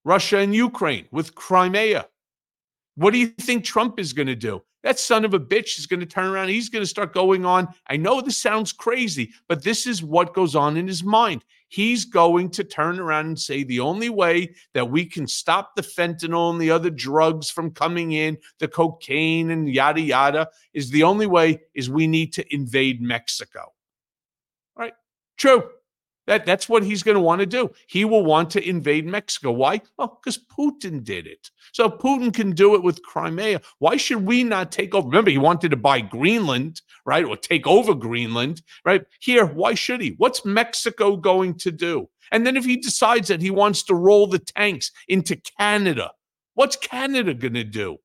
Russia 0.05 0.39
and 0.39 0.55
Ukraine 0.55 1.07
with 1.11 1.35
Crimea? 1.35 2.07
What 2.97 3.13
do 3.13 3.19
you 3.19 3.29
think 3.29 3.65
Trump 3.65 3.99
is 3.99 4.13
going 4.13 4.27
to 4.27 4.37
do? 4.37 4.63
That 4.89 4.99
son 4.99 5.27
of 5.27 5.35
a 5.35 5.39
bitch 5.39 5.79
is 5.79 5.87
going 5.87 6.01
to 6.01 6.07
turn 6.07 6.33
around. 6.33 6.49
He's 6.49 6.71
going 6.71 6.83
to 6.83 6.87
start 6.87 7.13
going 7.13 7.45
on. 7.45 7.69
I 7.89 7.99
know 7.99 8.23
this 8.23 8.39
sounds 8.39 8.73
crazy, 8.73 9.35
but 9.47 9.63
this 9.63 9.87
is 9.87 10.03
what 10.03 10.33
goes 10.33 10.57
on 10.57 10.79
in 10.79 10.89
his 10.89 11.05
mind 11.05 11.45
he's 11.69 12.07
going 12.07 12.49
to 12.49 12.65
turn 12.65 12.99
around 12.99 13.27
and 13.27 13.39
say 13.39 13.63
the 13.63 13.81
only 13.81 14.09
way 14.09 14.55
that 14.73 14.91
we 14.91 15.05
can 15.05 15.27
stop 15.27 15.77
the 15.77 15.83
fentanyl 15.83 16.51
and 16.51 16.59
the 16.59 16.71
other 16.71 16.89
drugs 16.89 17.51
from 17.51 17.71
coming 17.71 18.13
in, 18.13 18.39
the 18.59 18.67
cocaine 18.67 19.51
and 19.51 19.69
yada 19.69 20.01
yada, 20.01 20.49
is 20.73 20.89
the 20.91 21.03
only 21.03 21.27
way 21.27 21.61
is 21.75 21.91
we 21.91 22.07
need 22.07 22.33
to 22.33 22.55
invade 22.55 23.03
Mexico. 23.03 23.61
All 23.61 24.83
right. 24.83 24.95
True. 25.37 25.69
That, 26.29 26.45
that's 26.45 26.69
what 26.69 26.85
he's 26.85 27.03
going 27.03 27.15
to 27.15 27.23
want 27.23 27.41
to 27.41 27.47
do. 27.47 27.71
He 27.87 28.05
will 28.05 28.23
want 28.23 28.51
to 28.51 28.69
invade 28.69 29.07
Mexico. 29.07 29.51
Why? 29.51 29.81
Well, 29.97 30.21
because 30.23 30.39
Putin 30.39 31.03
did 31.03 31.27
it. 31.27 31.51
So 31.73 31.89
Putin 31.89 32.35
can 32.35 32.53
do 32.53 32.75
it 32.75 32.83
with 32.83 33.03
Crimea. 33.03 33.63
Why 33.79 33.97
should 33.97 34.27
we 34.27 34.45
not 34.45 34.71
take 34.71 34.95
over? 34.95 35.09
Remember, 35.09 35.31
he 35.31 35.39
wanted 35.39 35.71
to 35.71 35.79
buy 35.79 36.03
Greenland, 36.03 36.83
right? 37.07 37.25
Or 37.25 37.35
take 37.35 37.67
over 37.67 37.95
Greenland, 37.95 38.61
right? 38.85 39.05
Here, 39.21 39.47
why 39.47 39.73
should 39.73 40.03
he? 40.03 40.17
What's 40.19 40.45
Mexico 40.45 41.17
going 41.17 41.55
to 41.61 41.73
do? 41.73 42.11
And 42.31 42.47
then 42.47 42.59
if 42.59 42.67
he 42.67 42.77
decides 42.77 43.29
that 43.29 43.41
he 43.41 43.51
wants 43.51 43.83
to 43.85 43.95
roll 43.95 44.27
the 44.27 44.39
tanks 44.39 44.93
into 45.09 45.41
Canada, 45.59 46.11
what's 46.53 46.77
Canada 46.77 47.33
going 47.33 47.55
to 47.55 47.65
do? 47.65 47.97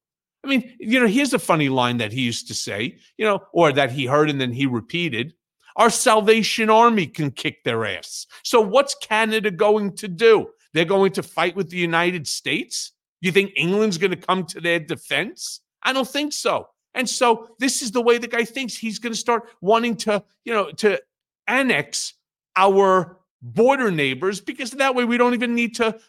I 0.45 0.47
mean, 0.47 0.73
you 0.79 0.97
know, 0.97 1.07
here's 1.07 1.33
a 1.33 1.39
funny 1.39 1.67
line 1.67 1.97
that 1.97 2.13
he 2.13 2.21
used 2.21 2.47
to 2.47 2.53
say, 2.53 2.99
you 3.17 3.25
know, 3.25 3.41
or 3.51 3.73
that 3.73 3.91
he 3.91 4.05
heard 4.05 4.29
and 4.29 4.39
then 4.39 4.53
he 4.53 4.65
repeated. 4.65 5.33
Our 5.75 5.89
Salvation 5.89 6.69
Army 6.69 7.07
can 7.07 7.31
kick 7.31 7.63
their 7.63 7.85
ass. 7.85 8.27
So, 8.43 8.61
what's 8.61 8.95
Canada 8.95 9.51
going 9.51 9.95
to 9.97 10.07
do? 10.07 10.49
They're 10.73 10.85
going 10.85 11.11
to 11.13 11.23
fight 11.23 11.55
with 11.55 11.69
the 11.69 11.77
United 11.77 12.27
States? 12.27 12.91
You 13.21 13.31
think 13.31 13.51
England's 13.55 13.97
going 13.97 14.11
to 14.11 14.17
come 14.17 14.45
to 14.47 14.61
their 14.61 14.79
defense? 14.79 15.61
I 15.81 15.93
don't 15.93 16.07
think 16.07 16.33
so. 16.33 16.67
And 16.93 17.09
so, 17.09 17.49
this 17.59 17.81
is 17.81 17.91
the 17.91 18.01
way 18.01 18.17
the 18.17 18.27
guy 18.27 18.45
thinks. 18.45 18.75
He's 18.75 18.99
going 18.99 19.13
to 19.13 19.19
start 19.19 19.49
wanting 19.61 19.95
to, 19.97 20.23
you 20.45 20.53
know, 20.53 20.71
to 20.71 21.01
annex 21.47 22.13
our 22.55 23.17
border 23.41 23.91
neighbors 23.91 24.39
because 24.39 24.71
that 24.71 24.95
way 24.95 25.03
we 25.03 25.17
don't 25.17 25.33
even 25.33 25.55
need 25.55 25.75
to 25.75 25.99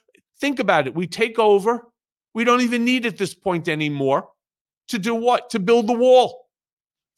think 0.40 0.58
about 0.58 0.86
it. 0.86 0.94
We 0.94 1.06
take 1.06 1.38
over. 1.38 1.86
We 2.34 2.44
don't 2.44 2.60
even 2.60 2.84
need 2.84 3.06
at 3.06 3.16
this 3.16 3.34
point 3.34 3.68
anymore 3.68 4.28
to 4.88 4.98
do 4.98 5.14
what? 5.14 5.50
To 5.50 5.58
build 5.58 5.86
the 5.86 5.94
wall. 5.94 6.48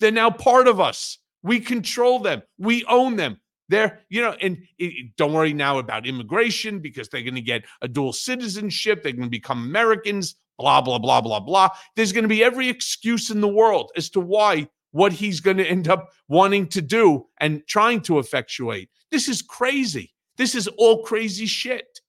They're 0.00 0.12
now 0.12 0.30
part 0.30 0.68
of 0.68 0.80
us. 0.80 1.18
We 1.42 1.60
control 1.60 2.18
them. 2.18 2.42
We 2.58 2.84
own 2.84 3.16
them. 3.16 3.40
They're, 3.68 4.00
you 4.08 4.22
know, 4.22 4.36
and 4.40 4.58
it, 4.78 5.16
don't 5.16 5.32
worry 5.32 5.52
now 5.52 5.78
about 5.78 6.06
immigration 6.06 6.78
because 6.78 7.08
they're 7.08 7.22
going 7.22 7.34
to 7.34 7.40
get 7.40 7.64
a 7.82 7.88
dual 7.88 8.12
citizenship. 8.12 9.02
They're 9.02 9.12
going 9.12 9.24
to 9.24 9.30
become 9.30 9.64
Americans, 9.64 10.36
blah, 10.58 10.80
blah, 10.80 10.98
blah, 10.98 11.20
blah, 11.20 11.40
blah. 11.40 11.70
There's 11.96 12.12
going 12.12 12.24
to 12.24 12.28
be 12.28 12.44
every 12.44 12.68
excuse 12.68 13.30
in 13.30 13.40
the 13.40 13.48
world 13.48 13.90
as 13.96 14.10
to 14.10 14.20
why 14.20 14.68
what 14.92 15.12
he's 15.12 15.40
going 15.40 15.56
to 15.58 15.66
end 15.66 15.88
up 15.88 16.10
wanting 16.28 16.68
to 16.68 16.82
do 16.82 17.26
and 17.40 17.66
trying 17.66 18.00
to 18.02 18.18
effectuate. 18.18 18.88
This 19.10 19.28
is 19.28 19.42
crazy. 19.42 20.14
This 20.36 20.54
is 20.54 20.68
all 20.68 21.02
crazy 21.02 21.46
shit. 21.46 22.00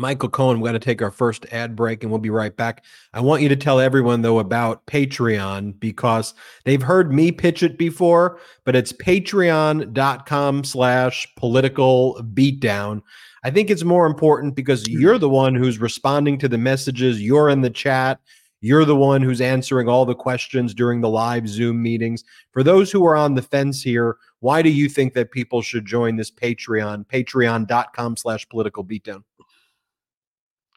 Michael 0.00 0.30
Cohen, 0.30 0.60
we 0.60 0.68
got 0.68 0.72
to 0.72 0.78
take 0.78 1.02
our 1.02 1.10
first 1.10 1.44
ad 1.52 1.76
break 1.76 2.02
and 2.02 2.10
we'll 2.10 2.18
be 2.18 2.30
right 2.30 2.56
back. 2.56 2.84
I 3.12 3.20
want 3.20 3.42
you 3.42 3.48
to 3.50 3.56
tell 3.56 3.78
everyone, 3.78 4.22
though, 4.22 4.38
about 4.38 4.86
Patreon 4.86 5.78
because 5.78 6.34
they've 6.64 6.82
heard 6.82 7.12
me 7.12 7.30
pitch 7.30 7.62
it 7.62 7.76
before, 7.76 8.40
but 8.64 8.74
it's 8.74 8.92
patreon.com 8.92 10.64
slash 10.64 11.28
political 11.36 12.20
beatdown. 12.32 13.02
I 13.44 13.50
think 13.50 13.70
it's 13.70 13.84
more 13.84 14.06
important 14.06 14.54
because 14.54 14.86
hmm. 14.86 14.98
you're 14.98 15.18
the 15.18 15.28
one 15.28 15.54
who's 15.54 15.78
responding 15.78 16.38
to 16.38 16.48
the 16.48 16.58
messages, 16.58 17.22
you're 17.22 17.50
in 17.50 17.60
the 17.60 17.70
chat. 17.70 18.18
You're 18.62 18.84
the 18.84 18.96
one 18.96 19.22
who's 19.22 19.40
answering 19.40 19.88
all 19.88 20.04
the 20.04 20.14
questions 20.14 20.74
during 20.74 21.00
the 21.00 21.08
live 21.08 21.48
Zoom 21.48 21.82
meetings. 21.82 22.24
For 22.52 22.62
those 22.62 22.92
who 22.92 23.06
are 23.06 23.16
on 23.16 23.34
the 23.34 23.40
fence 23.40 23.80
here, 23.80 24.18
why 24.40 24.60
do 24.60 24.68
you 24.68 24.86
think 24.86 25.14
that 25.14 25.30
people 25.30 25.62
should 25.62 25.86
join 25.86 26.16
this 26.16 26.30
Patreon? 26.30 27.06
Patreon.com 27.06 28.18
slash 28.18 28.46
political 28.50 28.84
beatdown. 28.84 29.22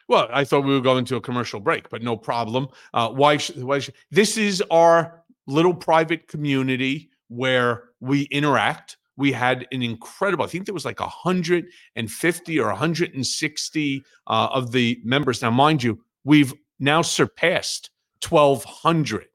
Well, 0.10 0.28
I 0.32 0.44
thought 0.44 0.66
we 0.66 0.74
were 0.74 0.82
going 0.82 1.06
to 1.06 1.16
a 1.16 1.22
commercial 1.22 1.60
break, 1.60 1.90
but 1.90 2.02
no 2.04 2.18
problem. 2.18 2.68
Uh, 2.94 3.10
why? 3.10 3.38
Sh- 3.38 3.56
why 3.56 3.80
sh- 3.80 3.90
this 4.12 4.38
is 4.38 4.62
our 4.70 5.24
little 5.48 5.74
private 5.74 6.28
community 6.28 7.10
where 7.28 7.84
we 8.00 8.24
interact. 8.24 8.98
we 9.16 9.32
had 9.32 9.68
an 9.72 9.84
incredible, 9.84 10.44
I 10.44 10.48
think 10.48 10.66
there 10.66 10.74
was 10.74 10.86
like 10.86 11.00
150 11.00 12.60
or 12.60 12.68
160 12.68 14.04
uh, 14.28 14.48
of 14.52 14.72
the 14.72 15.00
members. 15.04 15.42
Now, 15.42 15.52
mind 15.52 15.84
you, 15.84 16.04
we've 16.24 16.54
now 16.80 17.02
surpassed 17.04 17.92
1,200 18.28 19.26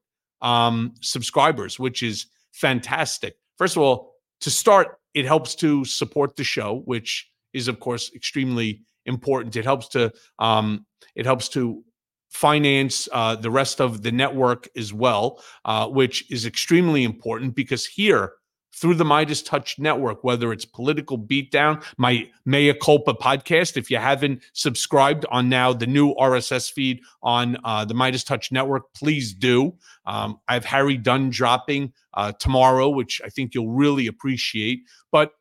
um, 0.41 0.93
subscribers, 1.01 1.79
which 1.79 2.03
is 2.03 2.25
fantastic. 2.51 3.35
First 3.57 3.77
of 3.77 3.83
all, 3.83 4.15
to 4.41 4.49
start, 4.49 4.99
it 5.13 5.25
helps 5.25 5.55
to 5.55 5.85
support 5.85 6.35
the 6.35 6.43
show, 6.43 6.81
which 6.85 7.29
is, 7.53 7.67
of 7.67 7.79
course, 7.79 8.11
extremely 8.13 8.81
important. 9.09 9.57
It 9.57 9.65
helps 9.65 9.89
to 9.89 10.13
um, 10.39 10.85
it 11.15 11.25
helps 11.25 11.49
to 11.49 11.83
finance 12.29 13.09
uh, 13.11 13.35
the 13.35 13.51
rest 13.51 13.81
of 13.81 14.03
the 14.03 14.11
network 14.11 14.69
as 14.77 14.93
well, 14.93 15.43
uh, 15.65 15.87
which 15.87 16.31
is 16.31 16.45
extremely 16.45 17.03
important 17.03 17.55
because 17.55 17.85
here 17.85 18.33
through 18.79 18.93
the 18.93 19.03
MeidasTouch 19.03 19.77
network, 19.79 20.23
whether 20.23 20.53
it's 20.53 20.63
Political 20.63 21.19
Beatdown, 21.19 21.83
my 21.97 22.29
Mea 22.45 22.73
Culpa 22.73 23.13
podcast. 23.13 23.75
If 23.75 23.91
you 23.91 23.97
haven't 23.97 24.41
subscribed 24.53 25.25
on 25.31 25.49
now 25.49 25.73
the 25.73 25.87
new 25.87 26.13
RSS 26.15 26.71
feed 26.71 27.01
on 27.21 27.57
uh, 27.65 27.83
the 27.83 27.93
MeidasTouch 27.93 28.51
network, 28.51 28.93
please 28.93 29.33
do. 29.33 29.73
Um, 30.05 30.39
I 30.47 30.53
have 30.53 30.65
Harry 30.65 30.97
Dunn 30.97 31.29
dropping 31.29 31.91
uh, 32.13 32.31
tomorrow, 32.39 32.89
which 32.89 33.21
I 33.25 33.29
think 33.29 33.53
you'll 33.53 33.71
really 33.71 34.07
appreciate. 34.07 34.83
But 35.11 35.31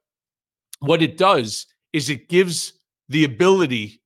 what 0.80 1.02
it 1.02 1.16
does 1.16 1.66
is 1.92 2.10
it 2.10 2.28
gives 2.28 2.72
the 3.08 3.24
ability 3.24 4.00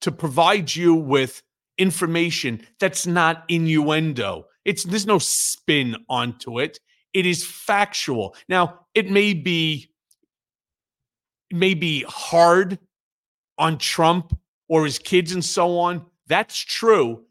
to 0.00 0.12
provide 0.12 0.74
you 0.74 0.94
with 0.94 1.42
information 1.78 2.66
that's 2.78 3.06
not 3.06 3.44
innuendo. 3.48 4.46
It's 4.64 4.84
there's 4.84 5.06
no 5.06 5.18
spin 5.18 5.96
onto 6.08 6.60
it. 6.60 6.78
It 7.12 7.26
is 7.26 7.44
factual. 7.44 8.36
Now, 8.48 8.80
it 8.94 9.10
may 9.10 9.34
be 9.34 9.90
it 11.50 11.56
may 11.56 11.74
be 11.74 12.04
hard 12.06 12.78
on 13.58 13.78
Trump 13.78 14.36
or 14.68 14.84
his 14.84 14.98
kids 14.98 15.32
and 15.32 15.44
so 15.44 15.78
on. 15.78 16.06
That's 16.28 16.58
true. 16.58 17.24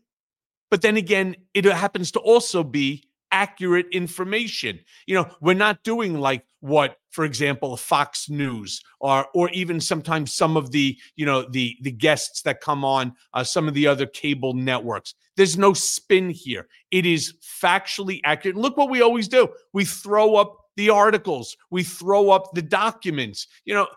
But 0.70 0.82
then 0.82 0.98
again, 0.98 1.36
it 1.54 1.66
happens 1.66 2.12
to 2.12 2.20
also 2.20 2.64
be 2.64 3.09
accurate 3.32 3.88
information. 3.92 4.80
You 5.06 5.16
know, 5.16 5.30
we're 5.42 5.54
not 5.54 5.84
doing 5.84 6.20
like 6.20 6.46
what, 6.62 6.98
for 7.12 7.26
example, 7.26 7.76
Fox 7.78 8.30
News 8.30 8.82
or 9.00 9.28
or 9.34 9.50
even 9.52 9.80
sometimes 9.80 10.34
some 10.34 10.58
of 10.58 10.72
the 10.72 10.98
you 11.16 11.26
know 11.26 11.44
the 11.50 11.76
the 11.82 11.92
guests 11.92 12.42
that 12.44 12.62
come 12.62 12.84
on 12.84 13.14
uh, 13.34 13.44
some 13.44 13.68
of 13.68 13.74
the 13.74 13.88
other 13.88 14.06
cable 14.06 14.54
networks. 14.54 15.16
There's 15.38 15.58
no 15.58 15.74
spin 15.74 16.30
here. 16.30 16.68
It 16.92 17.06
is 17.06 17.36
factually 17.42 18.20
accurate. 18.24 18.58
Look 18.58 18.78
what 18.78 18.90
we 18.90 19.02
always 19.02 19.28
do. 19.28 19.50
We 19.74 19.86
throw 19.86 20.36
up 20.36 20.58
the 20.76 20.90
articles. 20.90 21.56
We 21.72 21.84
throw 21.84 22.30
up 22.32 22.54
the 22.54 22.62
documents. 22.62 23.48
You 23.66 23.76
know, 23.76 23.88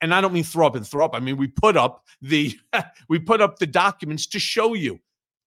and 0.00 0.14
I 0.14 0.20
don't 0.20 0.32
mean 0.32 0.44
throw 0.44 0.66
up 0.66 0.76
and 0.76 0.86
throw 0.86 1.04
up. 1.04 1.14
I 1.14 1.20
mean 1.20 1.36
we 1.36 1.48
put 1.48 1.76
up 1.76 2.04
the 2.20 2.58
we 3.08 3.18
put 3.18 3.40
up 3.40 3.58
the 3.58 3.66
documents 3.66 4.26
to 4.28 4.38
show 4.38 4.74
you 4.74 5.00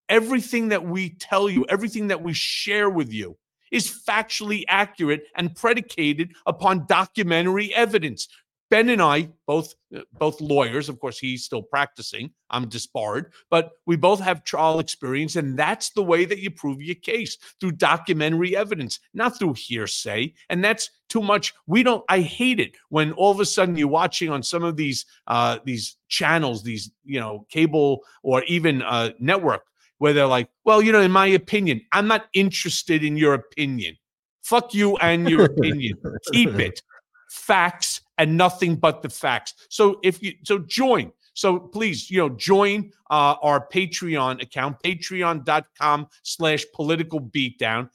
everything 0.09 0.69
that 0.69 0.85
we 0.85 1.09
tell 1.11 1.49
you, 1.49 1.65
everything 1.69 2.07
that 2.07 2.21
we 2.21 2.33
share 2.33 2.89
with 2.89 3.11
you 3.11 3.37
is 3.71 3.89
factually 3.89 4.63
accurate 4.67 5.25
and 5.35 5.55
predicated 5.55 6.33
upon 6.45 6.85
documentary 6.85 7.73
evidence. 7.73 8.27
Ben 8.69 8.89
and 8.89 9.03
I, 9.03 9.29
both 9.45 9.75
uh, 9.95 10.01
both 10.13 10.41
lawyers, 10.41 10.89
of 10.89 10.99
course, 10.99 11.19
he's 11.19 11.43
still 11.43 11.61
practicing. 11.61 12.31
I'm 12.49 12.67
disbarred, 12.67 13.31
but 13.51 13.73
we 13.85 13.95
both 13.97 14.19
have 14.19 14.43
trial 14.43 14.79
experience, 14.79 15.35
and 15.35 15.57
that's 15.57 15.91
the 15.91 16.01
way 16.01 16.25
that 16.25 16.39
you 16.39 16.49
prove 16.49 16.81
your 16.81 16.95
case 16.95 17.37
through 17.59 17.73
documentary 17.73 18.55
evidence, 18.55 18.99
not 19.13 19.37
through 19.37 19.53
hearsay. 19.53 20.33
And 20.49 20.63
that's 20.63 20.89
too 21.07 21.21
much. 21.21 21.53
We 21.67 21.83
don't. 21.83 22.03
I 22.09 22.21
hate 22.21 22.59
it 22.59 22.71
when 22.89 23.11
all 23.11 23.29
of 23.29 23.39
a 23.39 23.45
sudden 23.45 23.75
you're 23.75 23.87
watching 23.87 24.31
on 24.31 24.41
some 24.41 24.63
of 24.63 24.75
these 24.75 25.05
uh, 25.27 25.59
these 25.65 25.97
channels, 26.07 26.63
these 26.63 26.89
you 27.03 27.19
know 27.19 27.45
cable 27.49 28.01
or 28.23 28.41
even 28.45 28.81
uh, 28.81 29.11
network 29.19 29.65
where 30.03 30.11
they're 30.11 30.27
like, 30.27 30.49
well, 30.65 30.81
you 30.81 30.91
know, 30.91 30.99
in 30.99 31.13
my 31.13 31.27
opinion, 31.27 31.79
I'm 31.93 32.09
not 32.09 32.25
interested 32.33 33.05
in 33.05 33.15
your 33.15 33.35
opinion. 33.35 33.95
Fuck 34.41 34.73
you 34.73 34.97
and 34.97 35.29
your 35.29 35.45
opinion. 35.53 35.97
Keep 36.33 36.59
it. 36.59 36.81
Facts 37.29 38.01
and 38.17 38.35
nothing 38.35 38.75
but 38.75 39.01
the 39.01 39.07
facts. 39.07 39.53
So 39.69 40.01
if 40.03 40.21
you 40.21 40.33
so 40.43 40.59
join. 40.59 41.13
So 41.35 41.57
please, 41.57 42.11
you 42.11 42.17
know, 42.17 42.27
join 42.31 42.91
uh, 43.11 43.35
our 43.41 43.65
Patreon 43.65 44.41
account, 44.41 44.75
patreon.com 44.83 46.07
slash 46.23 46.65
political 46.75 47.21
beatdown. 47.21 47.89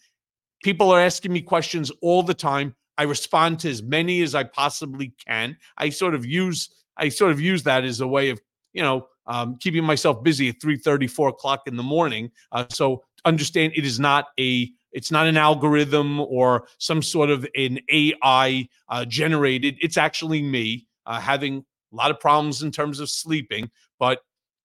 People 0.65 0.91
are 0.91 1.03
asking 1.03 1.35
me 1.35 1.43
questions 1.43 1.93
all 2.01 2.23
the 2.23 2.33
time. 2.33 2.75
I 2.97 3.03
respond 3.03 3.61
to 3.61 3.69
as 3.69 3.83
many 3.83 4.23
as 4.23 4.35
I 4.35 4.45
possibly 4.45 5.13
can. 5.27 5.59
I 5.77 5.91
sort 5.91 6.15
of 6.15 6.25
use 6.25 6.71
I 6.97 7.11
sort 7.11 7.33
of 7.33 7.39
use 7.39 7.65
that 7.65 7.85
as 7.85 8.01
a 8.01 8.09
way 8.09 8.31
of, 8.31 8.41
you 8.73 8.81
know, 8.81 9.09
um, 9.29 9.57
keeping 9.61 9.85
myself 9.85 10.23
busy 10.23 10.49
at 10.49 10.61
3 10.61 11.07
4 11.07 11.29
o'clock 11.29 11.63
in 11.67 11.77
the 11.77 11.83
morning. 11.83 12.31
Uh, 12.51 12.65
so 12.71 13.05
understand 13.25 13.73
it 13.77 13.85
is 13.85 14.01
not 14.01 14.27
a 14.41 14.71
it's 14.93 15.13
not 15.13 15.27
an 15.27 15.37
algorithm 15.37 16.19
or 16.19 16.67
some 16.79 17.03
sort 17.03 17.29
of 17.29 17.47
an 17.55 17.79
AI 17.93 18.67
uh, 18.89 19.05
generated. 19.05 19.77
It's 19.81 19.99
actually 19.99 20.43
me 20.43 20.87
uh, 21.05 21.21
having 21.21 21.65
a 21.93 21.97
lot 21.97 22.11
of 22.11 22.19
problems 22.19 22.63
in 22.63 22.73
terms 22.73 22.99
of 22.99 23.11
sleeping, 23.11 23.71
but 23.99 24.21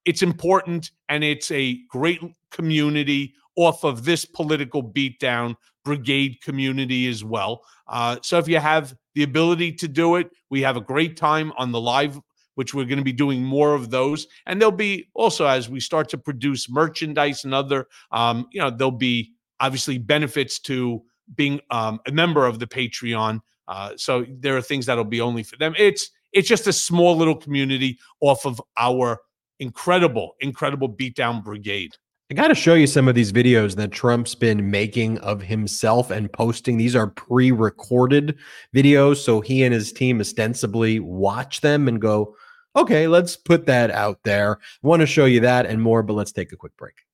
it's 0.06 0.22
important 0.22 0.92
and 1.10 1.26
it's 1.26 1.52
a 1.52 1.78
great 1.90 2.22
community 2.52 3.34
off 3.58 3.84
of 3.84 4.06
this 4.06 4.24
political 4.24 4.82
beatdown 4.82 5.56
brigade 5.84 6.42
community 6.42 7.08
as 7.08 7.24
well. 7.24 7.62
Uh, 7.88 8.18
so 8.22 8.38
if 8.38 8.48
you 8.48 8.60
have 8.60 8.96
the 9.16 9.24
ability 9.24 9.74
to 9.74 9.88
do 9.88 10.16
it, 10.16 10.30
we 10.50 10.62
have 10.62 10.78
a 10.78 10.82
great 10.82 11.18
time 11.18 11.52
on 11.58 11.72
the 11.72 11.80
live 11.80 12.20
which 12.56 12.74
we're 12.74 12.86
going 12.86 12.98
to 12.98 13.04
be 13.04 13.14
doing 13.14 13.44
more 13.44 13.74
of 13.74 13.90
those. 13.90 14.28
And 14.46 14.62
there'll 14.62 14.72
be 14.72 15.10
also 15.14 15.46
as 15.46 15.70
we 15.70 15.80
start 15.80 16.10
to 16.10 16.18
produce 16.18 16.70
merchandise 16.70 17.44
and 17.44 17.54
other, 17.54 17.88
um, 18.12 18.48
you 18.52 18.62
know, 18.62 18.70
there'll 18.70 18.92
be 18.92 19.34
obviously 19.60 19.98
benefits 19.98 20.60
to 20.60 21.02
being 21.36 21.60
um, 21.72 22.00
a 22.08 22.12
member 22.12 22.46
of 22.46 22.60
the 22.60 22.68
Patreon. 22.68 23.42
Uh, 23.68 23.94
so 23.96 24.26
there 24.30 24.58
are 24.58 24.62
things 24.62 24.86
that'll 24.86 25.04
be 25.04 25.22
only 25.22 25.44
for 25.44 25.58
them. 25.58 25.74
It's 25.78 26.10
it's 26.34 26.48
just 26.48 26.68
a 26.68 26.74
small 26.74 27.16
little 27.16 27.36
community 27.36 28.00
off 28.20 28.46
of 28.46 28.60
our 28.76 29.20
incredible, 29.60 30.36
incredible 30.42 30.90
beatdown 30.90 31.44
brigade. 31.44 31.96
I 32.32 32.36
got 32.36 32.48
to 32.48 32.56
show 32.56 32.74
you 32.74 32.88
some 32.88 33.08
of 33.08 33.14
these 33.14 33.32
videos 33.32 33.76
that 33.76 33.92
Trump's 33.92 34.34
been 34.34 34.72
making 34.72 35.20
of 35.20 35.42
himself 35.42 36.10
and 36.10 36.32
posting. 36.32 36.78
These 36.78 36.96
are 36.96 37.08
pre 37.08 37.52
recorded 37.52 38.40
videos. 38.76 39.18
So 39.18 39.40
he 39.40 39.64
and 39.64 39.74
his 39.74 39.94
team 39.94 40.20
ostensibly 40.20 41.00
watch 41.00 41.62
them 41.62 41.88
and 41.88 42.02
go, 42.02 42.36
okay, 42.76 43.08
let's 43.08 43.36
put 43.36 43.66
that 43.66 43.92
out 43.92 44.20
there. 44.24 44.60
I 44.84 44.88
want 44.88 45.02
to 45.02 45.06
show 45.06 45.26
you 45.26 45.40
that 45.42 45.66
and 45.66 45.82
more, 45.82 46.04
but 46.04 46.14
let's 46.14 46.32
take 46.32 46.52
a 46.52 46.58
quick 46.58 46.76
break. 46.78 47.06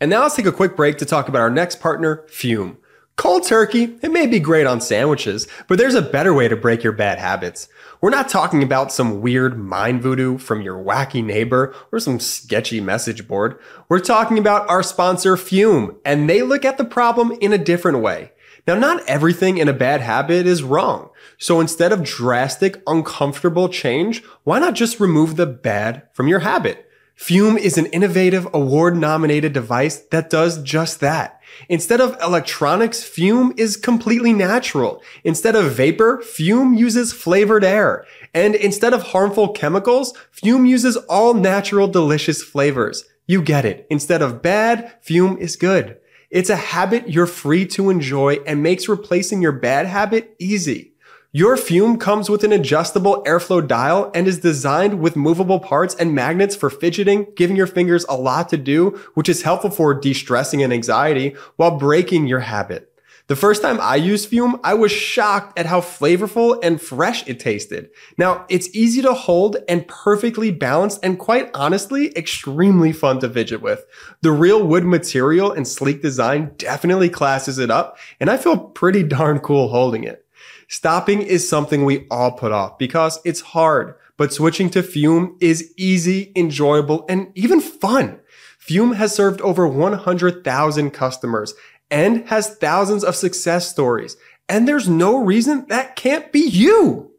And 0.00 0.10
now 0.10 0.22
let's 0.22 0.36
take 0.36 0.46
a 0.46 0.52
quick 0.52 0.76
break 0.76 0.98
to 0.98 1.06
talk 1.06 1.28
about 1.28 1.40
our 1.40 1.50
next 1.50 1.80
partner, 1.80 2.24
Fum. 2.28 2.78
Cold 3.16 3.44
turkey, 3.44 3.96
it 4.02 4.12
may 4.12 4.26
be 4.26 4.38
great 4.38 4.66
on 4.66 4.78
sandwiches, 4.78 5.48
but 5.68 5.78
there's 5.78 5.94
a 5.94 6.02
better 6.02 6.34
way 6.34 6.48
to 6.48 6.56
break 6.56 6.82
your 6.82 6.92
bad 6.92 7.18
habits. 7.18 7.66
We're 8.02 8.10
not 8.10 8.28
talking 8.28 8.62
about 8.62 8.92
some 8.92 9.22
weird 9.22 9.58
mind 9.58 10.02
voodoo 10.02 10.36
from 10.36 10.60
your 10.60 10.76
wacky 10.76 11.24
neighbor 11.24 11.74
or 11.90 11.98
some 11.98 12.20
sketchy 12.20 12.78
message 12.78 13.26
board. 13.26 13.58
We're 13.88 14.00
talking 14.00 14.38
about 14.38 14.68
our 14.68 14.82
sponsor, 14.82 15.38
Fum, 15.38 15.96
and 16.04 16.28
they 16.28 16.42
look 16.42 16.66
at 16.66 16.76
the 16.76 16.84
problem 16.84 17.32
in 17.40 17.54
a 17.54 17.58
different 17.58 18.00
way. 18.00 18.32
Now, 18.66 18.74
not 18.74 19.04
everything 19.06 19.58
in 19.58 19.68
a 19.68 19.72
bad 19.72 20.00
habit 20.00 20.46
is 20.46 20.62
wrong. 20.62 21.10
So 21.38 21.60
instead 21.60 21.92
of 21.92 22.02
drastic, 22.02 22.82
uncomfortable 22.86 23.68
change, 23.68 24.24
why 24.42 24.58
not 24.58 24.74
just 24.74 24.98
remove 24.98 25.36
the 25.36 25.46
bad 25.46 26.02
from 26.12 26.26
your 26.26 26.40
habit? 26.40 26.86
Fum 27.14 27.56
is 27.56 27.78
an 27.78 27.86
innovative 27.86 28.46
award 28.52 28.96
nominated 28.96 29.52
device 29.52 30.00
that 30.10 30.28
does 30.28 30.62
just 30.62 31.00
that. 31.00 31.40
Instead 31.68 32.00
of 32.00 32.20
electronics, 32.20 33.02
Fum 33.02 33.54
is 33.56 33.76
completely 33.76 34.34
natural. 34.34 35.02
Instead 35.24 35.56
of 35.56 35.72
vapor, 35.72 36.20
Fum 36.20 36.74
uses 36.74 37.12
flavored 37.14 37.64
air. 37.64 38.04
And 38.34 38.54
instead 38.54 38.92
of 38.92 39.02
harmful 39.02 39.48
chemicals, 39.52 40.12
Fum 40.30 40.66
uses 40.66 40.96
all 41.08 41.32
natural 41.32 41.88
delicious 41.88 42.42
flavors. 42.42 43.04
You 43.26 43.40
get 43.40 43.64
it. 43.64 43.86
Instead 43.88 44.20
of 44.20 44.42
bad, 44.42 44.92
Fum 45.00 45.38
is 45.38 45.56
good. 45.56 45.98
It's 46.30 46.50
a 46.50 46.56
habit 46.56 47.08
you're 47.08 47.26
free 47.26 47.66
to 47.66 47.88
enjoy 47.88 48.38
and 48.46 48.62
makes 48.62 48.88
replacing 48.88 49.42
your 49.42 49.52
bad 49.52 49.86
habit 49.86 50.34
easy. 50.40 50.92
Your 51.30 51.56
Fum 51.56 51.98
comes 51.98 52.28
with 52.28 52.42
an 52.42 52.52
adjustable 52.52 53.22
airflow 53.24 53.64
dial 53.66 54.10
and 54.14 54.26
is 54.26 54.40
designed 54.40 55.00
with 55.00 55.14
movable 55.14 55.60
parts 55.60 55.94
and 55.94 56.14
magnets 56.14 56.56
for 56.56 56.70
fidgeting, 56.70 57.26
giving 57.36 57.56
your 57.56 57.66
fingers 57.66 58.04
a 58.08 58.16
lot 58.16 58.48
to 58.48 58.56
do, 58.56 58.98
which 59.14 59.28
is 59.28 59.42
helpful 59.42 59.70
for 59.70 59.94
de-stressing 59.94 60.62
and 60.62 60.72
anxiety 60.72 61.36
while 61.56 61.78
breaking 61.78 62.26
your 62.26 62.40
habit. 62.40 62.92
The 63.28 63.34
first 63.34 63.60
time 63.60 63.80
I 63.80 63.96
used 63.96 64.30
Fum, 64.30 64.60
I 64.62 64.74
was 64.74 64.92
shocked 64.92 65.58
at 65.58 65.66
how 65.66 65.80
flavorful 65.80 66.60
and 66.62 66.80
fresh 66.80 67.26
it 67.26 67.40
tasted. 67.40 67.90
Now, 68.16 68.46
it's 68.48 68.72
easy 68.72 69.02
to 69.02 69.14
hold 69.14 69.56
and 69.68 69.88
perfectly 69.88 70.52
balanced 70.52 71.00
and 71.02 71.18
quite 71.18 71.50
honestly, 71.52 72.16
extremely 72.16 72.92
fun 72.92 73.18
to 73.20 73.28
fidget 73.28 73.62
with. 73.62 73.84
The 74.22 74.30
real 74.30 74.64
wood 74.64 74.84
material 74.84 75.50
and 75.50 75.66
sleek 75.66 76.02
design 76.02 76.52
definitely 76.56 77.08
classes 77.08 77.58
it 77.58 77.68
up, 77.68 77.98
and 78.20 78.30
I 78.30 78.36
feel 78.36 78.58
pretty 78.58 79.02
darn 79.02 79.40
cool 79.40 79.70
holding 79.70 80.04
it. 80.04 80.24
Stopping 80.68 81.20
is 81.20 81.48
something 81.48 81.84
we 81.84 82.06
all 82.08 82.30
put 82.30 82.52
off 82.52 82.78
because 82.78 83.18
it's 83.24 83.40
hard, 83.40 83.96
but 84.16 84.32
switching 84.32 84.70
to 84.70 84.84
Fum 84.84 85.36
is 85.40 85.74
easy, 85.76 86.30
enjoyable, 86.36 87.04
and 87.08 87.32
even 87.34 87.60
fun. 87.60 88.20
Fum 88.58 88.94
has 88.94 89.14
served 89.14 89.40
over 89.42 89.66
100,000 89.66 90.90
customers 90.90 91.54
and 91.90 92.26
has 92.28 92.56
thousands 92.56 93.04
of 93.04 93.16
success 93.16 93.68
stories. 93.68 94.16
And 94.48 94.66
there's 94.66 94.88
no 94.88 95.22
reason 95.22 95.66
that 95.68 95.96
can't 95.96 96.30
be 96.32 96.40
you. 96.40 97.12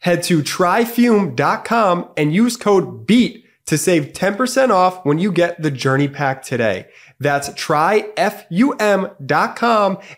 Head 0.00 0.22
to 0.24 0.42
tryfum.com 0.42 2.10
and 2.16 2.34
use 2.34 2.56
code 2.56 3.06
BEAT 3.06 3.44
to 3.66 3.78
save 3.78 4.12
10% 4.12 4.70
off 4.70 5.04
when 5.06 5.18
you 5.18 5.32
get 5.32 5.62
the 5.62 5.70
journey 5.70 6.08
pack 6.08 6.42
today. 6.42 6.86
That's 7.18 7.48
tryfum.com 7.50 8.28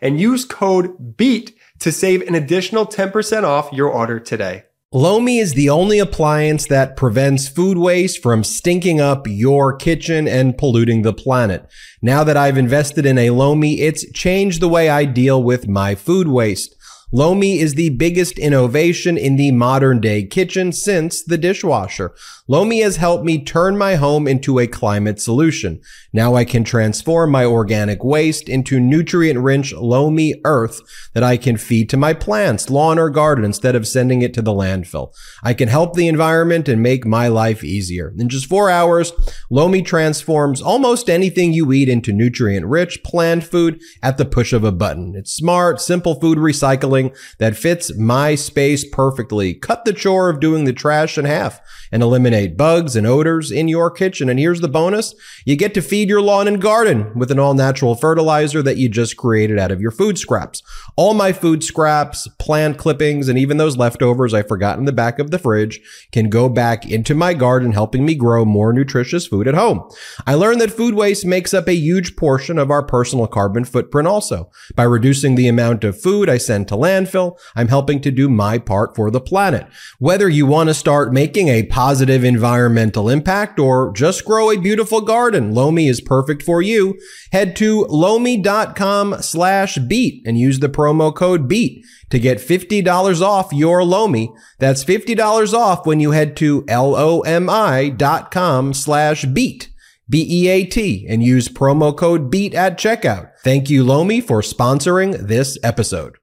and 0.02 0.20
use 0.20 0.44
code 0.44 1.16
BEAT 1.16 1.56
to 1.78 1.92
save 1.92 2.22
an 2.22 2.34
additional 2.34 2.86
10% 2.86 3.44
off 3.44 3.72
your 3.72 3.88
order 3.88 4.18
today. 4.18 4.64
Lomi 4.92 5.38
is 5.38 5.54
the 5.54 5.68
only 5.68 5.98
appliance 5.98 6.66
that 6.68 6.96
prevents 6.96 7.48
food 7.48 7.76
waste 7.76 8.22
from 8.22 8.44
stinking 8.44 9.00
up 9.00 9.26
your 9.26 9.74
kitchen 9.74 10.28
and 10.28 10.56
polluting 10.56 11.02
the 11.02 11.12
planet. 11.12 11.66
Now 12.00 12.22
that 12.22 12.36
I've 12.36 12.56
invested 12.56 13.04
in 13.04 13.18
a 13.18 13.30
Lomi, 13.30 13.80
it's 13.80 14.08
changed 14.12 14.60
the 14.60 14.68
way 14.68 14.88
I 14.88 15.04
deal 15.04 15.42
with 15.42 15.66
my 15.66 15.96
food 15.96 16.28
waste. 16.28 16.76
Lomi 17.12 17.58
is 17.58 17.74
the 17.74 17.90
biggest 17.90 18.38
innovation 18.38 19.18
in 19.18 19.34
the 19.34 19.50
modern 19.50 20.00
day 20.00 20.24
kitchen 20.24 20.70
since 20.70 21.20
the 21.20 21.38
dishwasher. 21.38 22.14
Lomi 22.48 22.80
has 22.80 22.96
helped 22.96 23.24
me 23.24 23.42
turn 23.42 23.76
my 23.76 23.96
home 23.96 24.28
into 24.28 24.60
a 24.60 24.68
climate 24.68 25.20
solution. 25.20 25.80
Now 26.12 26.36
I 26.36 26.44
can 26.44 26.62
transform 26.62 27.32
my 27.32 27.44
organic 27.44 28.04
waste 28.04 28.48
into 28.48 28.78
nutrient 28.78 29.40
rich 29.40 29.72
Lomi 29.72 30.40
earth 30.44 30.80
that 31.12 31.24
I 31.24 31.38
can 31.38 31.56
feed 31.56 31.90
to 31.90 31.96
my 31.96 32.14
plants, 32.14 32.70
lawn, 32.70 33.00
or 33.00 33.10
garden 33.10 33.44
instead 33.44 33.74
of 33.74 33.86
sending 33.86 34.22
it 34.22 34.32
to 34.34 34.42
the 34.42 34.52
landfill. 34.52 35.12
I 35.42 35.54
can 35.54 35.68
help 35.68 35.94
the 35.94 36.06
environment 36.06 36.68
and 36.68 36.80
make 36.80 37.04
my 37.04 37.26
life 37.26 37.64
easier. 37.64 38.14
In 38.16 38.28
just 38.28 38.46
four 38.46 38.70
hours, 38.70 39.12
Lomi 39.50 39.82
transforms 39.82 40.62
almost 40.62 41.10
anything 41.10 41.52
you 41.52 41.72
eat 41.72 41.88
into 41.88 42.12
nutrient 42.12 42.66
rich 42.66 43.02
plant 43.02 43.42
food 43.42 43.80
at 44.04 44.18
the 44.18 44.24
push 44.24 44.52
of 44.52 44.62
a 44.62 44.70
button. 44.70 45.14
It's 45.16 45.32
smart, 45.32 45.80
simple 45.80 46.20
food 46.20 46.38
recycling 46.38 47.16
that 47.38 47.56
fits 47.56 47.96
my 47.98 48.36
space 48.36 48.84
perfectly. 48.88 49.52
Cut 49.52 49.84
the 49.84 49.92
chore 49.92 50.28
of 50.28 50.38
doing 50.38 50.64
the 50.64 50.72
trash 50.72 51.18
in 51.18 51.24
half 51.24 51.60
and 51.90 52.02
eliminate 52.02 52.35
bugs 52.44 52.96
and 52.96 53.06
odors 53.06 53.50
in 53.50 53.68
your 53.68 53.90
kitchen. 53.90 54.28
And 54.28 54.38
here's 54.38 54.60
the 54.60 54.68
bonus. 54.68 55.14
You 55.44 55.56
get 55.56 55.74
to 55.74 55.82
feed 55.82 56.08
your 56.08 56.20
lawn 56.20 56.46
and 56.48 56.60
garden 56.60 57.16
with 57.18 57.30
an 57.30 57.38
all 57.38 57.54
natural 57.54 57.94
fertilizer 57.94 58.62
that 58.62 58.76
you 58.76 58.88
just 58.88 59.16
created 59.16 59.58
out 59.58 59.70
of 59.70 59.80
your 59.80 59.90
food 59.90 60.18
scraps. 60.18 60.62
All 60.96 61.14
my 61.14 61.32
food 61.32 61.64
scraps, 61.64 62.28
plant 62.38 62.78
clippings, 62.78 63.28
and 63.28 63.38
even 63.38 63.56
those 63.56 63.76
leftovers 63.76 64.34
I 64.34 64.42
forgot 64.42 64.78
in 64.78 64.84
the 64.84 64.92
back 64.92 65.18
of 65.18 65.30
the 65.30 65.38
fridge 65.38 65.80
can 66.12 66.28
go 66.28 66.48
back 66.48 66.90
into 66.90 67.14
my 67.14 67.34
garden, 67.34 67.72
helping 67.72 68.04
me 68.04 68.14
grow 68.14 68.44
more 68.44 68.72
nutritious 68.72 69.26
food 69.26 69.48
at 69.48 69.54
home. 69.54 69.88
I 70.26 70.34
learned 70.34 70.60
that 70.60 70.72
food 70.72 70.94
waste 70.94 71.24
makes 71.24 71.54
up 71.54 71.68
a 71.68 71.74
huge 71.74 72.16
portion 72.16 72.58
of 72.58 72.70
our 72.70 72.82
personal 72.82 73.26
carbon 73.26 73.64
footprint 73.64 74.08
also. 74.08 74.50
By 74.74 74.84
reducing 74.84 75.34
the 75.34 75.48
amount 75.48 75.84
of 75.84 76.00
food 76.00 76.28
I 76.28 76.38
send 76.38 76.68
to 76.68 76.74
landfill, 76.74 77.38
I'm 77.54 77.68
helping 77.68 78.00
to 78.02 78.10
do 78.10 78.28
my 78.28 78.58
part 78.58 78.96
for 78.96 79.10
the 79.10 79.20
planet. 79.20 79.66
Whether 79.98 80.28
you 80.28 80.46
want 80.46 80.68
to 80.68 80.74
start 80.74 81.12
making 81.12 81.48
a 81.48 81.64
positive 81.64 82.24
environmental 82.26 83.08
impact 83.08 83.58
or 83.58 83.92
just 83.94 84.24
grow 84.24 84.50
a 84.50 84.58
beautiful 84.58 85.00
garden, 85.00 85.54
Lomi 85.54 85.88
is 85.88 86.00
perfect 86.02 86.42
for 86.42 86.60
you. 86.60 86.98
Head 87.32 87.56
to 87.56 87.86
lomi.com 87.88 89.22
slash 89.22 89.78
beat 89.78 90.26
and 90.26 90.38
use 90.38 90.58
the 90.58 90.68
promo 90.68 91.14
code 91.14 91.48
beat 91.48 91.84
to 92.10 92.18
get 92.18 92.38
$50 92.38 93.22
off 93.22 93.52
your 93.52 93.82
Lomi. 93.84 94.30
That's 94.58 94.84
$50 94.84 95.54
off 95.54 95.86
when 95.86 96.00
you 96.00 96.10
head 96.10 96.36
to 96.36 96.64
L-O-M-I.com 96.68 98.74
slash 98.74 99.24
beat. 99.24 99.70
B-E-A-T 100.08 101.04
and 101.08 101.20
use 101.22 101.48
promo 101.48 101.96
code 101.96 102.30
BEAT 102.30 102.54
at 102.54 102.78
checkout. 102.78 103.30
Thank 103.42 103.68
you, 103.68 103.82
Lomi, 103.82 104.20
for 104.20 104.40
sponsoring 104.40 105.26
this 105.26 105.58
episode. 105.64 106.16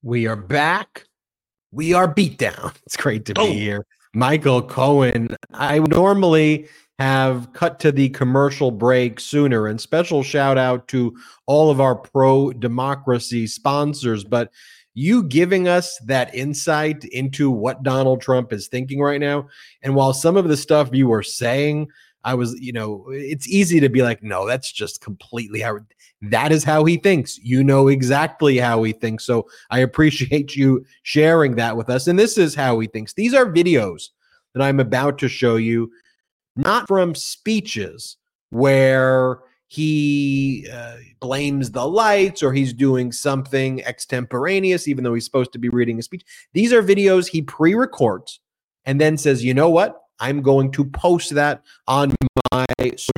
We 0.00 0.28
are 0.28 0.36
back. 0.36 1.06
We 1.72 1.92
are 1.92 2.06
beat 2.06 2.38
down. 2.38 2.70
It's 2.86 2.96
great 2.96 3.24
to 3.26 3.34
be 3.34 3.40
Oh. 3.40 3.52
here. 3.52 3.84
Michael 4.14 4.62
Cohen. 4.62 5.36
I 5.52 5.78
normally 5.78 6.68
have 6.98 7.52
cut 7.52 7.78
to 7.80 7.92
the 7.92 8.08
commercial 8.10 8.70
break 8.70 9.20
sooner 9.20 9.66
and 9.66 9.80
special 9.80 10.22
shout 10.22 10.58
out 10.58 10.88
to 10.88 11.16
all 11.46 11.70
of 11.70 11.80
our 11.80 11.94
pro 11.94 12.52
democracy 12.52 13.46
sponsors, 13.46 14.24
but 14.24 14.50
you 14.94 15.22
giving 15.22 15.68
us 15.68 15.96
that 16.06 16.34
insight 16.34 17.04
into 17.04 17.50
what 17.50 17.84
Donald 17.84 18.20
Trump 18.20 18.52
is 18.52 18.66
thinking 18.66 19.00
right 19.00 19.20
now. 19.20 19.48
And 19.82 19.94
while 19.94 20.12
some 20.12 20.36
of 20.36 20.48
the 20.48 20.56
stuff 20.56 20.88
you 20.92 21.06
were 21.06 21.22
saying, 21.22 21.88
I 22.24 22.34
was, 22.34 22.58
you 22.58 22.72
know, 22.72 23.06
it's 23.10 23.46
easy 23.46 23.78
to 23.78 23.88
be 23.88 24.02
like, 24.02 24.24
no, 24.24 24.44
that's 24.44 24.72
just 24.72 25.00
completely 25.00 25.60
how 25.60 25.78
that 26.22 26.52
is 26.52 26.64
how 26.64 26.84
he 26.84 26.96
thinks. 26.96 27.38
You 27.38 27.62
know 27.62 27.88
exactly 27.88 28.58
how 28.58 28.82
he 28.82 28.92
thinks. 28.92 29.24
So 29.24 29.48
I 29.70 29.80
appreciate 29.80 30.56
you 30.56 30.84
sharing 31.02 31.56
that 31.56 31.76
with 31.76 31.88
us. 31.90 32.06
And 32.06 32.18
this 32.18 32.36
is 32.36 32.54
how 32.54 32.78
he 32.80 32.88
thinks. 32.88 33.12
These 33.14 33.34
are 33.34 33.46
videos 33.46 34.08
that 34.54 34.62
I'm 34.62 34.80
about 34.80 35.18
to 35.18 35.28
show 35.28 35.56
you, 35.56 35.90
not 36.56 36.88
from 36.88 37.14
speeches 37.14 38.16
where 38.50 39.40
he 39.68 40.66
uh, 40.72 40.96
blames 41.20 41.70
the 41.70 41.86
lights 41.86 42.42
or 42.42 42.52
he's 42.52 42.72
doing 42.72 43.12
something 43.12 43.82
extemporaneous, 43.82 44.88
even 44.88 45.04
though 45.04 45.14
he's 45.14 45.26
supposed 45.26 45.52
to 45.52 45.58
be 45.58 45.68
reading 45.68 45.98
a 45.98 46.02
speech. 46.02 46.24
These 46.54 46.72
are 46.72 46.82
videos 46.82 47.28
he 47.28 47.42
pre 47.42 47.74
records 47.74 48.40
and 48.86 49.00
then 49.00 49.18
says, 49.18 49.44
you 49.44 49.52
know 49.52 49.68
what? 49.68 50.00
I'm 50.20 50.42
going 50.42 50.72
to 50.72 50.84
post 50.84 51.34
that 51.34 51.62
on 51.86 52.14
my 52.52 52.64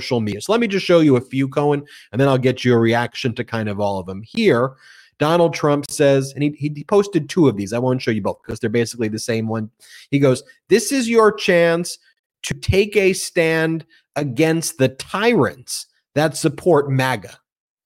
social 0.00 0.20
media. 0.20 0.40
So 0.40 0.52
let 0.52 0.60
me 0.60 0.66
just 0.66 0.86
show 0.86 1.00
you 1.00 1.16
a 1.16 1.20
few, 1.20 1.48
Cohen, 1.48 1.84
and 2.12 2.20
then 2.20 2.28
I'll 2.28 2.38
get 2.38 2.64
your 2.64 2.80
reaction 2.80 3.34
to 3.34 3.44
kind 3.44 3.68
of 3.68 3.80
all 3.80 3.98
of 3.98 4.06
them. 4.06 4.22
Here, 4.22 4.72
Donald 5.18 5.52
Trump 5.52 5.90
says, 5.90 6.32
and 6.34 6.42
he, 6.42 6.54
he 6.58 6.84
posted 6.84 7.28
two 7.28 7.46
of 7.46 7.56
these. 7.56 7.72
I 7.72 7.78
won't 7.78 8.00
show 8.00 8.10
you 8.10 8.22
both 8.22 8.40
because 8.42 8.58
they're 8.58 8.70
basically 8.70 9.08
the 9.08 9.18
same 9.18 9.46
one. 9.46 9.70
He 10.10 10.18
goes, 10.18 10.42
This 10.68 10.92
is 10.92 11.08
your 11.08 11.30
chance 11.30 11.98
to 12.44 12.54
take 12.54 12.96
a 12.96 13.12
stand 13.12 13.84
against 14.16 14.78
the 14.78 14.88
tyrants 14.88 15.86
that 16.14 16.36
support 16.36 16.90
MAGA. 16.90 17.36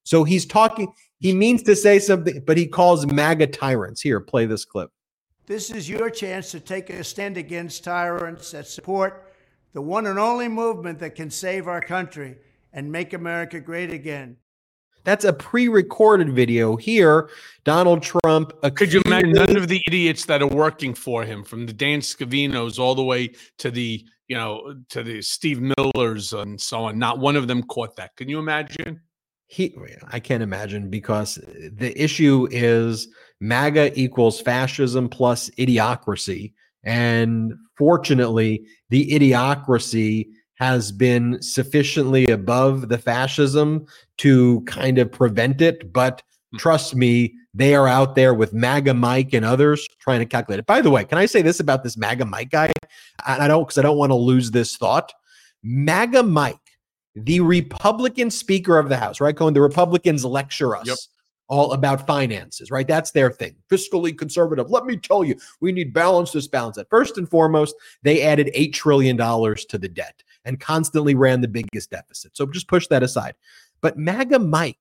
So 0.05 0.23
he's 0.23 0.47
talking, 0.47 0.93
he 1.19 1.35
means 1.35 1.63
to 1.65 1.75
say 1.75 1.99
something, 1.99 2.43
but 2.47 2.57
he 2.57 2.67
calls 2.67 3.07
MAGA 3.07 3.49
tyrants. 3.49 4.01
Here, 4.01 4.21
play 4.21 4.47
this 4.47 4.65
clip. 4.65 4.91
This 5.47 5.71
is 5.71 5.91
your 5.91 6.09
chance 6.09 6.51
to 6.53 6.61
take 6.61 6.89
a 6.89 7.03
stand 7.03 7.37
against 7.37 7.85
tyrants 7.85 8.53
that 8.53 8.67
support 8.67 9.34
the 9.75 9.83
one 9.83 10.07
and 10.07 10.19
only 10.19 10.49
movement 10.49 10.99
that 11.01 11.15
can 11.15 11.31
save 11.31 11.69
our 11.69 11.83
country 11.83 12.37
and 12.73 12.91
make 12.91 13.13
America 13.13 13.61
great 13.61 13.93
again. 13.93 14.37
That's 15.05 15.27
a 15.27 15.33
pre-recorded 15.35 16.33
video. 16.33 16.77
Here, 16.77 17.29
Donald 17.65 18.03
Trump. 18.03 18.53
Could 18.75 18.91
you 18.91 19.03
imagine 19.05 19.33
none 19.33 19.57
of 19.57 19.69
the 19.69 19.83
idiots 19.87 20.25
that 20.25 20.41
are 20.41 20.49
working 20.49 20.95
for 20.95 21.25
him, 21.25 21.45
from 21.45 21.67
the 21.67 21.75
Dan 21.75 22.01
Scavinos 22.01 22.79
all 22.79 22.95
the 22.95 23.05
way 23.05 23.33
to 23.59 23.71
the, 23.71 24.03
you 24.29 24.37
know, 24.37 24.75
to 24.89 25.03
the 25.03 25.21
Steve 25.21 25.61
Millers 25.61 26.33
and 26.33 26.59
so 26.59 26.85
on, 26.85 26.99
not 26.99 27.19
one 27.19 27.37
of 27.37 27.49
them 27.49 27.63
caught 27.65 27.97
that. 27.97 28.17
Can 28.17 28.31
you 28.31 28.39
imagine? 28.39 29.01
he 29.47 29.77
I 30.09 30.21
can't 30.21 30.43
imagine 30.43 30.91
because 30.91 31.37
the 31.37 31.93
issue 32.03 32.49
is 32.51 33.09
MAGA 33.41 33.99
equals 33.99 34.41
fascism 34.41 35.09
plus 35.09 35.51
idiocracy. 35.51 36.55
And 36.85 37.55
fortunately, 37.77 38.65
the 38.91 39.11
idiocracy 39.11 40.29
has 40.57 40.93
been 40.93 41.43
sufficiently 41.43 42.27
above 42.27 42.89
the 42.89 42.99
fascism 42.99 43.87
to 44.19 44.61
kind 44.63 44.99
of 44.99 45.11
prevent 45.11 45.61
it. 45.61 45.93
But 45.93 46.23
hmm. 46.53 46.59
trust 46.59 46.95
me, 46.95 47.35
they 47.55 47.75
are 47.75 47.89
out 47.89 48.15
there 48.15 48.35
with 48.35 48.53
MAGA 48.53 48.95
Mike 48.95 49.33
and 49.33 49.45
others 49.45 49.87
trying 50.01 50.21
to 50.21 50.27
calculate 50.27 50.61
it. 50.61 50.67
By 50.67 50.81
the 50.81 50.91
way, 50.91 51.05
can 51.05 51.19
I 51.19 51.27
say 51.27 51.43
this 51.43 51.61
about 51.61 51.83
this 51.83 51.97
MAGA 51.97 52.25
Mike 52.25 52.51
guy? 52.51 52.73
I 53.25 53.45
I 53.45 53.49
don't 53.49 53.65
because 53.65 53.79
I 53.79 53.83
don't 53.83 53.99
want 53.99 54.11
to 54.11 54.17
lose 54.17 54.51
this 54.51 54.77
thought. 54.77 55.13
MAGA 55.63 56.23
Mike 56.23 56.59
the 57.15 57.41
Republican 57.41 58.31
Speaker 58.31 58.79
of 58.79 58.89
the 58.89 58.97
House, 58.97 59.21
right, 59.21 59.37
Cohen? 59.37 59.55
The 59.55 59.61
Republicans 59.61 60.25
lecture 60.25 60.77
us 60.77 60.87
Yep. 60.87 60.99
All 61.49 61.73
about 61.73 62.07
finances, 62.07 62.71
right? 62.71 62.89
That's 62.89 63.11
their 63.11 63.31
thing. 63.31 63.55
Fiscally 63.71 64.17
conservative. 64.17 64.71
Let 64.71 64.85
me 64.85 64.97
tell 64.97 65.25
you, 65.25 65.37
we 65.61 65.73
need 65.73 65.93
balance 65.93 66.33
this, 66.33 66.49
balance 66.49 66.77
that. 66.77 66.89
First 66.91 67.19
and 67.19 67.29
foremost, 67.29 67.75
they 68.03 68.23
added 68.23 68.51
$8 68.55 68.73
trillion 68.73 69.17
to 69.17 69.79
the 69.79 69.89
debt 69.89 70.23
and 70.45 70.61
constantly 70.61 71.15
ran 71.15 71.41
the 71.41 71.49
biggest 71.49 71.91
deficit. 71.91 72.37
So 72.37 72.47
just 72.47 72.69
push 72.69 72.87
that 72.89 73.03
aside. 73.03 73.35
But 73.81 73.99
MAGA 73.99 74.39
Mike, 74.39 74.79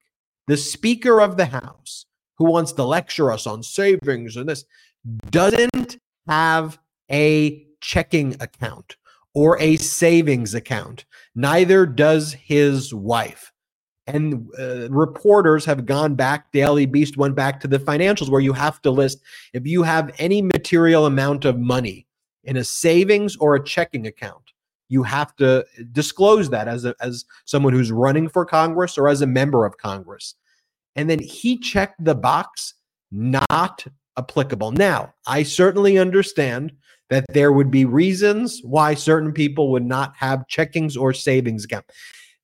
the 0.48 0.58
Speaker 0.58 1.22
of 1.22 1.38
the 1.38 1.46
House, 1.46 2.06
who 2.38 2.46
wants 2.46 2.72
to 2.74 2.84
lecture 2.84 3.32
us 3.32 3.46
on 3.46 3.64
savings 3.64 4.36
and 4.38 4.48
this, 4.48 4.66
doesn't 5.30 5.98
have 6.28 6.80
a 7.12 7.68
checking 7.82 8.34
account 8.42 8.96
or 9.34 9.60
a 9.60 9.76
savings 9.78 10.54
account. 10.54 11.06
Neither 11.36 11.86
does 11.86 12.34
his 12.34 12.94
wife. 12.94 13.53
And 14.06 14.50
uh, 14.60 14.90
reporters 14.90 15.64
have 15.66 15.86
gone 15.86 16.16
back, 16.16 16.52
Daily 16.52 16.86
Beast 16.86 17.16
went 17.16 17.36
back 17.36 17.62
to 17.62 17.68
the 17.68 17.80
financials 17.80 18.30
where 18.30 18.42
you 18.42 18.52
have 18.52 18.82
to 18.82 18.92
list 18.92 19.22
if 19.54 19.66
you 19.66 19.84
have 19.84 20.14
any 20.20 20.42
material 20.42 21.06
amount 21.06 21.46
of 21.46 21.58
money 21.58 22.06
in 22.44 22.58
a 22.58 22.64
savings 22.64 23.38
or 23.38 23.56
a 23.56 23.64
checking 23.64 24.06
account, 24.06 24.52
you 24.90 25.04
have 25.04 25.36
to 25.38 25.66
disclose 25.92 26.50
that 26.50 26.68
as 26.68 26.86
a, 26.86 26.94
as 27.00 27.26
someone 27.46 27.74
who's 27.74 27.92
running 27.92 28.28
for 28.28 28.46
Congress 28.46 28.98
or 28.98 29.08
as 29.08 29.22
a 29.22 29.28
member 29.28 29.66
of 29.66 29.78
Congress. 29.78 30.36
And 30.96 31.10
then 31.10 31.20
he 31.20 31.58
checked 31.58 32.04
the 32.04 32.16
box, 32.16 32.74
not 33.12 33.86
applicable. 34.18 34.74
Now, 34.74 35.14
I 35.26 35.44
certainly 35.44 35.98
understand 35.98 36.74
that 37.10 37.26
there 37.30 37.52
would 37.52 37.72
be 37.72 37.86
reasons 37.86 38.62
why 38.64 38.94
certain 38.94 39.32
people 39.32 39.72
would 39.72 39.86
not 39.86 40.14
have 40.18 40.46
checkings 40.52 41.00
or 41.00 41.14
savings 41.14 41.66
account. 41.66 41.86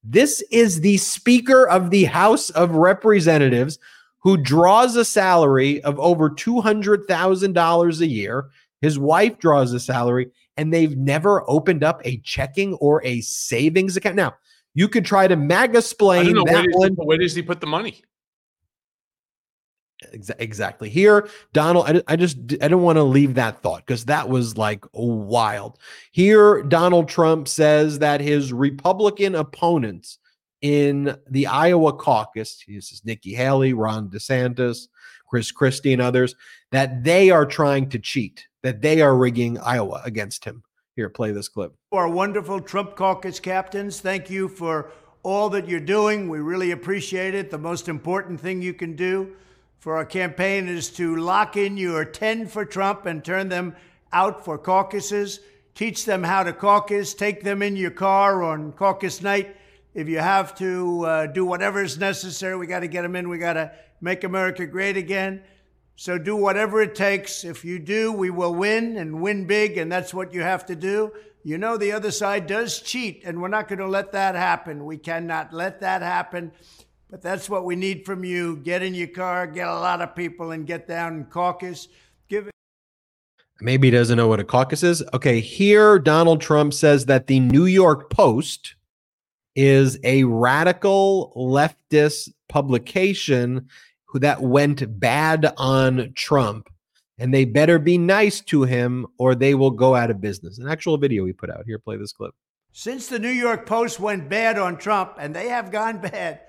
This 0.03 0.41
is 0.51 0.81
the 0.81 0.97
Speaker 0.97 1.67
of 1.67 1.89
the 1.89 2.05
House 2.05 2.49
of 2.51 2.71
Representatives 2.71 3.77
who 4.19 4.37
draws 4.37 4.95
a 4.95 5.05
salary 5.05 5.81
of 5.83 5.99
over 5.99 6.29
$200,000 6.29 7.99
a 8.01 8.07
year. 8.07 8.49
His 8.81 8.99
wife 8.99 9.39
draws 9.39 9.73
a 9.73 9.79
salary, 9.79 10.29
and 10.57 10.73
they've 10.73 10.95
never 10.97 11.49
opened 11.49 11.83
up 11.83 12.01
a 12.05 12.17
checking 12.17 12.73
or 12.75 13.03
a 13.03 13.21
savings 13.21 13.97
account. 13.97 14.15
Now, 14.15 14.35
you 14.73 14.87
could 14.87 15.05
try 15.05 15.27
to 15.27 15.35
MAGA 15.35 15.79
explain 15.79 16.33
that 16.33 16.45
where, 16.45 16.65
one. 16.71 16.89
does 16.89 16.97
he, 16.97 17.05
where 17.05 17.17
does 17.17 17.35
he 17.35 17.41
put 17.41 17.59
the 17.59 17.67
money? 17.67 18.01
Exactly. 20.13 20.89
Here, 20.89 21.27
Donald, 21.51 21.85
I, 21.87 22.01
I 22.07 22.15
just 22.15 22.37
I 22.61 22.67
don't 22.69 22.83
want 22.83 22.97
to 22.97 23.03
leave 23.03 23.35
that 23.35 23.61
thought 23.61 23.85
because 23.85 24.05
that 24.05 24.29
was 24.29 24.57
like 24.57 24.85
wild. 24.93 25.77
Here, 26.11 26.63
Donald 26.63 27.09
Trump 27.09 27.47
says 27.47 27.99
that 27.99 28.21
his 28.21 28.53
Republican 28.53 29.35
opponents 29.35 30.19
in 30.61 31.17
the 31.29 31.47
Iowa 31.47 31.93
caucus, 31.93 32.63
this 32.67 32.91
is 32.91 33.01
Nikki 33.03 33.33
Haley, 33.33 33.73
Ron 33.73 34.09
DeSantis, 34.09 34.87
Chris 35.27 35.51
Christie, 35.51 35.93
and 35.93 36.01
others, 36.01 36.35
that 36.71 37.03
they 37.03 37.29
are 37.29 37.45
trying 37.45 37.89
to 37.89 37.99
cheat, 37.99 38.47
that 38.63 38.81
they 38.81 39.01
are 39.01 39.17
rigging 39.17 39.57
Iowa 39.59 40.01
against 40.05 40.45
him. 40.45 40.63
Here, 40.95 41.09
play 41.09 41.31
this 41.31 41.47
clip. 41.47 41.73
Our 41.91 42.09
wonderful 42.09 42.61
Trump 42.61 42.95
caucus 42.95 43.39
captains, 43.39 44.01
thank 44.01 44.29
you 44.29 44.47
for 44.47 44.91
all 45.23 45.49
that 45.49 45.67
you're 45.67 45.79
doing. 45.79 46.29
We 46.29 46.39
really 46.39 46.71
appreciate 46.71 47.35
it. 47.35 47.51
The 47.51 47.57
most 47.57 47.87
important 47.87 48.39
thing 48.39 48.61
you 48.61 48.73
can 48.73 48.95
do 48.95 49.35
for 49.79 49.95
our 49.95 50.05
campaign 50.05 50.67
is 50.67 50.89
to 50.89 51.15
lock 51.15 51.55
in 51.55 51.77
your 51.77 52.03
10 52.03 52.47
for 52.47 52.65
Trump 52.65 53.05
and 53.05 53.23
turn 53.23 53.47
them 53.47 53.75
out 54.11 54.43
for 54.43 54.57
caucuses. 54.57 55.39
Teach 55.73 56.03
them 56.03 56.23
how 56.23 56.43
to 56.43 56.51
caucus. 56.51 57.13
Take 57.13 57.43
them 57.43 57.61
in 57.61 57.77
your 57.77 57.91
car 57.91 58.43
on 58.43 58.73
caucus 58.73 59.21
night. 59.21 59.55
If 59.93 60.09
you 60.09 60.19
have 60.19 60.53
to 60.55 61.05
uh, 61.05 61.25
do 61.27 61.45
whatever 61.45 61.81
is 61.81 61.97
necessary, 61.97 62.57
we 62.57 62.67
got 62.67 62.81
to 62.81 62.89
get 62.89 63.03
them 63.03 63.15
in. 63.15 63.29
We 63.29 63.37
got 63.37 63.53
to 63.53 63.71
make 64.01 64.25
America 64.25 64.67
great 64.67 64.97
again. 64.97 65.43
So 65.95 66.17
do 66.17 66.35
whatever 66.35 66.81
it 66.81 66.93
takes. 66.93 67.45
If 67.45 67.63
you 67.63 67.79
do, 67.79 68.11
we 68.11 68.29
will 68.29 68.53
win 68.53 68.97
and 68.97 69.21
win 69.21 69.47
big, 69.47 69.77
and 69.77 69.89
that's 69.89 70.13
what 70.13 70.33
you 70.33 70.41
have 70.41 70.65
to 70.65 70.75
do. 70.75 71.13
You 71.43 71.57
know, 71.57 71.77
the 71.77 71.93
other 71.93 72.11
side 72.11 72.47
does 72.47 72.81
cheat, 72.81 73.23
and 73.25 73.41
we're 73.41 73.47
not 73.47 73.69
going 73.69 73.79
to 73.79 73.87
let 73.87 74.11
that 74.11 74.35
happen. 74.35 74.85
We 74.85 74.97
cannot 74.97 75.53
let 75.53 75.79
that 75.79 76.01
happen. 76.01 76.51
But 77.09 77.21
that's 77.21 77.49
what 77.49 77.65
we 77.65 77.75
need 77.75 78.05
from 78.05 78.23
you. 78.23 78.57
Get 78.57 78.83
in 78.83 78.93
your 78.93 79.07
car, 79.07 79.47
get 79.47 79.67
a 79.67 79.73
lot 79.73 80.01
of 80.01 80.15
people, 80.15 80.51
and 80.51 80.67
get 80.67 80.87
down 80.87 81.13
and 81.13 81.29
caucus. 81.29 81.87
Give 82.27 82.47
it. 82.47 82.53
Maybe 83.61 83.87
he 83.87 83.91
doesn't 83.91 84.15
know 84.15 84.27
what 84.27 84.39
a 84.39 84.43
caucus 84.43 84.83
is. 84.83 85.03
Okay, 85.13 85.39
here 85.39 85.97
Donald 85.99 86.39
Trump 86.39 86.73
says 86.73 87.05
that 87.07 87.27
the 87.27 87.39
New 87.39 87.65
York 87.65 88.09
Post 88.09 88.75
is 89.55 89.97
a 90.03 90.23
radical 90.23 91.33
leftist 91.35 92.29
publication 92.47 93.67
who 94.05 94.19
that 94.19 94.41
went 94.41 94.99
bad 94.99 95.51
on 95.57 96.13
Trump 96.15 96.69
and 97.17 97.33
they 97.33 97.43
better 97.43 97.77
be 97.77 97.97
nice 97.97 98.39
to 98.39 98.63
him 98.63 99.05
or 99.17 99.35
they 99.35 99.55
will 99.55 99.71
go 99.71 99.93
out 99.95 100.09
of 100.09 100.21
business. 100.21 100.57
An 100.57 100.69
actual 100.69 100.97
video 100.97 101.25
he 101.25 101.33
put 101.33 101.49
out. 101.49 101.65
Here, 101.65 101.77
play 101.77 101.97
this 101.97 102.13
clip. 102.13 102.33
Since 102.71 103.07
the 103.07 103.19
New 103.19 103.27
York 103.29 103.65
Post 103.65 103.99
went 103.99 104.29
bad 104.29 104.57
on 104.57 104.77
Trump, 104.77 105.15
and 105.19 105.35
they 105.35 105.49
have 105.49 105.71
gone 105.71 105.97
bad, 105.97 106.41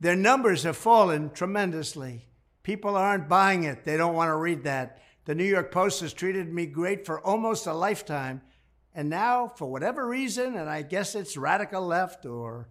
their 0.00 0.16
numbers 0.16 0.62
have 0.62 0.76
fallen 0.76 1.30
tremendously. 1.30 2.26
People 2.62 2.96
aren't 2.96 3.28
buying 3.28 3.64
it. 3.64 3.84
They 3.84 3.96
don't 3.96 4.14
want 4.14 4.28
to 4.28 4.36
read 4.36 4.64
that. 4.64 5.02
The 5.24 5.34
New 5.34 5.44
York 5.44 5.72
Post 5.72 6.00
has 6.00 6.12
treated 6.12 6.52
me 6.52 6.66
great 6.66 7.04
for 7.04 7.20
almost 7.20 7.66
a 7.66 7.74
lifetime. 7.74 8.42
And 8.94 9.10
now, 9.10 9.48
for 9.48 9.66
whatever 9.66 10.06
reason, 10.06 10.56
and 10.56 10.68
I 10.68 10.82
guess 10.82 11.14
it's 11.14 11.36
radical 11.36 11.82
left 11.82 12.26
or 12.26 12.68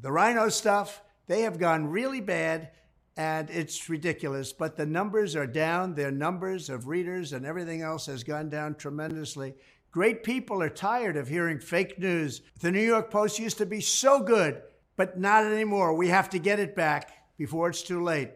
the 0.00 0.10
RINO 0.10 0.48
stuff, 0.48 1.02
they 1.26 1.42
have 1.42 1.58
gone 1.58 1.88
really 1.88 2.20
bad 2.20 2.70
and 3.16 3.50
it's 3.50 3.88
ridiculous. 3.88 4.52
But 4.52 4.76
the 4.76 4.86
numbers 4.86 5.36
are 5.36 5.46
down. 5.46 5.94
Their 5.94 6.10
numbers 6.10 6.68
of 6.68 6.88
readers 6.88 7.32
and 7.32 7.46
everything 7.46 7.82
else 7.82 8.06
has 8.06 8.24
gone 8.24 8.48
down 8.48 8.74
tremendously. 8.74 9.54
Great 9.90 10.22
people 10.22 10.62
are 10.62 10.68
tired 10.68 11.16
of 11.16 11.28
hearing 11.28 11.58
fake 11.58 11.98
news. 11.98 12.42
The 12.60 12.70
New 12.70 12.82
York 12.82 13.10
Post 13.10 13.38
used 13.38 13.58
to 13.58 13.66
be 13.66 13.80
so 13.80 14.20
good 14.20 14.62
but 14.96 15.18
not 15.18 15.44
anymore. 15.44 15.94
We 15.94 16.08
have 16.08 16.30
to 16.30 16.38
get 16.38 16.58
it 16.58 16.74
back 16.74 17.12
before 17.38 17.68
it's 17.68 17.82
too 17.82 18.02
late. 18.02 18.30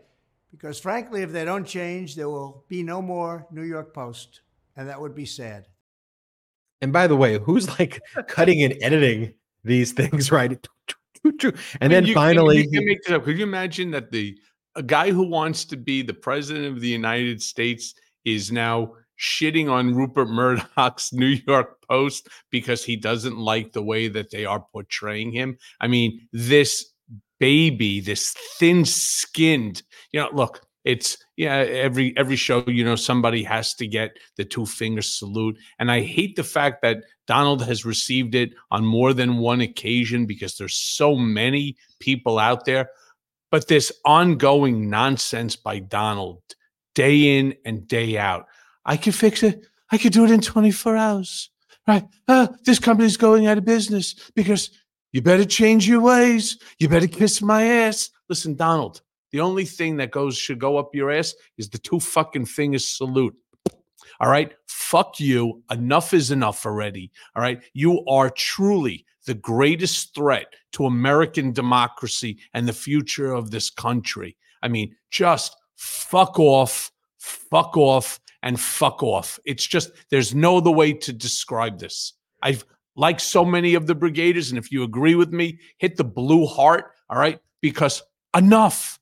Because 0.51 0.81
frankly, 0.81 1.23
if 1.23 1.33
they 1.33 1.45
don't 1.45 1.67
change, 1.67 2.17
there 2.17 2.29
will 2.29 2.65
be 2.69 2.83
no 2.83 3.01
more 3.01 3.47
New 3.51 3.63
York 3.63 3.95
Post. 3.95 4.41
And 4.77 4.89
that 4.89 5.01
would 5.01 5.15
be 5.15 5.27
sad. 5.27 5.67
And 6.81 6.93
by 6.93 7.07
the 7.07 7.17
way, 7.17 7.39
who's 7.39 7.69
like 7.79 8.01
cutting 8.27 8.63
and 8.63 8.77
editing 8.81 9.35
these 9.65 9.93
things, 9.93 10.33
right? 10.33 10.59
And 11.81 11.93
then 11.93 12.07
you, 12.07 12.15
finally, 12.15 12.63
you, 12.63 12.69
you 12.71 12.87
make 12.87 13.03
this 13.05 13.15
up. 13.15 13.25
Could 13.25 13.39
you 13.39 13.45
imagine 13.45 13.91
that 13.91 14.11
the 14.11 14.39
a 14.77 14.83
guy 14.83 15.11
who 15.11 15.29
wants 15.29 15.65
to 15.67 15.77
be 15.77 16.03
the 16.03 16.15
president 16.15 16.67
of 16.67 16.81
the 16.81 16.89
United 16.89 17.43
States 17.43 17.95
is 18.25 18.53
now 18.53 18.95
shitting 19.21 19.71
on 19.71 19.95
Rupert 19.95 20.29
Murdoch's 20.29 21.13
New 21.13 21.39
York 21.47 21.77
Post 21.89 22.29
because 22.51 22.85
he 22.85 22.97
doesn't 22.97 23.37
like 23.37 23.73
the 23.73 23.83
way 23.83 24.09
that 24.09 24.31
they 24.31 24.45
are 24.45 24.65
portraying 24.73 25.33
him. 25.33 25.59
I 25.81 25.87
mean, 25.87 26.27
this 26.33 26.87
baby, 27.39 28.01
this 28.01 28.35
thin-skinned, 28.59 29.83
you 30.13 30.21
know, 30.21 30.31
look, 30.33 30.63
it's 30.85 31.19
yeah, 31.37 31.57
every 31.57 32.17
every 32.17 32.37
show, 32.37 32.65
you 32.67 32.83
know, 32.85 32.97
somebody 32.97 33.43
has 33.43 33.75
to 33.75 33.87
get 33.87 34.17
the 34.37 34.45
two 34.47 34.65
finger 34.65 35.03
salute. 35.03 35.59
And 35.79 35.93
I 35.93 36.01
hate 36.01 36.37
the 36.37 36.45
fact 36.45 36.81
that 36.83 37.05
Donald 37.27 37.63
has 37.63 37.85
received 37.85 38.35
it 38.35 38.55
on 38.71 38.85
more 38.87 39.13
than 39.13 39.37
one 39.37 39.61
occasion 39.61 40.25
because 40.25 40.57
there's 40.57 40.77
so 40.77 41.15
many 41.15 41.77
people 41.99 42.39
out 42.39 42.65
there. 42.65 42.89
But 43.51 43.69
this 43.69 43.93
ongoing 44.07 44.89
nonsense 44.89 45.55
by 45.55 45.81
Donald 45.81 46.41
day 46.95 47.39
in 47.39 47.55
and 47.67 47.87
day 47.87 48.17
out 48.17 48.47
I 48.85 48.97
could 48.97 49.15
fix 49.15 49.43
it. 49.43 49.67
I 49.91 49.99
could 49.99 50.13
do 50.13 50.25
it 50.25 50.31
in 50.31 50.41
24 50.41 50.97
hours. 50.97 51.51
Right? 51.87 52.05
Uh, 52.29 52.49
this 52.65 52.79
company's 52.79 53.17
going 53.17 53.47
out 53.47 53.59
of 53.59 53.65
business 53.65 54.15
because 54.35 54.71
you 55.13 55.23
better 55.23 55.45
change 55.45 55.89
your 55.89 56.01
ways. 56.01 56.59
You 56.79 56.89
better 56.89 57.09
kiss 57.09 57.43
my 57.43 57.65
ass. 57.65 58.11
Listen, 58.29 58.55
Donald, 58.55 59.03
the 59.33 59.41
only 59.41 59.65
thing 59.65 59.97
that 59.97 60.13
goes 60.13 60.37
should 60.37 60.59
go 60.59 60.77
up 60.77 60.95
your 60.95 61.11
ass 61.11 61.35
is 61.59 61.69
the 61.69 61.79
two 61.79 61.99
fucking 61.99 62.47
fingers 62.47 62.87
salute. 62.89 63.35
All 64.21 64.31
right. 64.31 64.53
Fuck 64.67 65.19
you. 65.19 65.63
Enough 65.71 66.15
is 66.15 66.31
enough 66.31 66.67
already. 66.67 67.11
All 67.35 67.43
right. 67.43 67.63
You 67.73 68.05
are 68.07 68.31
truly 68.31 69.07
the 69.27 69.35
greatest 69.35 70.15
threat 70.15 70.53
to 70.73 70.87
American 70.87 71.53
democracy 71.53 72.39
and 72.55 72.69
the 72.69 72.73
future 72.73 73.33
of 73.33 73.51
this 73.51 73.71
country. 73.71 74.37
I 74.63 74.69
mean, 74.69 74.95
just 75.11 75.57
fuck 75.77 76.39
off, 76.39 76.91
fuck 77.19 77.77
off, 77.77 78.21
and 78.43 78.59
fuck 78.59 79.03
off. 79.03 79.39
It's 79.45 79.67
just, 79.67 79.91
there's 80.11 80.35
no 80.35 80.59
other 80.59 80.71
way 80.71 80.93
to 80.93 81.13
describe 81.13 81.79
this. 81.79 82.15
I've, 82.43 82.65
like 82.97 83.21
so 83.21 83.45
many 83.45 83.75
of 83.75 83.87
the 83.87 83.95
brigaders, 83.95 84.51
and 84.51 84.59
if 84.59 84.71
you 84.73 84.83
agree 84.83 85.15
with 85.15 85.33
me, 85.33 85.59
hit 85.79 85.97
the 85.97 86.05
blue 86.05 86.47
heart, 86.47 86.93
all 87.09 87.19
right? 87.19 87.39
Because 87.61 88.03
enough, 88.37 88.99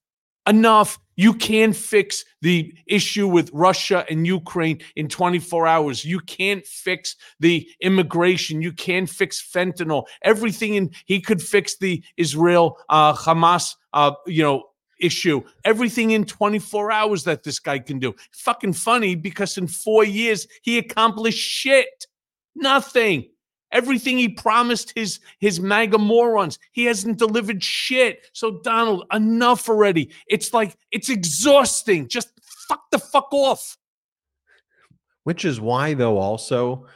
enough. 0.49 0.99
You 1.17 1.35
can't 1.35 1.75
fix 1.75 2.25
the 2.43 2.73
issue 2.87 3.27
with 3.27 3.51
Russia 3.53 4.05
and 4.09 4.25
Ukraine 4.25 4.81
in 4.95 5.09
24 5.09 5.67
hours. 5.67 6.05
You 6.05 6.21
can't 6.21 6.65
fix 6.65 7.17
the 7.41 7.69
immigration. 7.81 8.63
You 8.63 8.73
can't 8.73 9.11
fix 9.11 9.43
fentanyl. 9.43 10.05
Everything 10.23 10.75
in 10.75 10.91
he 11.07 11.21
could 11.21 11.43
fix 11.43 11.77
the 11.79 12.05
Israel 12.17 12.79
uh, 12.89 13.15
Hamas, 13.15 13.75
uh, 13.95 14.13
you 14.27 14.45
know, 14.45 14.63
issue. 15.01 15.43
Everything 15.65 16.13
in 16.13 16.25
24 16.25 16.91
hours 16.91 17.25
that 17.25 17.43
this 17.43 17.59
guy 17.59 17.79
can 17.79 17.99
do. 17.99 18.15
Fucking 18.33 18.73
funny 18.73 19.15
because 19.15 19.59
in 19.59 19.67
four 19.67 20.05
years 20.05 20.47
he 20.63 20.79
accomplished 20.79 21.39
shit. 21.39 22.07
Nothing. 22.55 23.29
Everything 23.71 24.17
he 24.17 24.31
promised 24.31 24.93
his 24.95 25.21
his 25.41 25.61
MAGA 25.61 25.99
morons, 25.99 26.59
he 26.73 26.87
hasn't 26.87 27.19
delivered 27.19 27.63
shit. 27.63 28.27
So 28.33 28.61
Donald, 28.63 29.05
enough 29.13 29.69
already. 29.69 30.11
It's 30.27 30.55
like 30.55 30.77
it's 30.91 31.11
exhausting. 31.11 32.09
Just 32.09 32.31
fuck 32.69 32.91
the 32.91 32.99
fuck 32.99 33.29
off. 33.33 33.77
Which 35.25 35.45
is 35.45 35.61
why, 35.61 35.93
though, 35.93 36.17
also 36.17 36.87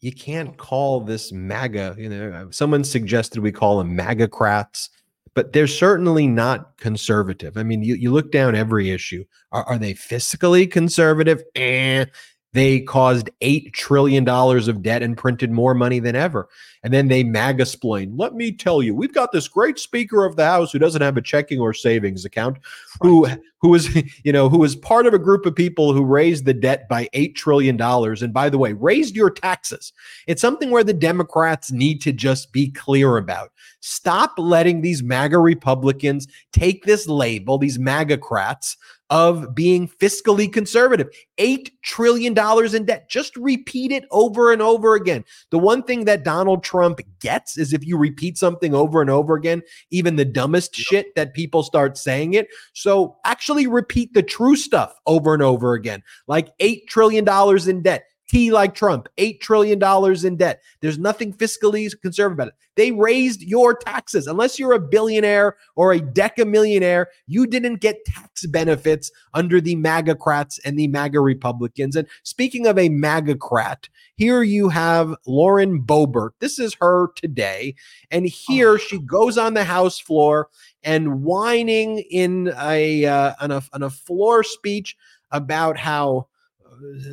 you 0.00 0.12
can't 0.12 0.56
call 0.56 1.00
this 1.00 1.32
MAGA. 1.32 1.96
You 1.98 2.08
know, 2.08 2.48
someone 2.50 2.84
suggested 2.84 3.40
we 3.40 3.52
call 3.52 3.78
them 3.78 3.96
MAGAcrats 3.96 4.88
but 5.36 5.52
they're 5.52 5.66
certainly 5.66 6.26
not 6.26 6.78
conservative. 6.78 7.58
I 7.58 7.62
mean, 7.62 7.82
you, 7.82 7.94
you 7.94 8.10
look 8.10 8.32
down 8.32 8.54
every 8.54 8.90
issue. 8.90 9.22
Are, 9.52 9.64
are 9.64 9.78
they 9.78 9.92
fiscally 9.92 10.68
conservative? 10.68 11.42
Eh. 11.54 12.06
They 12.54 12.80
caused 12.80 13.28
$8 13.42 13.74
trillion 13.74 14.26
of 14.26 14.82
debt 14.82 15.02
and 15.02 15.14
printed 15.14 15.50
more 15.50 15.74
money 15.74 16.00
than 16.00 16.16
ever. 16.16 16.48
And 16.86 16.94
then 16.94 17.08
they 17.08 17.24
MAGA 17.24 17.66
splain. 17.66 18.16
Let 18.16 18.34
me 18.34 18.52
tell 18.52 18.80
you, 18.80 18.94
we've 18.94 19.12
got 19.12 19.32
this 19.32 19.48
great 19.48 19.76
Speaker 19.76 20.24
of 20.24 20.36
the 20.36 20.44
House 20.44 20.70
who 20.70 20.78
doesn't 20.78 21.02
have 21.02 21.16
a 21.16 21.20
checking 21.20 21.58
or 21.58 21.74
savings 21.74 22.24
account, 22.24 22.58
who 23.00 23.26
who 23.60 23.74
is, 23.74 24.04
you 24.22 24.30
know, 24.30 24.48
who 24.48 24.62
is 24.62 24.76
part 24.76 25.04
of 25.04 25.12
a 25.12 25.18
group 25.18 25.46
of 25.46 25.56
people 25.56 25.92
who 25.92 26.04
raised 26.04 26.44
the 26.44 26.54
debt 26.54 26.88
by 26.88 27.08
$8 27.12 27.34
trillion. 27.34 27.80
And 27.80 28.32
by 28.32 28.48
the 28.48 28.58
way, 28.58 28.72
raised 28.72 29.16
your 29.16 29.30
taxes. 29.30 29.92
It's 30.28 30.40
something 30.40 30.70
where 30.70 30.84
the 30.84 30.94
Democrats 30.94 31.72
need 31.72 32.00
to 32.02 32.12
just 32.12 32.52
be 32.52 32.70
clear 32.70 33.16
about. 33.16 33.50
Stop 33.80 34.34
letting 34.38 34.80
these 34.80 35.02
MAGA 35.02 35.38
Republicans 35.38 36.28
take 36.52 36.84
this 36.84 37.08
label, 37.08 37.58
these 37.58 37.78
MAGAcrats, 37.78 38.76
of 39.10 39.54
being 39.54 39.88
fiscally 39.88 40.52
conservative. 40.52 41.08
$8 41.38 41.70
trillion 41.82 42.36
in 42.74 42.84
debt. 42.84 43.08
Just 43.08 43.36
repeat 43.36 43.92
it 43.92 44.04
over 44.10 44.52
and 44.52 44.60
over 44.60 44.94
again. 44.94 45.24
The 45.50 45.58
one 45.58 45.82
thing 45.82 46.04
that 46.06 46.24
Donald 46.24 46.64
Trump 46.64 46.75
gets 47.20 47.58
is 47.58 47.72
if 47.72 47.84
you 47.84 47.96
repeat 47.96 48.38
something 48.38 48.74
over 48.74 49.00
and 49.00 49.10
over 49.10 49.34
again, 49.34 49.62
even 49.90 50.16
the 50.16 50.24
dumbest 50.24 50.78
yep. 50.78 50.86
shit 50.86 51.14
that 51.14 51.34
people 51.34 51.62
start 51.62 51.96
saying 51.96 52.34
it. 52.34 52.48
So 52.74 53.16
actually 53.24 53.66
repeat 53.66 54.14
the 54.14 54.22
true 54.22 54.56
stuff 54.56 54.94
over 55.06 55.34
and 55.34 55.42
over 55.42 55.74
again, 55.74 56.02
like 56.26 56.56
$8 56.58 56.86
trillion 56.88 57.26
in 57.68 57.82
debt. 57.82 58.04
T 58.28 58.50
like 58.50 58.74
Trump, 58.74 59.08
$8 59.18 59.40
trillion 59.40 59.82
in 60.26 60.36
debt. 60.36 60.62
There's 60.80 60.98
nothing 60.98 61.32
fiscally 61.32 61.88
conservative 62.00 62.36
about 62.36 62.48
it. 62.48 62.54
They 62.74 62.90
raised 62.90 63.42
your 63.42 63.74
taxes. 63.74 64.26
Unless 64.26 64.58
you're 64.58 64.74
a 64.74 64.80
billionaire 64.80 65.56
or 65.76 65.92
a 65.92 66.00
decamillionaire, 66.00 67.06
you 67.26 67.46
didn't 67.46 67.76
get 67.76 68.04
tax 68.04 68.44
benefits 68.46 69.10
under 69.32 69.60
the 69.60 69.76
MAGAcrats 69.76 70.58
and 70.64 70.78
the 70.78 70.88
MAGA 70.88 71.20
Republicans. 71.20 71.96
And 71.96 72.06
speaking 72.22 72.66
of 72.66 72.78
a 72.78 72.88
MAGAcrat, 72.88 73.88
here 74.16 74.42
you 74.42 74.68
have 74.68 75.14
Lauren 75.26 75.82
Boebert. 75.82 76.30
This 76.40 76.58
is 76.58 76.76
her 76.80 77.08
today. 77.14 77.74
And 78.10 78.26
here 78.26 78.72
oh. 78.72 78.76
she 78.76 78.98
goes 78.98 79.38
on 79.38 79.54
the 79.54 79.64
House 79.64 79.98
floor 79.98 80.48
and 80.82 81.22
whining 81.22 82.00
in 82.10 82.52
a, 82.58 83.06
uh, 83.06 83.34
on 83.40 83.52
a, 83.52 83.62
on 83.72 83.82
a 83.82 83.90
floor 83.90 84.42
speech 84.42 84.96
about 85.30 85.78
how 85.78 86.28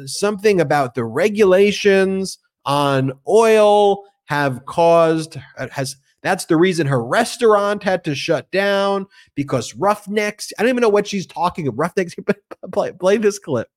something 0.06 0.62
about 0.62 0.96
the 0.96 1.04
regulations 1.04 2.40
on 2.66 3.12
oil 3.28 4.04
have 4.26 4.66
caused 4.66 5.38
has 5.72 5.98
that's 6.24 6.46
the 6.46 6.56
reason 6.56 6.88
her 6.88 7.04
restaurant 7.04 7.84
had 7.84 8.04
to 8.06 8.16
shut 8.16 8.50
down 8.50 9.06
because 9.36 9.76
roughnecks. 9.76 10.54
I 10.58 10.64
don't 10.64 10.70
even 10.70 10.82
know 10.82 10.90
what 10.90 11.06
she's 11.06 11.28
talking 11.28 11.68
of. 11.68 11.78
Roughnecks. 11.78 12.16
play, 12.72 12.94
play 12.94 13.18
this 13.18 13.38
clip. 13.38 13.70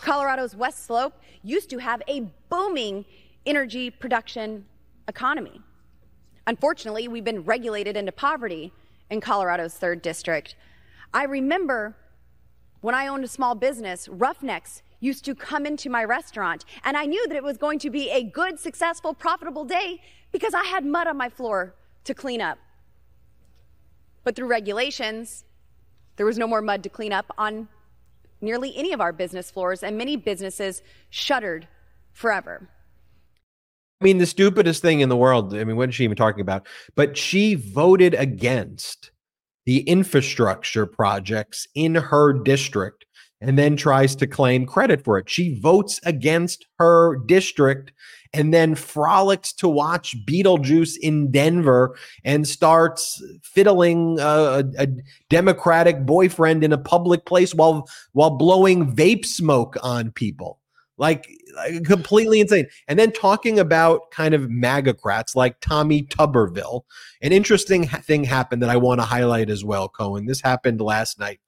Colorado's 0.00 0.54
West 0.54 0.86
Slope 0.86 1.20
used 1.42 1.68
to 1.70 1.78
have 1.78 2.00
a 2.06 2.20
booming 2.48 3.04
energy 3.46 3.90
production 3.90 4.64
economy. 5.08 5.60
Unfortunately, 6.46 7.08
we've 7.08 7.24
been 7.24 7.44
regulated 7.44 7.96
into 7.96 8.12
poverty 8.12 8.72
in 9.10 9.20
Colorado's 9.20 9.74
third 9.74 10.00
district. 10.00 10.54
I 11.12 11.24
remember 11.24 11.96
when 12.80 12.94
I 12.94 13.08
owned 13.08 13.24
a 13.24 13.28
small 13.28 13.56
business, 13.56 14.08
roughnecks 14.08 14.82
used 15.00 15.24
to 15.24 15.34
come 15.34 15.66
into 15.66 15.88
my 15.90 16.04
restaurant, 16.04 16.64
and 16.84 16.96
I 16.96 17.06
knew 17.06 17.26
that 17.28 17.36
it 17.36 17.42
was 17.42 17.56
going 17.56 17.78
to 17.80 17.90
be 17.90 18.10
a 18.10 18.22
good, 18.22 18.58
successful, 18.58 19.14
profitable 19.14 19.64
day 19.64 20.00
because 20.32 20.54
I 20.54 20.64
had 20.64 20.84
mud 20.84 21.06
on 21.06 21.16
my 21.16 21.28
floor 21.28 21.74
to 22.04 22.14
clean 22.14 22.40
up. 22.40 22.58
But 24.24 24.36
through 24.36 24.48
regulations, 24.48 25.44
there 26.16 26.26
was 26.26 26.38
no 26.38 26.46
more 26.46 26.60
mud 26.60 26.82
to 26.82 26.88
clean 26.88 27.12
up 27.12 27.32
on 27.38 27.68
nearly 28.40 28.76
any 28.76 28.92
of 28.92 29.00
our 29.00 29.12
business 29.12 29.50
floors, 29.50 29.82
and 29.82 29.96
many 29.96 30.16
businesses 30.16 30.82
shuttered 31.10 31.68
forever. 32.12 32.68
I 34.00 34.04
mean, 34.04 34.18
the 34.18 34.26
stupidest 34.26 34.80
thing 34.80 35.00
in 35.00 35.08
the 35.08 35.16
world. 35.16 35.54
I 35.54 35.64
mean, 35.64 35.76
what 35.76 35.88
is 35.88 35.94
she 35.94 36.04
even 36.04 36.16
talking 36.16 36.40
about? 36.40 36.66
But 36.94 37.16
she 37.16 37.54
voted 37.54 38.14
against 38.14 39.10
the 39.66 39.80
infrastructure 39.80 40.86
projects 40.86 41.66
in 41.74 41.94
her 41.96 42.32
district 42.32 43.04
and 43.40 43.58
then 43.58 43.76
tries 43.76 44.16
to 44.16 44.26
claim 44.26 44.66
credit 44.66 45.04
for 45.04 45.18
it. 45.18 45.30
She 45.30 45.58
votes 45.60 46.00
against 46.04 46.66
her 46.78 47.16
district 47.26 47.92
and 48.32 48.52
then 48.52 48.74
frolics 48.74 49.52
to 49.54 49.68
watch 49.68 50.16
Beetlejuice 50.26 50.96
in 51.00 51.30
Denver 51.30 51.96
and 52.24 52.46
starts 52.46 53.22
fiddling 53.42 54.18
a, 54.20 54.64
a, 54.78 54.86
Democratic 55.30 56.04
boyfriend 56.04 56.62
in 56.62 56.72
a 56.72 56.78
public 56.78 57.24
place 57.24 57.54
while 57.54 57.88
while 58.12 58.30
blowing 58.30 58.94
vape 58.94 59.24
smoke 59.24 59.76
on 59.82 60.10
people. 60.12 60.58
Like, 60.98 61.28
like 61.54 61.84
completely 61.84 62.40
insane. 62.40 62.66
And 62.88 62.98
then 62.98 63.12
talking 63.12 63.58
about 63.60 64.10
kind 64.10 64.34
of 64.34 64.42
MAGAcrats 64.42 65.36
like 65.36 65.60
Tommy 65.60 66.02
Tuberville. 66.02 66.82
An 67.22 67.32
interesting 67.32 67.86
thing 67.86 68.24
happened 68.24 68.62
that 68.62 68.70
I 68.70 68.76
want 68.76 69.00
to 69.00 69.04
highlight 69.06 69.48
as 69.48 69.64
well, 69.64 69.88
Cohen. 69.88 70.26
This 70.26 70.40
happened 70.40 70.80
last 70.80 71.20
night. 71.20 71.38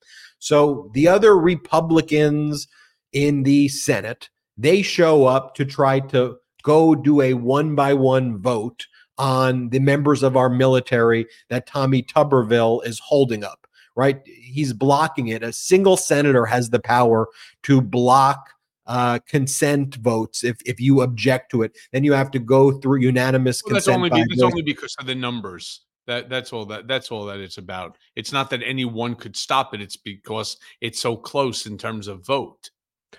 So 0.40 0.90
the 0.94 1.06
other 1.06 1.38
Republicans 1.38 2.66
in 3.12 3.44
the 3.44 3.68
Senate, 3.68 4.28
they 4.56 4.82
show 4.82 5.26
up 5.26 5.54
to 5.54 5.64
try 5.64 6.00
to 6.00 6.36
go 6.62 6.94
do 6.94 7.20
a 7.20 7.34
one 7.34 7.74
by 7.74 7.94
one 7.94 8.38
vote 8.38 8.86
on 9.18 9.68
the 9.68 9.78
members 9.78 10.22
of 10.22 10.36
our 10.36 10.48
military 10.48 11.26
that 11.50 11.66
Tommy 11.66 12.02
Tuberville 12.02 12.84
is 12.86 12.98
holding 12.98 13.44
up, 13.44 13.66
right? 13.94 14.20
He's 14.24 14.72
blocking 14.72 15.28
it. 15.28 15.42
A 15.42 15.52
single 15.52 15.96
senator 15.96 16.46
has 16.46 16.70
the 16.70 16.80
power 16.80 17.28
to 17.64 17.82
block 17.82 18.50
uh, 18.86 19.18
consent 19.28 19.96
votes. 19.96 20.42
If 20.42 20.56
if 20.64 20.80
you 20.80 21.02
object 21.02 21.50
to 21.52 21.62
it, 21.62 21.76
then 21.92 22.02
you 22.02 22.12
have 22.14 22.30
to 22.32 22.38
go 22.38 22.72
through 22.72 23.00
unanimous 23.00 23.62
well, 23.62 23.74
consent. 23.74 24.02
That's 24.02 24.14
only, 24.14 24.24
be, 24.26 24.34
that's 24.34 24.42
only 24.42 24.62
because 24.62 24.96
of 24.98 25.06
the 25.06 25.14
numbers. 25.14 25.82
That 26.10 26.28
that's 26.28 26.52
all 26.52 26.64
that 26.66 26.88
that's 26.88 27.12
all 27.12 27.24
that 27.26 27.38
it's 27.38 27.58
about. 27.58 27.96
It's 28.16 28.32
not 28.32 28.50
that 28.50 28.64
anyone 28.64 29.14
could 29.14 29.36
stop 29.36 29.74
it. 29.74 29.80
It's 29.80 29.96
because 29.96 30.56
it's 30.80 31.00
so 31.00 31.16
close 31.16 31.66
in 31.66 31.78
terms 31.78 32.08
of 32.08 32.26
vote. 32.26 32.70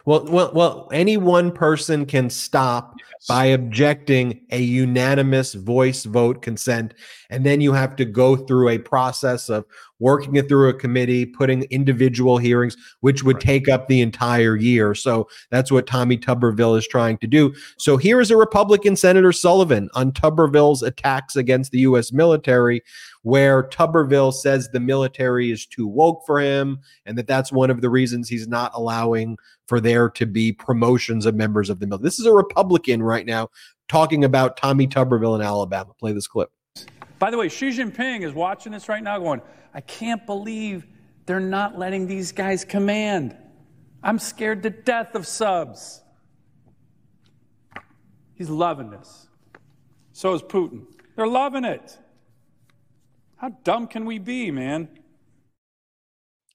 Well, 0.04 0.26
well, 0.26 0.52
well. 0.54 0.90
Any 0.92 1.16
one 1.16 1.54
person 1.54 2.06
can 2.06 2.30
stop 2.30 2.96
yes. 2.98 3.28
by 3.30 3.46
objecting 3.46 4.42
a 4.52 4.60
unanimous 4.60 5.54
voice 5.54 6.04
vote 6.04 6.42
consent, 6.42 6.94
and 7.30 7.46
then 7.46 7.62
you 7.62 7.72
have 7.72 7.96
to 7.96 8.04
go 8.04 8.36
through 8.36 8.68
a 8.68 8.78
process 8.78 9.48
of 9.48 9.64
working 10.02 10.36
it 10.36 10.50
through 10.50 10.68
a 10.68 10.74
committee, 10.74 11.26
putting 11.26 11.64
individual 11.66 12.38
hearings, 12.38 12.76
which 13.00 13.24
would 13.24 13.36
right. 13.36 13.46
take 13.46 13.70
up 13.70 13.88
the 13.88 14.02
entire 14.02 14.58
year. 14.58 14.94
So 14.96 15.30
that's 15.52 15.72
what 15.72 15.88
Tommy 15.88 16.18
Tuberville 16.18 16.78
is 16.78 16.88
trying 16.88 17.20
to 17.20 17.28
do. 17.28 17.54
So 17.78 17.96
here 17.96 18.20
is 18.20 18.32
a 18.32 18.36
Republican 18.36 18.96
Senator 18.96 19.32
Sullivan 19.32 19.90
on 19.94 20.12
Tuberville's 20.12 20.84
attacks 20.84 21.36
against 21.36 21.72
the 21.72 21.80
U.S. 21.80 22.12
military, 22.12 22.82
where 23.22 23.64
Tuberville 23.64 24.34
says 24.34 24.68
the 24.70 24.80
military 24.80 25.52
is 25.52 25.66
too 25.66 25.88
woke 25.88 26.24
for 26.26 26.40
him, 26.40 26.80
and 27.06 27.18
that 27.18 27.28
that's 27.28 27.52
one 27.52 27.70
of 27.70 27.82
the 27.82 27.90
reasons 27.90 28.28
he's 28.28 28.48
not 28.48 28.72
allowing 28.74 29.38
for 29.68 29.80
there 29.80 30.10
to 30.10 30.26
be 30.26 30.52
promotions 30.52 31.26
of 31.26 31.36
members 31.36 31.70
of 31.70 31.80
the 31.80 31.88
military. 31.88 32.08
This 32.08 32.20
is 32.20 32.26
a 32.26 32.34
Republican 32.34 33.04
right 33.04 33.26
now 33.26 33.50
talking 33.88 34.24
about 34.24 34.58
Tommy 34.58 34.88
Tuberville 34.88 35.36
in 35.36 35.42
Alabama. 35.42 35.94
Play 36.00 36.14
this 36.14 36.28
clip. 36.28 36.50
By 37.22 37.30
the 37.30 37.38
way, 37.38 37.50
Xi 37.50 37.70
Jinping 37.70 38.24
is 38.24 38.34
watching 38.34 38.72
this 38.72 38.90
right 38.90 39.04
now 39.04 39.20
going, 39.20 39.44
I 39.76 39.82
can't 39.82 40.26
believe 40.26 40.88
they're 41.28 41.40
not 41.40 41.78
letting 41.78 42.08
these 42.08 42.32
guys 42.32 42.66
command. 42.66 43.38
I'm 44.02 44.18
scared 44.18 44.64
to 44.64 44.72
death 44.72 45.14
of 45.14 45.28
subs. 45.28 46.02
He's 48.34 48.50
loving 48.50 48.90
this. 48.90 49.28
So 50.14 50.34
is 50.34 50.42
Putin. 50.42 50.88
They're 51.16 51.28
loving 51.28 51.64
it. 51.64 51.96
How 53.36 53.50
dumb 53.50 53.86
can 53.86 54.06
we 54.06 54.18
be, 54.18 54.50
man? 54.50 54.90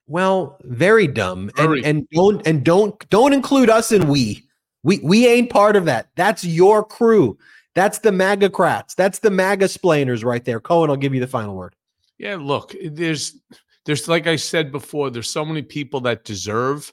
Well, 0.08 0.58
very 0.64 1.06
dumb. 1.06 1.48
Very. 1.54 1.84
And 1.84 1.98
and 1.98 2.08
don't 2.10 2.44
and 2.44 2.64
don't 2.64 3.08
don't 3.08 3.32
include 3.32 3.70
us 3.70 3.92
in 3.92 4.08
we. 4.08 4.48
We 4.82 4.98
we 4.98 5.28
ain't 5.28 5.48
part 5.48 5.76
of 5.76 5.84
that. 5.84 6.08
That's 6.16 6.44
your 6.44 6.82
crew. 6.82 7.38
That's 7.76 7.98
the 7.98 8.10
MAGAcrats. 8.10 8.94
That's 8.94 9.18
the 9.18 9.30
MAGA 9.30 9.68
splainers 9.68 10.24
right 10.24 10.42
there. 10.44 10.60
Cohen, 10.60 10.88
I'll 10.88 10.96
give 10.96 11.14
you 11.14 11.20
the 11.20 11.26
final 11.26 11.54
word. 11.54 11.76
Yeah, 12.18 12.38
look, 12.40 12.74
there's 12.82 13.38
there's 13.84 14.08
like 14.08 14.26
I 14.26 14.36
said 14.36 14.72
before, 14.72 15.10
there's 15.10 15.28
so 15.28 15.44
many 15.44 15.60
people 15.60 16.00
that 16.00 16.24
deserve 16.24 16.90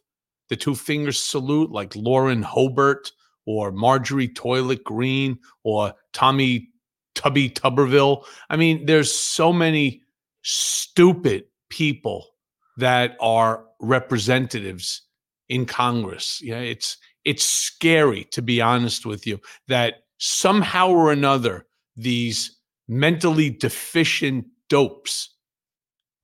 the 0.49 0.57
two 0.57 0.75
fingers 0.75 1.23
salute, 1.23 1.71
like 1.71 1.95
Lauren 1.95 2.43
Hobert 2.43 3.13
or 3.45 3.71
Marjorie 3.71 4.27
Toilet 4.27 4.84
Green 4.84 5.39
or 5.63 5.93
Tommy 6.11 6.69
Tubby 7.15 7.49
Tuberville. 7.49 8.25
I 8.49 8.57
mean, 8.57 8.86
there's 8.86 9.13
so 9.13 9.53
many 9.53 10.03
stupid 10.41 11.45
people 11.69 12.27
that 12.75 13.15
are 13.21 13.65
representatives 13.79 15.03
in 15.47 15.65
Congress. 15.65 16.41
Yeah, 16.43 16.59
it's 16.59 16.97
it's 17.23 17.45
scary 17.45 18.25
to 18.31 18.41
be 18.41 18.59
honest 18.59 19.05
with 19.05 19.25
you 19.25 19.39
that 19.69 20.03
somehow 20.18 20.89
or 20.89 21.11
another, 21.11 21.66
these 21.95 22.57
mentally 22.88 23.49
deficient 23.49 24.45
dopes 24.70 25.36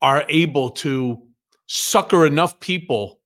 are 0.01 0.25
able 0.29 0.69
to 0.69 1.21
sucker 1.67 2.25
enough 2.25 2.59
people 2.59 3.19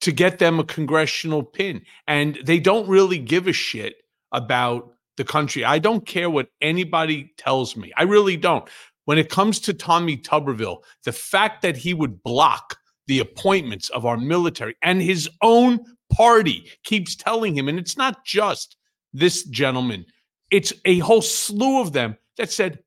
to 0.00 0.12
get 0.12 0.38
them 0.38 0.58
a 0.58 0.64
congressional 0.64 1.42
pin. 1.42 1.82
And 2.06 2.38
they 2.44 2.58
don't 2.58 2.88
really 2.88 3.18
give 3.18 3.46
a 3.46 3.52
shit 3.52 3.96
about 4.32 4.92
the 5.16 5.24
country. 5.24 5.64
I 5.64 5.78
don't 5.78 6.06
care 6.06 6.30
what 6.30 6.48
anybody 6.60 7.32
tells 7.36 7.76
me. 7.76 7.92
I 7.96 8.04
really 8.04 8.36
don't. 8.36 8.68
When 9.04 9.18
it 9.18 9.28
comes 9.28 9.60
to 9.60 9.74
Tommy 9.74 10.16
Tuberville, 10.16 10.82
the 11.04 11.12
fact 11.12 11.62
that 11.62 11.76
he 11.76 11.94
would 11.94 12.22
block 12.22 12.78
the 13.06 13.18
appointments 13.18 13.88
of 13.90 14.06
our 14.06 14.16
military 14.16 14.76
and 14.82 15.02
his 15.02 15.28
own 15.42 15.80
party 16.12 16.70
keeps 16.84 17.16
telling 17.16 17.56
him, 17.56 17.68
and 17.68 17.78
it's 17.78 17.96
not 17.96 18.24
just 18.24 18.76
this 19.12 19.44
gentleman, 19.44 20.06
it's 20.50 20.72
a 20.84 20.98
whole 20.98 21.22
slew 21.22 21.80
of 21.80 21.92
them 21.92 22.16
that 22.36 22.50
said, 22.50 22.80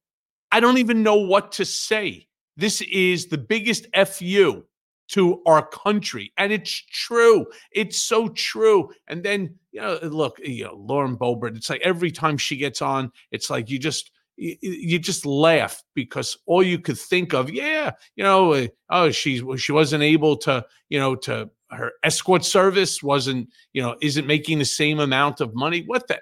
I 0.51 0.59
don't 0.59 0.77
even 0.77 1.03
know 1.03 1.15
what 1.15 1.51
to 1.53 1.65
say. 1.65 2.27
This 2.57 2.81
is 2.81 3.27
the 3.27 3.37
biggest 3.37 3.87
FU 3.95 4.63
to 5.09 5.41
our 5.45 5.65
country. 5.67 6.31
And 6.37 6.53
it's 6.53 6.71
true. 6.71 7.45
It's 7.71 7.99
so 7.99 8.29
true. 8.29 8.89
And 9.07 9.23
then, 9.23 9.55
you 9.71 9.81
know, 9.81 9.99
look, 10.03 10.39
you 10.43 10.65
know, 10.65 10.75
Lauren 10.75 11.17
Boebert, 11.17 11.55
it's 11.55 11.69
like 11.69 11.81
every 11.81 12.11
time 12.11 12.37
she 12.37 12.57
gets 12.57 12.81
on, 12.81 13.11
it's 13.31 13.49
like 13.49 13.69
you 13.69 13.79
just, 13.79 14.11
you, 14.35 14.97
just 14.99 15.25
laugh 15.25 15.83
because 15.93 16.37
all 16.47 16.63
you 16.63 16.79
could 16.79 16.97
think 16.97 17.33
of, 17.33 17.51
yeah, 17.51 17.91
you 18.15 18.23
know, 18.23 18.53
uh, 18.53 18.67
oh, 18.89 19.11
she 19.11 19.43
she 19.57 19.71
wasn't 19.71 20.01
able 20.01 20.35
to, 20.37 20.65
you 20.89 20.99
know, 20.99 21.15
to 21.15 21.49
her 21.75 21.91
escort 22.03 22.43
service 22.45 23.01
wasn't, 23.03 23.49
you 23.73 23.81
know, 23.81 23.95
isn't 24.01 24.27
making 24.27 24.59
the 24.59 24.65
same 24.65 24.99
amount 24.99 25.41
of 25.41 25.55
money. 25.55 25.83
What 25.85 26.07
the 26.07 26.19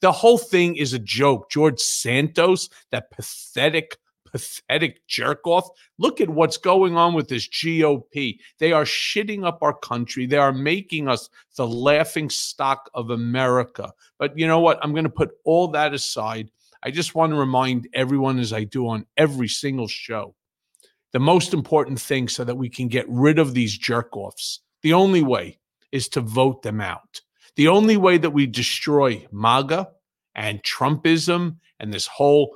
the 0.00 0.12
whole 0.12 0.38
thing 0.38 0.76
is 0.76 0.92
a 0.92 0.98
joke. 0.98 1.50
George 1.50 1.80
Santos, 1.80 2.68
that 2.90 3.10
pathetic 3.10 3.96
pathetic 4.34 5.06
jerk 5.06 5.46
off. 5.46 5.68
Look 5.96 6.20
at 6.20 6.28
what's 6.28 6.56
going 6.56 6.96
on 6.96 7.14
with 7.14 7.28
this 7.28 7.46
GOP. 7.46 8.38
They 8.58 8.72
are 8.72 8.82
shitting 8.82 9.46
up 9.46 9.62
our 9.62 9.72
country. 9.72 10.26
They 10.26 10.38
are 10.38 10.52
making 10.52 11.06
us 11.06 11.30
the 11.56 11.68
laughing 11.68 12.28
stock 12.28 12.90
of 12.94 13.10
America. 13.10 13.92
But 14.18 14.36
you 14.36 14.48
know 14.48 14.58
what? 14.58 14.80
I'm 14.82 14.90
going 14.90 15.04
to 15.04 15.10
put 15.10 15.30
all 15.44 15.68
that 15.68 15.94
aside. 15.94 16.50
I 16.82 16.90
just 16.90 17.14
want 17.14 17.30
to 17.30 17.38
remind 17.38 17.88
everyone, 17.94 18.40
as 18.40 18.52
I 18.52 18.64
do 18.64 18.88
on 18.88 19.06
every 19.16 19.46
single 19.46 19.86
show, 19.86 20.34
the 21.12 21.20
most 21.20 21.54
important 21.54 22.00
thing 22.00 22.26
so 22.26 22.42
that 22.42 22.56
we 22.56 22.68
can 22.68 22.88
get 22.88 23.08
rid 23.08 23.38
of 23.38 23.54
these 23.54 23.78
jerk 23.78 24.16
offs, 24.16 24.62
the 24.84 24.92
only 24.92 25.22
way 25.22 25.58
is 25.92 26.08
to 26.10 26.20
vote 26.20 26.62
them 26.62 26.78
out. 26.78 27.22
The 27.56 27.68
only 27.68 27.96
way 27.96 28.18
that 28.18 28.30
we 28.30 28.46
destroy 28.46 29.26
MAGA 29.32 29.88
and 30.34 30.62
Trumpism 30.62 31.56
and 31.80 31.92
this 31.92 32.06
whole 32.06 32.54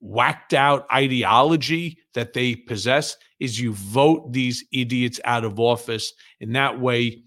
whacked 0.00 0.54
out 0.54 0.86
ideology 0.90 1.98
that 2.14 2.32
they 2.32 2.54
possess 2.54 3.18
is 3.38 3.60
you 3.60 3.74
vote 3.74 4.32
these 4.32 4.64
idiots 4.72 5.20
out 5.26 5.44
of 5.44 5.60
office. 5.60 6.14
In 6.40 6.52
that 6.52 6.80
way, 6.80 7.24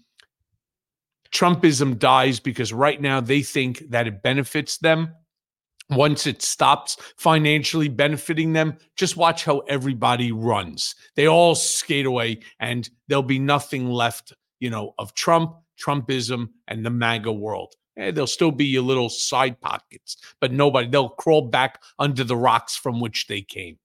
Trumpism 1.32 1.96
dies 1.96 2.40
because 2.40 2.72
right 2.72 3.00
now 3.00 3.20
they 3.20 3.42
think 3.42 3.90
that 3.90 4.08
it 4.08 4.24
benefits 4.24 4.78
them. 4.78 5.14
Once 5.90 6.26
it 6.26 6.42
stops 6.42 6.96
financially 7.16 7.88
benefiting 7.88 8.52
them, 8.52 8.76
just 8.96 9.16
watch 9.16 9.44
how 9.44 9.58
everybody 9.60 10.32
runs. 10.32 10.94
They 11.16 11.26
all 11.26 11.54
skate 11.54 12.06
away 12.06 12.40
and 12.58 12.88
there'll 13.08 13.22
be 13.22 13.38
nothing 13.38 13.90
left, 13.90 14.32
you 14.60 14.70
know, 14.70 14.94
of 14.98 15.14
Trump, 15.14 15.56
Trumpism, 15.80 16.50
and 16.68 16.84
the 16.84 16.90
MAGA 16.90 17.32
world. 17.32 17.74
Eh, 17.96 18.10
there'll 18.10 18.26
still 18.26 18.52
be 18.52 18.66
your 18.66 18.82
little 18.82 19.08
side 19.08 19.60
pockets, 19.60 20.16
but 20.40 20.52
nobody, 20.52 20.88
they'll 20.88 21.08
crawl 21.08 21.48
back 21.48 21.82
under 21.98 22.24
the 22.24 22.36
rocks 22.36 22.76
from 22.76 23.00
which 23.00 23.26
they 23.26 23.42
came. 23.42 23.78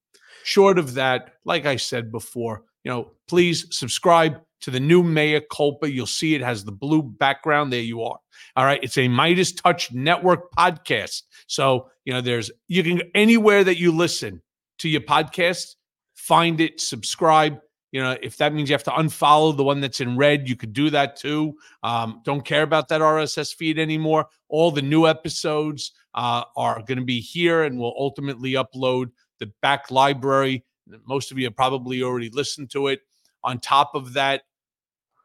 Short 0.43 0.77
of 0.77 0.93
that, 0.93 1.33
like 1.43 1.65
I 1.65 1.75
said 1.75 2.11
before, 2.11 2.63
you 2.83 2.91
know, 2.91 3.11
please 3.27 3.65
subscribe 3.71 4.39
to 4.61 4.71
the 4.71 4.79
new 4.79 5.03
Mea 5.03 5.41
Culpa. 5.51 5.89
You'll 5.89 6.05
see 6.05 6.35
it 6.35 6.41
has 6.41 6.63
the 6.63 6.71
blue 6.71 7.01
background. 7.01 7.73
There 7.73 7.79
you 7.79 8.03
are. 8.03 8.19
All 8.55 8.65
right. 8.65 8.79
It's 8.83 8.97
a 8.97 9.07
MeidasTouch 9.07 9.93
Network 9.93 10.51
podcast. 10.51 11.23
So, 11.47 11.89
you 12.05 12.13
know, 12.13 12.21
there's, 12.21 12.51
you 12.67 12.83
can, 12.83 13.01
anywhere 13.13 13.63
that 13.63 13.77
you 13.77 13.91
listen 13.91 14.41
to 14.79 14.89
your 14.89 15.01
podcast, 15.01 15.75
find 16.15 16.59
it, 16.61 16.79
subscribe, 16.79 17.59
you 17.95 18.03
know, 18.03 18.17
if 18.21 18.35
that 18.35 18.53
means 18.53 18.69
you 18.69 18.73
have 18.73 18.83
to 18.83 18.91
unfollow 18.91 19.55
the 19.55 19.63
one 19.63 19.79
that's 19.79 20.01
in 20.01 20.17
red, 20.17 20.49
you 20.49 20.57
could 20.57 20.73
do 20.73 20.89
that 20.89 21.15
too. 21.15 21.55
Um, 21.81 22.19
don't 22.25 22.43
care 22.43 22.63
about 22.63 22.89
that 22.89 22.99
RSS 22.99 23.55
feed 23.55 23.79
anymore. 23.79 24.25
All 24.49 24.69
the 24.69 24.81
new 24.81 25.07
episodes 25.07 25.93
uh, 26.13 26.43
are 26.57 26.83
going 26.85 26.97
to 26.97 27.05
be 27.05 27.21
here 27.21 27.63
and 27.63 27.79
we'll 27.79 27.95
ultimately 27.97 28.51
upload 28.55 29.11
the 29.39 29.49
back 29.61 29.91
library. 29.91 30.65
Most 31.07 31.31
of 31.31 31.37
you 31.37 31.45
have 31.45 31.55
probably 31.55 32.03
already 32.03 32.29
listened 32.29 32.69
to 32.71 32.87
it. 32.87 32.99
On 33.45 33.59
top 33.59 33.95
of 33.95 34.11
that, 34.11 34.41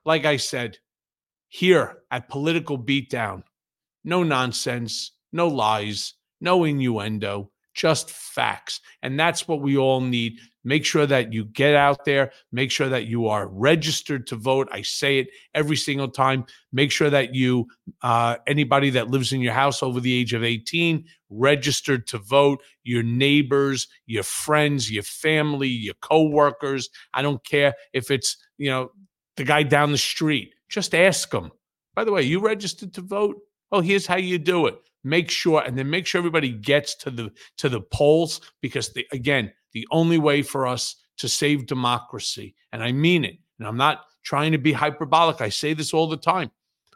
like 0.04 0.24
I 0.24 0.36
said, 0.36 0.78
here 1.50 1.98
at 2.10 2.30
Political 2.30 2.78
Beatdown, 2.78 3.42
no 4.02 4.22
nonsense, 4.22 5.12
no 5.32 5.46
lies, 5.46 6.14
no 6.40 6.64
innuendo, 6.64 7.50
just 7.74 8.10
facts. 8.10 8.80
And 9.02 9.20
that's 9.20 9.46
what 9.46 9.60
we 9.60 9.76
all 9.76 10.00
need 10.00 10.38
Make 10.62 10.84
sure 10.84 11.06
that 11.06 11.32
you 11.32 11.46
get 11.46 11.74
out 11.74 12.04
there. 12.04 12.32
Make 12.52 12.70
sure 12.70 12.88
that 12.88 13.06
you 13.06 13.28
are 13.28 13.48
registered 13.48 14.26
to 14.28 14.36
vote. 14.36 14.68
I 14.70 14.82
say 14.82 15.18
it 15.18 15.28
every 15.54 15.76
single 15.76 16.08
time. 16.08 16.44
Make 16.72 16.90
sure 16.90 17.08
that 17.08 17.34
you, 17.34 17.66
uh, 18.02 18.36
anybody 18.46 18.90
that 18.90 19.10
lives 19.10 19.32
in 19.32 19.40
your 19.40 19.54
house 19.54 19.82
over 19.82 20.00
the 20.00 20.12
age 20.12 20.34
of 20.34 20.44
18, 20.44 21.04
registered 21.30 22.06
to 22.08 22.18
vote. 22.18 22.62
Your 22.82 23.02
neighbors, 23.02 23.88
your 24.06 24.22
friends, 24.22 24.90
your 24.90 25.02
family, 25.02 25.68
your 25.68 25.94
coworkers. 26.02 26.90
I 27.14 27.22
don't 27.22 27.42
care 27.44 27.74
if 27.94 28.10
it's, 28.10 28.36
you 28.58 28.70
know, 28.70 28.90
the 29.36 29.44
guy 29.44 29.62
down 29.62 29.92
the 29.92 29.98
street. 29.98 30.52
Just 30.70 30.94
ask 30.94 31.30
them. 31.30 31.50
By 31.94 32.04
the 32.04 32.12
way, 32.12 32.22
you 32.22 32.40
registered 32.40 32.94
to 32.94 33.02
vote? 33.02 33.36
Oh, 33.72 33.80
here's 33.80 34.06
how 34.06 34.16
you 34.16 34.38
do 34.38 34.66
it. 34.66 34.76
Make 35.04 35.30
sure, 35.30 35.62
and 35.62 35.76
then 35.76 35.90
make 35.90 36.06
sure 36.06 36.18
everybody 36.18 36.50
gets 36.50 36.94
to 36.96 37.10
the 37.10 37.30
to 37.58 37.68
the 37.68 37.80
polls 37.80 38.40
because 38.60 38.92
the, 38.92 39.06
again, 39.12 39.52
the 39.72 39.86
only 39.90 40.18
way 40.18 40.42
for 40.42 40.66
us 40.66 40.96
to 41.18 41.28
save 41.28 41.66
democracy, 41.66 42.54
and 42.72 42.82
I 42.82 42.92
mean 42.92 43.24
it, 43.24 43.36
and 43.58 43.66
I'm 43.66 43.76
not 43.76 44.04
trying 44.22 44.52
to 44.52 44.58
be 44.58 44.72
hyperbolic, 44.72 45.40
I 45.40 45.48
say 45.48 45.74
this 45.74 45.94
all 45.94 46.08
the 46.08 46.16
time. 46.16 46.50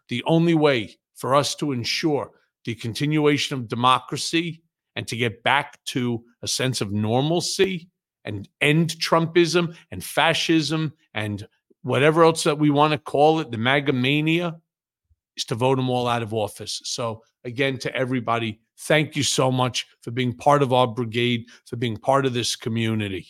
The 0.09 0.23
only 0.27 0.55
way 0.55 0.97
for 1.15 1.35
us 1.35 1.55
to 1.57 1.73
ensure 1.73 2.31
the 2.65 2.75
continuation 2.75 3.57
of 3.59 3.69
democracy 3.69 4.63
and 4.97 5.07
to 5.09 5.17
get 5.17 5.43
back 5.43 5.83
to 5.87 6.25
a 6.43 6.49
sense 6.49 6.81
of 6.81 6.93
normalcy 6.93 7.89
and 8.25 8.49
end 8.61 8.91
Trumpism 8.91 9.77
and 9.91 10.03
fascism 10.03 10.93
and 11.15 11.47
whatever 11.85 12.25
else 12.25 12.43
that 12.43 12.59
we 12.59 12.71
want 12.71 12.91
to 12.93 12.99
call 12.99 13.39
it, 13.39 13.53
the 13.53 13.59
MAGA 13.59 13.93
mania, 13.93 14.57
is 15.37 15.45
to 15.45 15.55
vote 15.55 15.77
them 15.77 15.89
all 15.89 16.09
out 16.09 16.23
of 16.23 16.35
office. 16.35 16.81
So, 16.85 17.23
again, 17.45 17.79
to 17.79 17.95
everybody, 17.95 18.61
Thank 18.79 19.17
you 19.17 19.23
so 19.23 19.53
much 19.53 19.87
for 20.03 20.11
being 20.11 20.35
part 20.35 20.63
of 20.63 20.73
our 20.73 20.87
brigade, 20.87 21.47
for 21.67 21.77
being 21.77 21.97
part 21.97 22.27
of 22.27 22.35
this 22.35 22.57
community. 22.57 23.29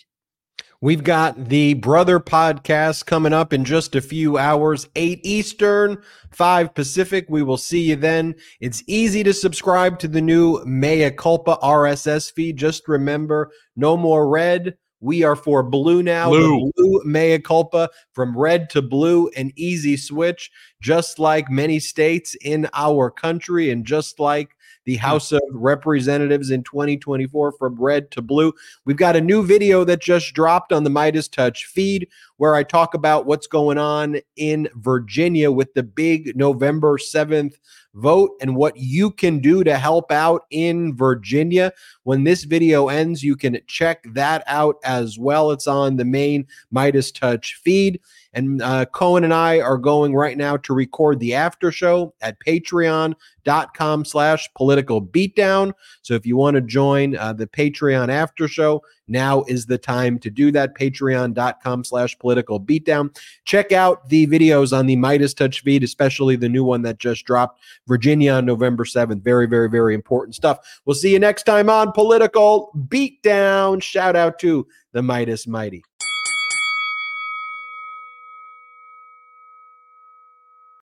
We've 0.81 1.05
got 1.05 1.49
the 1.49 1.75
Brother 1.75 2.21
podcast 2.21 3.07
coming 3.07 3.33
up 3.33 3.53
in 3.53 3.65
just 3.65 3.95
a 3.95 4.03
few 4.03 4.37
hours, 4.37 4.89
8 4.97 5.21
Eastern, 5.23 6.03
5 6.33 6.75
Pacific. 6.75 7.27
We 7.29 7.43
will 7.43 7.57
see 7.57 7.83
you 7.83 7.97
then. 7.97 8.35
It's 8.61 8.83
easy 8.87 9.23
to 9.23 9.33
subscribe 9.33 9.99
to 10.01 10.09
the 10.09 10.21
new 10.21 10.63
Mea 10.65 11.11
Culpa 11.11 11.59
RSS 11.63 12.33
feed. 12.33 12.59
Just 12.59 12.87
remember 12.89 13.51
no 13.77 13.97
more 13.97 14.29
red. 14.29 14.77
We 15.05 15.23
are 15.23 15.37
for 15.37 15.63
blue 15.63 16.03
now. 16.03 16.31
Blue. 16.31 16.73
blue 16.75 17.03
mea 17.05 17.39
culpa 17.39 17.91
from 18.15 18.37
red 18.37 18.71
to 18.71 18.81
blue, 18.81 19.29
an 19.37 19.53
easy 19.55 19.99
switch, 19.99 20.51
just 20.81 21.19
like 21.19 21.51
many 21.51 21.79
states 21.79 22.35
in 22.41 22.71
our 22.73 23.11
country, 23.11 23.69
and 23.69 23.85
just 23.85 24.19
like 24.19 24.57
the 24.87 24.97
hmm. 24.97 25.03
House 25.03 25.31
of 25.31 25.43
Representatives 25.53 26.51
in 26.51 26.63
2024 26.63 27.53
from 27.53 27.75
red 27.77 28.11
to 28.13 28.23
blue. 28.23 28.55
We've 28.87 28.97
got 28.97 29.15
a 29.15 29.21
new 29.21 29.45
video 29.45 29.85
that 29.85 30.01
just 30.01 30.33
dropped 30.33 30.73
on 30.73 30.85
the 30.85 30.91
MeidasTouch 30.91 31.65
feed 31.65 32.09
where 32.37 32.55
I 32.55 32.63
talk 32.63 32.95
about 32.95 33.27
what's 33.27 33.47
going 33.47 33.79
on 33.79 34.19
in 34.37 34.69
Virginia 34.77 35.51
with 35.51 35.73
the 35.75 35.83
big 35.83 36.37
November 36.37 36.99
7th 36.99 37.55
vote 37.95 38.33
and 38.41 38.57
what 38.57 38.77
you 38.77 39.11
can 39.11 39.39
do 39.39 39.63
to 39.65 39.77
help 39.77 40.11
out 40.11 40.43
in 40.51 40.97
Virginia. 40.97 41.73
When 42.03 42.25
this 42.25 42.45
video 42.45 42.89
ends, 42.89 43.23
you 43.23 43.37
can 43.37 43.59
check 43.67 44.05
that 44.15 44.43
out 44.47 44.77
as 44.85 45.19
well. 45.19 45.51
It's 45.53 45.67
on 45.67 45.97
the 45.97 46.05
main 46.05 46.47
MeidasTouch 46.75 47.55
feed. 47.55 48.01
And 48.33 48.61
uh, 48.63 48.87
Cohen 48.87 49.23
and 49.23 49.33
I 49.33 49.61
are 49.61 49.79
going 49.79 50.15
right 50.15 50.37
now 50.37 50.57
to 50.59 50.75
record 50.75 51.21
the 51.21 51.35
after 51.35 51.71
show 51.71 52.15
at 52.21 52.37
patreon.com 52.41 54.05
slash 54.05 54.49
political 54.57 55.01
beatdown. 55.01 55.73
So 56.03 56.15
if 56.15 56.27
you 56.27 56.37
want 56.37 56.57
to 56.57 56.61
join 56.61 57.17
uh, 57.17 57.33
the 57.33 57.47
Patreon 57.47 58.09
after 58.09 58.49
show, 58.49 58.83
now 59.09 59.43
is 59.45 59.67
the 59.67 59.79
time 59.79 60.19
to 60.21 60.31
do 60.31 60.51
that. 60.53 60.77
Patreon.com 60.77 61.85
slash 61.85 62.19
political 62.19 62.61
beatdown. 62.61 63.17
Check 63.45 63.73
out 63.73 64.09
the 64.09 64.27
videos 64.27 64.77
on 64.77 64.87
the 64.87 64.97
MeidasTouch 64.97 65.61
feed, 65.61 65.83
especially 65.83 66.37
the 66.37 66.49
new 66.49 66.65
one 66.65 66.83
that 66.83 66.99
just 66.99 67.25
dropped, 67.25 67.61
Virginia 67.87 68.33
on 68.33 68.47
November 68.47 68.85
7th. 68.85 69.23
Very, 69.23 69.47
very, 69.47 69.69
very 69.69 69.95
important 69.95 70.35
stuff. 70.35 70.59
We'll 70.85 70.95
see 70.95 71.13
you 71.13 71.19
next 71.19 71.45
time 71.45 71.69
on 71.69 71.93
Political 71.93 72.71
Beatdown. 72.89 73.83
Shout 73.83 74.17
out 74.17 74.39
to 74.41 74.67
the 74.93 75.01
Meidas 75.01 75.47
Mighty. 75.47 75.85